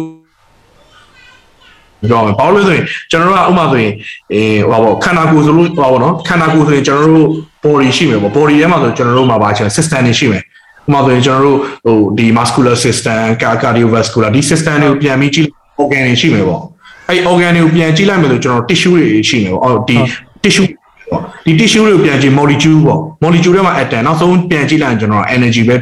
[2.04, 3.94] ပြောမယ်ဘာလို့လဲဆိုရင်ကျွန်တော်တို့ကဥပမာဆိုရင်
[4.34, 7.28] အေးဟောပေါ့ခန္ဓာကိုယ်ဆိုလို့ဟောပေါ့နော်ခန္ဓာကိုယ်ဆိုရင်ကျွန်တော်တို့
[7.64, 10.44] body ရှိမယ်ပေါ့ body ထဲမှာဆိုကျွန်တော်တို့မှာပါချင် system တွေရှိမယ်ဥ
[10.88, 15.48] ပမာဆိုရင်ကျွန်တော်တို့ဟိုဒီ muscular system cardiovascular ဒီ system တွေကိုပြန်ပြီးကြည့်
[15.82, 16.62] organ တွေရှိမယ်ပေါ့
[17.10, 19.98] အဲ့ organ တွေကိုပြန်ကြည့်လိုက်မယ်ဆိုကျွန်တော် tissue တွေရှိမယ်ပေါ့အော်ဒီ
[20.44, 20.68] tissue
[21.10, 25.76] ပေါ့ဒီ tissue တွေကိုပြန်ကြည့် molecule ပေါ့ molecule တွေမှာ atom နောက်ဆုံးပြန်ကြည့်လိုက်ရင်ကျွန်တော် energy ပဲ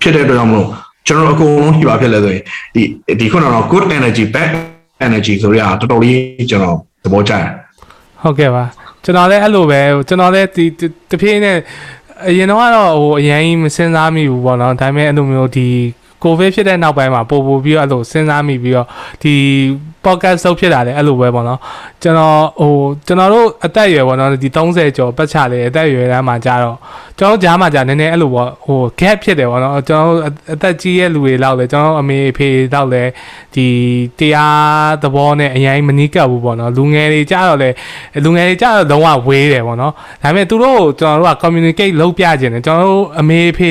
[0.00, 0.68] ဖြစ်တဲ့အတွက်ကြောင့်မလို့
[1.06, 2.42] ကျွန်တော်အကုန်လုံးဒီပါဖြစ်လဲဆိုရင်
[2.74, 2.82] ဒီ
[3.20, 4.73] ဒီခုနကတော့ good energy bad
[5.08, 7.46] energy ဆိုရတော်တော်လေးကျွန်တော်သဘောကျတယ်
[8.22, 8.64] ဟုတ်ကဲ့ပါ
[9.04, 10.64] ကျွန်တော်လည်းအဲ့လိုပဲကျွန်တော်လည်းဒီ
[11.10, 11.56] တဖြည်းနဲ့
[12.28, 15.68] အရင်တော့ကတော့ဟိုအရင်ကြီးမစင်စားမိဘူးပေါ့နော်ဒါပေမဲ့အဲ့လိုမျိုးဒီ
[16.22, 18.86] ကိုဗစ်ဖြစ်တဲ့နောက်ပိုင်းမှာပို့ပို့ပြီးတော့အဲ့လိုစဉ်းစားမိပြီးတော့
[19.22, 19.34] ဒီ
[20.06, 21.58] podcast ဆုပ်ဖြစ်တာလည်းအဲ့လိုပဲပေါ့နော်
[22.02, 22.72] ကျွန်တော်ဟို
[23.06, 26.76] ကျွန်တော်တို့အသက်အရွယ်ပေါ့နော်ဒီ30ကျော်ပတ်ချလေအသက်အရွယ်တန်းမှာကြာတော့
[27.18, 30.16] ကျွန်တော်ကြားမှာကြာနည်းနည်းအဲ့လိုပေါ့ဟို gap ဖြစ်တယ်ပေါ့နော်ကျွန်တော်
[30.54, 33.02] အသက်ကြီးရဲ့လူတွေလောက်လေကျွန်တော်အမေအဖေလောက်လေ
[33.54, 33.66] ဒီ
[34.18, 37.70] တရားသဘောနဲ့အရင်မနီးကပ်ဘူးပေါ့နော်လူငယ်တွေကြာတော့လေ
[38.24, 39.92] လူငယ်တွေကြာတော့လုံးဝဝေးတယ်ပေါ့နော်
[40.22, 43.70] ဒါပေမဲ့သူတို့ကျွန်တော်တို့က communicate လုပ်ပြခြင်းတယ်ကျွန်တော်တို့အမေအဖေ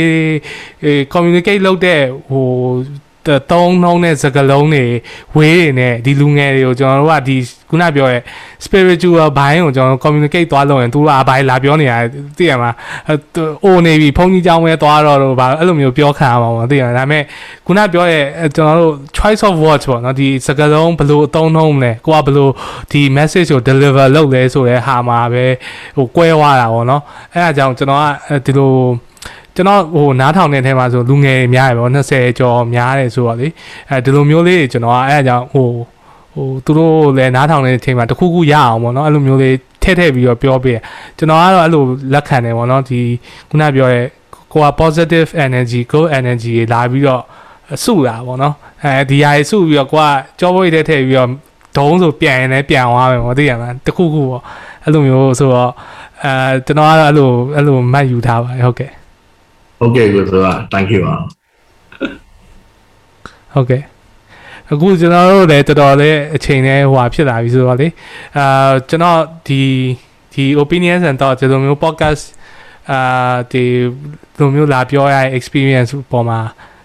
[1.13, 2.47] communicate လုပ်တဲ့ဟို
[3.51, 4.83] တုံးနှုံးတဲ့စကလုံးတွေ
[5.35, 7.37] ဝေးတွေနဲ့ဒီလူငယ်တွေကိုကျွန်တော်တို့ကဒီ
[7.69, 8.21] ခုနပြောရဲ့
[8.63, 11.97] spiritual ဘိုင်းကိုကျွန်တော် communicate သွားလို့ရင်သူတို့အဘိုင်းလာပြောနေတာ
[12.37, 12.71] သိရမှာ
[13.65, 17.23] အိုနေပြီဖုန်းကြီးကြောင်းပဲသွားတော့တော့ဗာအဲ့လိုမျိုးပြောခံရမှာပေါ့သိရမှာဒါပေမဲ့
[17.65, 18.23] ခုနပြောရဲ့
[18.55, 22.49] ကျွန်တော်တို့ choice of words ပေါ့နော်ဒီစကလုံးဘယ်လိုအသုံးနှုံးမလဲကိုကဘယ်လို
[22.91, 25.45] ဒီ message ကို deliver လုပ်လဲဆိုတဲ့ဟာမှာပဲ
[25.97, 27.01] ဟိုကွဲသွားတာပေါ့နော်
[27.33, 28.03] အဲ့ဒါကြောင့်ကျွန်တော်က
[28.45, 28.73] ဒီလို
[29.55, 33.47] ကျွန်တော်ဟိုနားထောင်တဲ့ထဲမှာဆိုလူငယ်များရပေါ့20ကျော်များတယ်ဆိုတော့လေ
[33.89, 35.67] အဲဒီလိုမျိုးလေးကျွန်တော်ကအဲအကြောင်းဟို
[36.33, 40.71] ဟိုသူတို့လည်းနားထောင်တဲ့အချိန်မှာတခုခုရအောင်ပေါ့နော်အဲ့လိုမျိုးလေးထည့်ထည့်ပြီးတော့ပြောပြ
[41.17, 41.83] ကျွန်တော်ကတော့အဲ့လို
[42.13, 42.99] လက်ခံတယ်ပေါ့နော်ဒီ
[43.49, 44.05] ခုနပြောရဲ့
[44.51, 47.23] ကိုက positive energy good energy လာပြီးတော့
[47.83, 50.07] စုတာပေါ့နော်အဲဒီဟာစုပြီးတော့ကိုက
[50.39, 51.29] ကြောပွေးတဲ့ထည့်ပြီးတော့
[51.77, 54.41] ဒုံးဆိုပြန်ရင်လည်းပြန်သွားမယ်ပေါ့သိရမလားတခုခုပေါ့
[54.83, 55.71] အဲ့လိုမျိုးဆိုတော့
[56.23, 58.91] အဲကျွန်တော်ကတော့အဲ့လိုအဲ့လိုမှတ်ယူထားပါတယ်ဟုတ်ကဲ့
[59.79, 61.15] ဟုတ်ကဲ့ကိုဆိုတာ thank you ပါ
[63.53, 63.81] ဟုတ်ကဲ့
[64.71, 67.87] အခုကျွန်တော်တို့လည်းတော်တော်လေးအချိန်နဲ့ဟိုဟာဖြစ်လာပြီဆိုတော့လေ
[68.37, 69.61] အာကျွန်တော်ဒီ
[70.33, 72.23] ဒီ opinions and thoughts ဒီလိုမျိုး podcast
[72.91, 73.63] အာဒီ
[74.39, 76.39] လိုမျိုးလာပြောရတဲ့ experience ပေါ်မှာ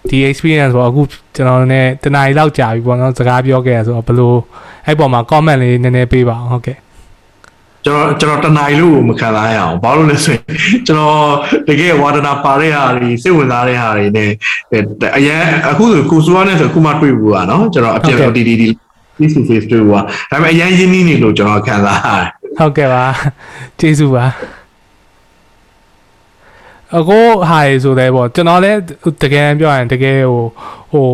[0.09, 1.01] ဒီ experience ပေါ့အခု
[1.35, 4.39] ကျွန်တော်နဲ့တနားရီလောက်ကြာပြီပေါ့နော်စကားပြောခဲ့ရဆိုတော့ဘလို့
[4.85, 6.77] အဲ့ပေါ်မှာ comment လေးနည်းနည်းပေးပါအောင်ဟုတ်ကဲ့
[7.84, 10.44] ကျွန်တော်ကျွန်တော်တနိုင်လို့မခံစားရအောင်ဘာလို့လဲဆိုရင်
[10.86, 11.18] ကျွန်တော်
[11.68, 14.24] တကယ်ဝါဒနာပါတဲ့ဟာတွေစိတ်ဝင်စားတဲ့ဟာတွေ ਨੇ
[15.16, 18.68] အရင်အခုဆိုကိုစိုးရနဲ့ဆိုအခုမှတွေ့ဘူးอ่ะเนาะကျွန်တော်အပြည့်ဒီဒီဒီ
[19.16, 23.04] face to face တွေ့ဘူးอ่ะဒါပေမဲ့အရင်ရင်းနှီးနေလို့ကျွန်တော်ခံစားရတယ် ဟုတ်ကဲ့ပါ
[23.80, 24.24] ကျေးဇူးပါ
[26.97, 28.79] အကိုဟာရေဆိုလဲပေါ့ကျွန်တော်လည်း
[29.23, 30.45] တကယ်ပြောရင်တကယ်ဟို
[30.91, 31.07] ဟို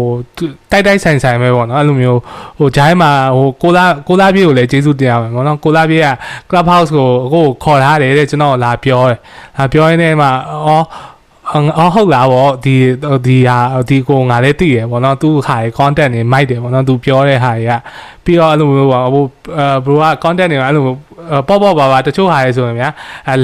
[0.71, 2.19] တိုက်တိုက်ဆိုင်ဆိုင်ပဲပေါ့နော်အဲ့လိုမျိုး
[2.57, 6.07] ဟိုဂျိုင်းမှာဟိုကိုလာကိုလာပြေကိုလည်းကျေးဇူးတင်ရမယ်ပေါ့နော်ကိုလာပြေက
[6.49, 9.19] club house ကိုအကိုခေါ်ထားတယ်တဲ့ကျွန်တော်လာပြောတယ်
[9.57, 10.27] လာပြောရင်းနဲ့မှ
[10.65, 10.85] အော်
[11.51, 12.75] အော်ဟုတ်လားဗောဒီ
[13.25, 13.57] ဒီဟာ
[13.89, 17.71] ဒီကိုငါလည်းသိရဗောနော်သူဟာရေ content နေမိုက်တယ်ဗောနော်သူပြောတဲ့ဟာတွေက
[18.25, 19.23] ပြီးတော့အဲ့လိုမျိုးဗောဟို
[19.85, 20.83] ဘရိုက content တွေအဲ့လို
[21.47, 22.89] ပေါ့ပေါ့ပါပါတချို့ဟာရေဆိုရင်ဗျာ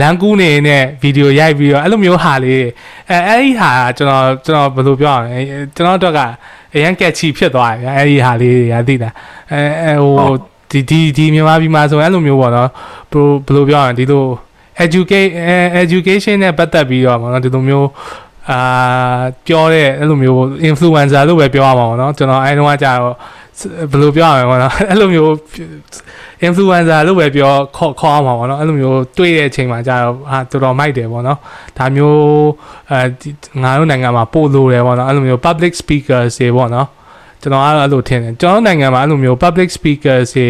[0.01, 2.65] လန်ကူးနေနဲ့ဗီဒီယိုရိုက်ပြီးတော့အဲ့လိုမျိုးဟာလေး
[3.09, 5.39] အဲအဲ့ဒီဟာကျွန်တော်ကျွန်တော်ဘယ်လိုပြောရမလဲ
[5.75, 6.19] ကျွန်တော်တို့က
[6.75, 9.09] အရန်ကက်ချီဖြစ်သွားတယ်ဗျာအဲ့ဒီဟာလေးတွေကသိတာ
[9.51, 10.33] အဲအဲဟို
[10.71, 12.69] ဒီဒီဒီမြန်မာပြည်မှာဆိုရင်အဲ့လိုမျိုးပေါ့နော်
[13.45, 14.23] ဘယ်လိုပြောရမလဲဒီလို
[14.85, 15.31] educate
[15.83, 17.89] education နဲ့ပတ်သက်ပြီးတော့ပေါ့နော်ဒီလိုမျိုး
[18.49, 18.59] အာ
[19.47, 23.15] ပြောတဲ့အဲ့လိုမျိုး influencer လို့ပဲပြောရမှာပေါ့နော်ကျွန်တော်အဲတုန်းကကြာတော့
[23.91, 25.31] ဘယ်လိုပြောရမလဲပေါ့နော်အဲ့လိုမျိုး
[26.47, 31.37] influencer လို့ပဲပြောခေါ်ခေါ်အောင်ပါပေါ့နော်အဲ့လိုမျိုးတွေ့တဲ့အချိန်မှာကြာတော့ဟာတော်တော်မိုက်တယ်ပေါ့နော်
[31.77, 32.19] ဒါမျိုး
[32.91, 32.99] အဲ
[33.63, 36.87] ငါတို့နိုင်ငံမှာပို့လို့တယ်ပေါ့နော်အဲ့လိုမျိုး public speakers တွေပေါ့နော်
[37.41, 40.47] ကျွန်တော်အဲ့လိုထင်တယ်ကျွန်တော်နိုင်ငံမှာအဲ့လိုမျိုး public speakers တွေ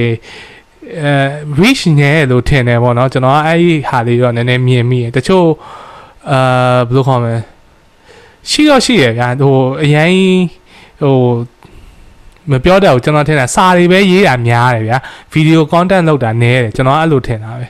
[1.00, 1.14] အဲ
[1.60, 5.48] reach နေလို့ထင်တယ်ပေါ့နော်ကျွန်တော်အဲ့ဒီဟာလေးတော့နည်းနည်းမြင်မိတယ်တချို့
[6.32, 7.38] အာဘယ်လိုခေါ်မလဲ
[8.50, 10.12] ရှိတော့ရှိရဗျာဟိုအရင်
[11.02, 11.16] ဟို
[12.52, 14.98] မပြောတတ်ဘူးကျွန်တော်ထင်တာစာတွေပဲရေးတာများတယ်ဗျာ
[15.32, 17.66] ဗီဒီယို content လောက်တာနည်းတယ်ကျွန်တော်အဲ့လိုထင်တာပဲ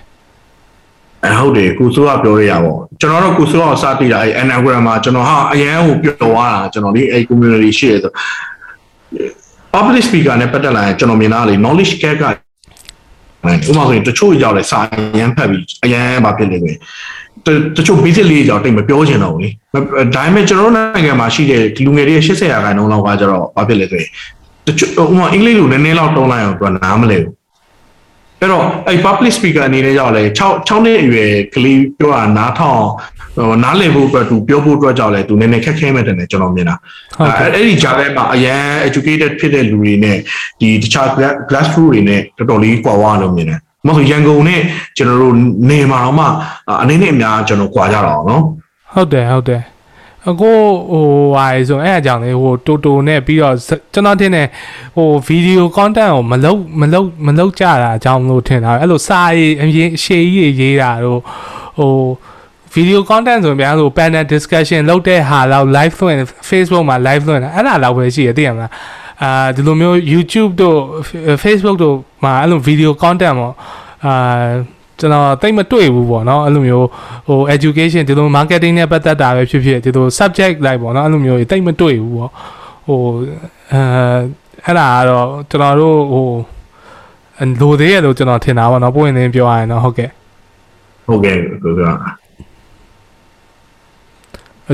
[1.25, 8.11] အဲဟုတ်တယ်ကိုစိုးကပြောရရပါကျွန်တော်တို့ကိုစိုးကစတည်တာအဲ anagram မှာကျွန်တော်ဟာအရန်ကိုပြောသွားတာကျွန်တော်ဒီအဲ community ရှိရဆို
[9.73, 12.25] public speaker နဲ့ပတ်သက်လာရင်ကျွန်တော်မြင်တာလေ knowledge gap က
[13.43, 14.79] ဥပမာဆိုရင်တချို့ရောက်လဲစာ
[15.13, 16.73] အရန်ဖတ်ပြီးအရန်ဘာဖြစ်နေလဲ
[17.77, 19.49] တချို့ basic လေးကြောင့်တိတ်မပြောချင်တော့ဘူးလေ
[20.15, 24.09] ဒါပေမဲ့ကျွန်တော်နိုင်ငံမှာရှိတဲ့လူငယ်တွေ80ရာခိုင်နှုန်းလောက်ကကျတော့ဘာဖြစ်လဲဆိုရင်
[24.67, 27.33] တချို့ဥပမာအင်္ဂလိပ်လိုနည်းနည်းလောက်တုံးလိုက်အောင်သူကနားမလဲဘူး
[28.41, 32.83] အဲ့တော့အဲ့ public speaker အနေနဲ့ကြောက်လဲ6 6နှစ်အရွယ်ကလေးပြောတာနားထောင်
[33.35, 36.75] ဟိုနားလည်ဖို့အတွက်သူပြောဖို့အတွက်ကြောက်လဲသူနည်းနည်းခက်ခဲမဲ့တယ်ကျွန်တော်မြင်တာ
[37.19, 40.17] အဲ့အဲ့ဒီကြားထဲမှာအရန် educated ဖြစ်တဲ့လူတွေနဲ့
[40.59, 41.07] ဒီတခြား
[41.49, 44.61] grassroots တွေနဲ့တော်တော်လေးကွာဝါလို့မြင်တယ်မဟုတ်ရန်ကုန်နဲ့
[44.97, 45.35] ကျွန်တော်တို့
[45.69, 46.25] နေမှာတော့မှ
[46.81, 48.43] အနေနဲ့အများကျွန်တော်ကွာကြတော့အောင်နော်
[48.93, 49.61] ဟုတ်တယ်ဟုတ်တယ်
[50.29, 50.55] အကို
[50.91, 51.05] ဟို
[51.35, 53.55] ဟာဆိုအဲ့အကြောင်းလေးဟိုတိုတိုနဲ့ပြီးတော့
[53.93, 54.47] ကျွန်တော်ထင်တယ်
[54.95, 61.19] ဟိုဗီဒီယို content ကိုမလုတ်မလုတ်မလုတ်ကြတာအကြောင်းလို့ထင်တာအဲ့လိုစာရေးအရင်ရှေးကြီးရေးတာတို့
[61.79, 61.93] ဟို
[62.73, 66.19] video content ဆိုရင်ဗျာဆို panel discussion လုပ်တဲ့ဟာလောက် live လွှင့်
[66.49, 68.71] Facebook မှာ live လွှင့်တာအဲ့ဒါလောက်ပဲရှိရသိရမလား
[69.23, 70.77] အာဒီလိုမျိုး YouTube တို့
[71.43, 73.53] Facebook တို့မှာအဲ့လို video content ပေါ့
[74.05, 74.13] အာ
[75.01, 76.87] ကျွန်တော်တိတ်မတွေ့ဘူးပေါ့နော်အဲ့လိုမျိုး
[77.27, 82.31] ဟို education ဒီလို marketing နဲ့ပတ်သက်တာပဲဖြစ်ဖြစ်ဒီလို subject လိုက်ပေါ့နော်အဲ့လိုမျိုးတိတ်မတွေ့ဘူးပေါ့
[82.87, 82.99] ဟို
[83.71, 83.81] အဲ
[84.65, 86.27] အဲ့ဒါကတော့ကျွန်တော်တို့ဟို
[87.61, 90.09] လိုသေးရလို့ကျွန်တော်ထင်တာပေါ့နော်ပို့ရင်လည်းပြောရရင်တော့ဟုတ်ကဲ့
[91.07, 91.81] ဟုတ်ကဲ့ကိုက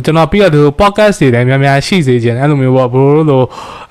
[0.06, 3.44] ကျွန်တော်ပြီးတော့ဒီ podcast တွေလည်းများများရှိစေချင်တယ်အဲ့လိုမျိုးပေါ့ဘရိုလို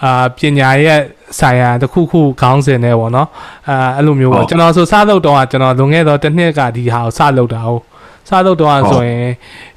[0.04, 1.00] အာပညာရဲ့
[1.38, 3.28] ဆိုင်ရာတစ်ခုခုခေါင်းစဉ်နဲ့ပေါ့နော်
[3.68, 7.82] အာအဲ့လိုမျိုးပေါ့ကျွန်တော်ဆိုစလုပ်တော့ကျွန်တော်လွန်ခဲ့တော့တစ်နှစ်ကဒီဟာကိုစလုပ်တာဟုတ်
[8.28, 9.20] စလုပ်တော့ဆိုရင်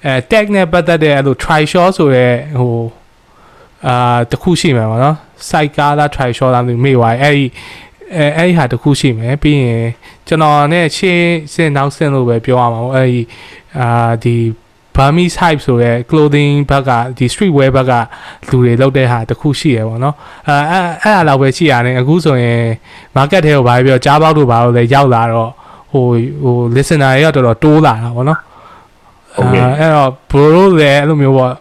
[0.06, 2.28] အဲ tag နဲ့ပတ်သက်တဲ့အဲ့လို try shot ဆိုရဲ
[2.60, 2.78] ဟို
[3.88, 5.16] အာတစ်ခုရှိမှာပေါ့နော်
[5.50, 7.46] site ကားလား try shot လားမသိမေ့ပါအဲ့ဒီ
[8.16, 9.86] အဲအဲ့ဒီဟာတစ်ခုရှိမယ်ပြီးရင်
[10.28, 13.22] ကျွန်တော်နဲ့ရှင်းစင်နောက်စင်လို့ပဲပြောရမှာပေါ့အဲ့ဒီ
[13.80, 14.36] အာဒီ
[15.00, 17.94] Burmese hype ဆိုရဲ clothing ဘက်ကဒီ street wear ဘက်က
[18.50, 20.16] လူတွေလောက်တဲ့ဟာတခုရှိရပေါ့နော်
[20.48, 22.62] အဲအဲ့အဲ့အလောက်ပဲရှိရတယ်အခုဆိုရင်
[23.16, 25.52] market ထဲကိုဘာပြောကြားပေါက်တို့ဘာလို့လဲရောက်လာတော့
[25.92, 26.06] ဟို
[26.44, 28.40] ဟို listener တွေကတော်တော်တိုးလာတာပေါ့နော်
[29.36, 31.54] ဟုတ်ကဲ့အဲ့တော့ bro လည်းအဲ့လိုမျိုးပေါ့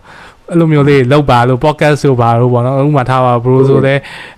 [0.50, 3.94] အဲ့လိုမျိုးလေးလောက်ပါလို့ podcast ဆိုပါလို့ပေါ့နော်ဥပမာထားပါ bro ဆိုလဲ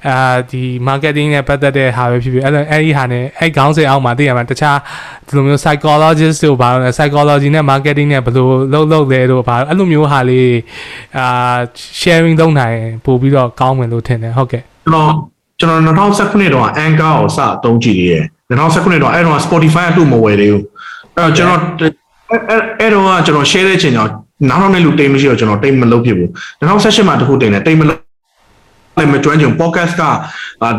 [0.08, 0.16] အာ
[0.50, 4.78] ဒီ marketing နဲ့ပတ်သက်တဲ့ဟာပဲဖြစ်ဖြစ်အဲ့လိုအဲ့ဒီဟာနဲ့အဲ့ခေါင်းစဉ်အောက်မှာသိရမှာတခြား
[5.26, 10.52] ဒီလိုမျိုး psychologist တို့ဘာလို့လဲ psychology နဲ့ marketing နဲ့ဘယ်လိုလုပ်လုပ်လဲတို့ဘာအဲ့လိုမျိုးဟာလေး
[11.18, 11.56] အာ
[12.00, 15.10] sharing လုပ်နိုင်ပို့ပြီးတော့ကောင်းမယ်လို့ထင်တယ်ဟုတ်ကဲ့ကျွန်တော်
[15.60, 20.64] ကျွန်တော်2019တော့ Anchor ကိုစအသုံးကြည့်သေးတယ်2019တော့အဲ့တော့ Spotify အတူမဝယ်သေးဘူး
[21.16, 21.60] အဲ့တော့ကျွန်တော်
[22.30, 24.10] အဲ့အဲ့တော့ကျွန်တော် share တဲ့ချိန်ကျတော့
[24.48, 26.28] နောက်နောက်နဲ့လူတိတ်မရှိတော့ကျွန်တော်တိတ်မလုပ်ဖြစ်ဘူး
[26.60, 28.10] 2018မှာတခုတင်တယ်တိတ်မလုပ်
[29.00, 30.02] လည်းမကျွမ်းကျင် podcast က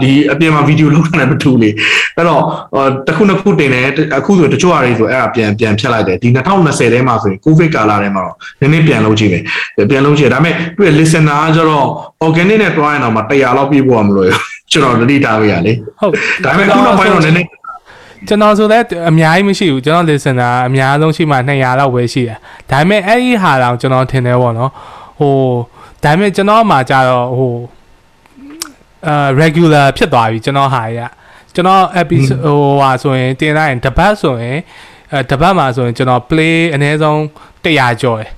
[0.02, 1.70] ဒီအပြင်မှာဗီဒီယိုလုပ်တာလည်းမတူလေ
[2.18, 2.42] အဲ့တော့
[3.08, 3.84] တခုနှစ်ခုတင်တယ်
[4.18, 9.44] အခုဆိုတချို့အရေးဆိုအဲ့ဒါပြန်ပြန်ဖြတ်လိုက်တယ်ဒီ2020ထဲမှာဆိုရင် covid ကာလထဲမှာတော့နည်းနည်းပြန်လုပ်ကြည့်မယ်
[9.90, 11.88] ပြန်လုပ်ကြည့်ဒါပေမဲ့သူ့ရဲ့ listener ကကျတော့
[12.26, 14.28] organic နဲ့တွားရင်တော့မှ100လောက်ပြည့်ဖို့မလို့
[14.72, 16.12] ကျွန်တော်တတိထားရလေဟုတ်
[16.44, 17.48] ဒါပေမဲ့ခုနောက်ပိုင်းတော့နည်းနည်း
[18.28, 22.38] ကျွန်တော်ဆိုလည်းအများကြီးမရှိဘူးကျွန်တော် listener အများဆုံးရှိမှ200လောက်ပဲရှိတယ်
[22.70, 24.72] ဒါပေမဲ့အဲ့ဒီဟာတောင်ကျွန်တော်ထင်တယ်ပေါ့နော်
[25.20, 25.36] ဟို
[26.04, 27.54] ဒါပေမဲ့ကျွန်တော်မှကြတော့ဟို
[29.08, 31.06] အာ regular ဖြစ်သွားပြီကျွန်တော်ဟာရစ
[31.56, 34.58] ကျွန်တော် episode ဟိုဟာဆိုရင်တင်လိုက်ရင်တပတ်ဆိုရင်
[35.12, 37.18] အဲတပတ်မှာဆိုရင်ကျွန်တော် play အနည်းဆုံး
[37.64, 38.32] 100ကျော်တယ်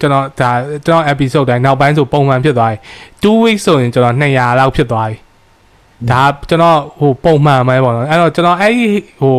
[0.00, 0.50] ကျွန်တော်ဒါ
[0.86, 2.72] ကျွန်တော် episode တိုင်းနောက်ပိုင်းဆိုပုံမှန်ဖြစ်သွား
[3.22, 5.16] ပြီ2 weeks ဆိုရင်ကျွန်တော်200လောက်ဖြစ်သွားပြီ
[6.10, 8.86] ဒါကျွန်တော်ဟိုပုံမှန်ပဲပေါ့နော်အဲ့တော့ကျွန်တော်အဲ့ဒီ
[9.20, 9.36] ဟို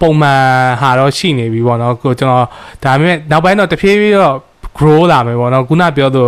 [0.00, 0.42] ပုံမှန်
[0.80, 2.46] ဟာတော့ရှိနေပြီပေါ့နော်ကိုကျွန်တော်
[2.84, 4.36] ဒါပေမဲ့နောက်ပိုင်းတော့တဖြည်းဖြည်းတော့
[4.78, 6.22] grow လာမယ်ပေါ့နော်ခုနပြောသူ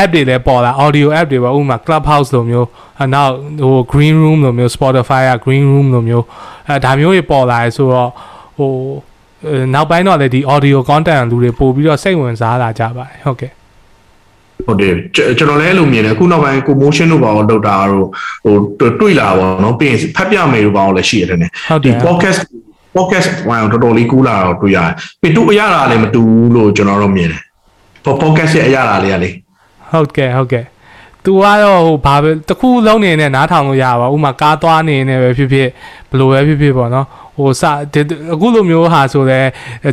[0.00, 2.68] app တွေလည်းပေါ်လာ audio app တွေပေါ့ဥပမာ clubhouse လိုမျိုး
[3.02, 3.32] အနောက်
[3.64, 6.24] ဟို green room လိုမျိုး spotify က green room လိုမျိုး
[6.68, 8.10] အဲဒါမျိုးတွေပေါ်လာရဆိုတော့
[8.58, 8.70] ဟို
[9.74, 13.52] နောက်ပိုင်းတော့လည်းဒီ audio content လူတွေပို့ပြီးတော့စိတ်ဝင်စားလာကြပါတယ်ဟုတ်ကဲ့
[14.66, 14.92] ဟုတ်တယ်
[15.38, 18.06] ကျွန်တော်လည်းအဲ့လိုမြင်တယ်အခုနောက်ပိုင်းကို motion တို့ဘာလို့လောက်တာတော့
[18.44, 22.40] ဟိုတွေ့လာပါတော့ပြီးရင်ဖတ်ပြမယ်တို့ဘာလို့လည်းရှိရတယ်ねဟုတ်တဒီယ် podcast
[22.96, 27.42] podcast ဝိုင်းတော်တော်လေးကူးလာတော့တွေ့ရတယ်ပြီးတူအရတာလည်းမတူဘူးလို့ကျွန်တော်တို့မြင်တယ်
[28.22, 29.30] podcast ရဲ့အရတာလေးကလေ
[29.90, 30.64] ဟုတ်ကဲ့ဟုတ်ကဲ့
[31.24, 35.68] သူကတော့ဟိုဘာပဲတခုလုံးနေနဲ့နားထောင်လို့ရပါဥမာကားသွားနေနေပဲဖြစ်ဖြစ်
[36.10, 37.62] ဘယ်လိုပဲဖြစ်ဖြစ်ပေါ့နော် ဟိုစ
[38.32, 39.40] အခုလိုမျိုးဟာဆိုလဲ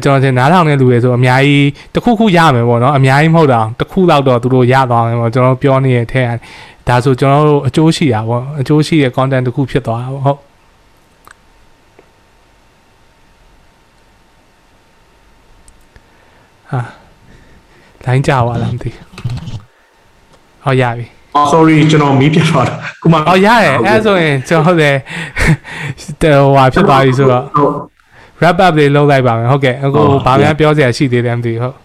[0.03, 6.27] ကျွန်တော်ထင်နားထောင်တဲ့လူတွေဆိုအများကြီးတခုခုရမယ်ပေါ့နော်အများကြီးမဟုတ်တော့တခုလောက်တော့သူတို့ရသွားမယ်ပေါ့ကျွန်တော်ပြောနေတဲ့အထက်
[6.87, 10.39] ဒါဆိုကျွန်တော်တို့အကျိုးရှိတာပေါ့အကျိုးရှိတဲ့ content တခုဖြစ်သွားတာပေါ့ဟုတ်
[16.71, 16.81] ဟာ
[18.05, 18.89] လိုင်းကြပါလားမသိ
[20.63, 24.99] ဟောရပြီ အော် sorry ကျွန်တော်မီးပြတ်သွားတာခုမှအော်ရတယ်အဲဆိုရင်ကျွန်တော်လည်း
[26.21, 27.73] ဟိုဟာဖြစ်သွားပြီဆိုတော့ဟုတ်
[28.39, 31.75] wrap up လေးလုပ်လိုက်ပါမယ်ဟုတ်ကဲ့အခုဘာမှပြောစရာရှိသေးတယ်မသိဟုတ်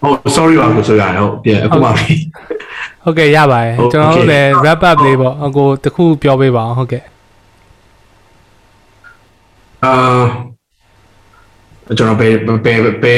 [0.00, 2.14] ဟုတ် sorry ပါကိုဆိုရတယ်ဟုတ်ပြန်အခုမှပြီ
[3.03, 7.03] ဟုတ်ကဲ့ရပါတယ်ကျွန်တော်တို့လည်း wrap up လေးပေါ့အခုတခုပြောပေးပါအောင်ဟုတ်ကဲ့
[9.85, 9.93] အာ
[11.97, 12.73] ကျွန်တော်ပဲပဲ
[13.03, 13.15] ပဲ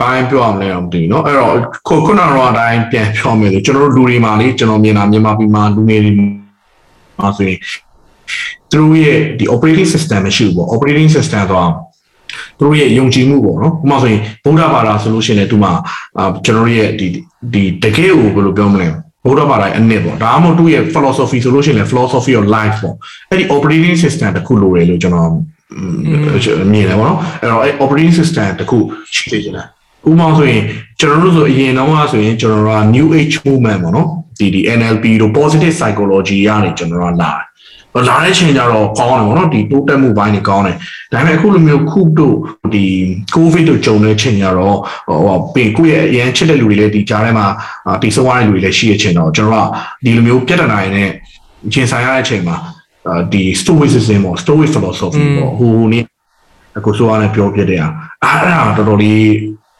[0.00, 1.54] ပိုင်းပြောအောင်လဲတော့မသိဘူးเนาะအဲ့တော့
[1.88, 6.12] ခုခုနကတော့အတိုင်းပြန်ပြောမယ်ဆိုကျွန်တော်တို့လူတွေမှာလေကျွန်တော်မြင်တာမြန်မာပြည်မှာလူငယ်တွေ
[7.18, 7.58] မှာဆိုရင်
[8.70, 11.70] သူတို့ရဲ့ဒီ operating system မရှိဘူးပေါ့ operating system ဆိုတော့
[12.58, 15.72] သူတို့ရဲ့ယုံကြည်မှုပေါ့နော်ဥပမာဆိုရင်ဗုဒ္ဓဘာသာဆိုလို့ရှိရင်လည်းသူမှာ
[16.18, 17.06] အာကျွန်တော်တို့ရဲ့ဒီ
[17.52, 18.88] ဒီတကယ်ကိုဘယ်လိုပြောမလဲ
[19.25, 22.95] ဗုဒ္ဓဘာသာရဲ့အနစ်ပေါ့ဒါမှမဟုတ်သူ့ရဲ့ philosophy ဆိုလို့ရှိရင်လည်း philosophy of life ပေါ့
[23.29, 25.31] အဲ့ဒီ operating system တစ်ခုလိုတယ်လို့ကျွန်တော်
[26.71, 28.77] မြင်တယ်ပေါ့နော်အဲ့တော့အဲ့ operating system တစ်ခု
[29.15, 29.53] ရှိသေးတယ်
[30.09, 30.63] ဥပမာဆိုရင်
[30.99, 34.07] ကျွန်တော်တို့ဆိုအရင်တော့ကဆိုရင်ကျွန်တော်တို့က new age movement ပေါ့နော်
[34.39, 37.48] ဒီဒီ NLP တို့ positive psychology ကနေကျွန်တော်တို့လာတယ်
[38.07, 40.75] လာတဲ့ချိန်ကျတော့ကောင်းတယ်ပေါ့နော်ဒီတိုးတက်မှုပိုင်းတွေကောင်းတယ်
[41.13, 42.35] ဒါပေမဲ့အခုလိုမျိုးခုတို့
[42.73, 42.85] ဒီ
[43.35, 44.77] covid တို့ကြုံတဲ့ချိန်ကျတော့
[45.07, 47.47] ဟိုပြင်ကိုယ့်ရဲ့အရင်ချစ်တဲ့လူတွေလည်းဒီကြားထဲမှာ
[48.01, 49.69] တိစုံရတဲ့လူတွေလည်းရှိတဲ့ချိန်တော့ကျွန်တော်က
[50.05, 51.09] ဒီလိုမျိုးပြဿနာတွေနဲ့
[51.73, 52.55] ရင်ဆိုင်ရတဲ့အချိန်မှာ
[53.33, 56.03] ဒီ stoicism ပေါ့ stoic philosophy ပေါ့ဟိုနေ့
[56.77, 57.93] အခုဆိုရတယ်ပြောပြတဲ့အား
[58.43, 59.29] အဲ့ဒါတော်တော်လေး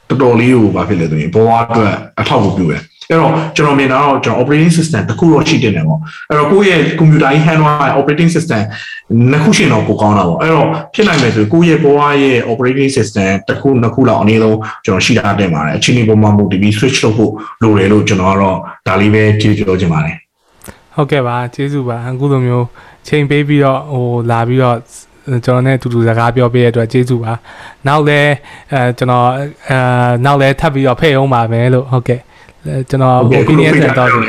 [0.10, 5.99] တော်တော်လေးကိုဘာဖြစ်လဲဆိုရင်ဘဝအတွက်အထောက်အကူပြုတယ် အဲ့တော့ကျွန်တော်မြင်တာတော့ကျွန်တော် operating system တစ်ခုတော့ရှိတင်တယ်ပေါ့
[6.30, 7.68] အဲ့တော့ကိုယ့်ရဲ့ computer ကြီး handle
[7.99, 8.62] operating system
[9.32, 17.32] နှစ်ခုရှင်တော့ကိုကောင်းတာပေါ့အဲ့တော့ဖြစ်နိုင်မယ်ဆိုကိုယ့်ရဲ့ဘဝရဲ့ operating system တစ်ခုနှစ်ခုလောက်အနည်းဆုံးကျွန်တော်ရှိတာတင်ပါတယ်အချိန်ဒီပုံမှာမူတည်ပြီး switch လုပ်ဖို့
[17.64, 18.57] လိုတယ်လို့ကျွန်တော်ကတော့
[18.88, 20.16] ဒါလေးပဲကြည့်ပြောချင်ပါတယ်
[20.95, 22.66] ဟုတ်ကဲ့ပါကျေးဇူးပါအခုလိုမျိုး
[23.07, 24.78] ချိန်ပေးပြီးတော့ဟိုလာပြီးတော့
[25.45, 27.34] ကျွန်တော်နဲ့အတူတူစကားပြောပေးရတဲ့အတွက်ကျေးဇူးပါ
[27.88, 28.22] နောက်လဲ
[28.74, 29.28] အဲကျွန်တော်
[29.70, 29.78] အဲ
[30.26, 32.20] နောက်လဲထပ်ပြီးတော့ဖိတ်အောင်ပါမယ်လို့ဟုတ်ကဲ့
[32.89, 34.24] ကျွန်တော် opinion ဆက်တော့ဟုတ်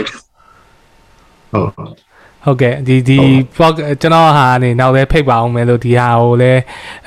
[2.44, 3.18] ဟုတ်ကဲ့ဒီဒီ
[3.54, 6.52] blog ကျွန်တော်ဟာနေနောက်လဲဖိတ်ပါအောင်မယ်လို့ဒီဟာကိုလဲ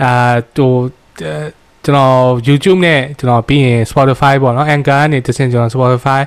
[0.03, 0.11] အာ
[0.55, 0.71] ဟို
[1.86, 2.15] ကျွန်တော်
[2.47, 6.21] YouTube နဲ့ကျွန်တော်ပြီးရင် Spotify ပေါ့နော် Anchor ကနေတဆင့်ကျွန်တော် Spotify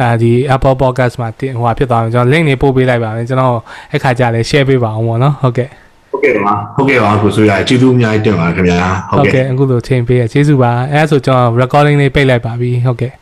[0.00, 3.54] အာဒီ Apple Podcast မှာတင်ဟိုဖြစ်သွားမယ်ကျွန်တော် link တွေပို့ပေးလိုက်ပါမယ်ကျွန်တော်
[3.94, 5.68] အခါကြလဲ share ပေးပါအောင်ပေါ့နော်ဟုတ်ကဲ့
[6.10, 8.78] ဟုတ်ကဲ့ပါဟုတ်ကဲ့ပါကိုဆိုရကျေးဇူးအများကြီးတင်ပါတယ်ခင်ဗျာ
[9.10, 13.12] ဟုဟုတ်တ်ကဲ့ကဲ့အခုလိုချိန်ပေးရကျေးဇူးပါအဲဒါဆိုကျွန်တော် recording လေးပိတ်လိုက်ပါပြီဟုတ်ကဲ့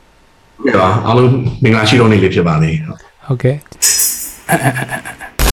[0.57, 1.31] ဟုတ်ကဲ့ပါအားလုံး
[1.63, 3.57] မင်္ဂလာရှိတော်နေ့လေးဖြစ်ပါစေဟုတ်ဟုတ်ကဲ့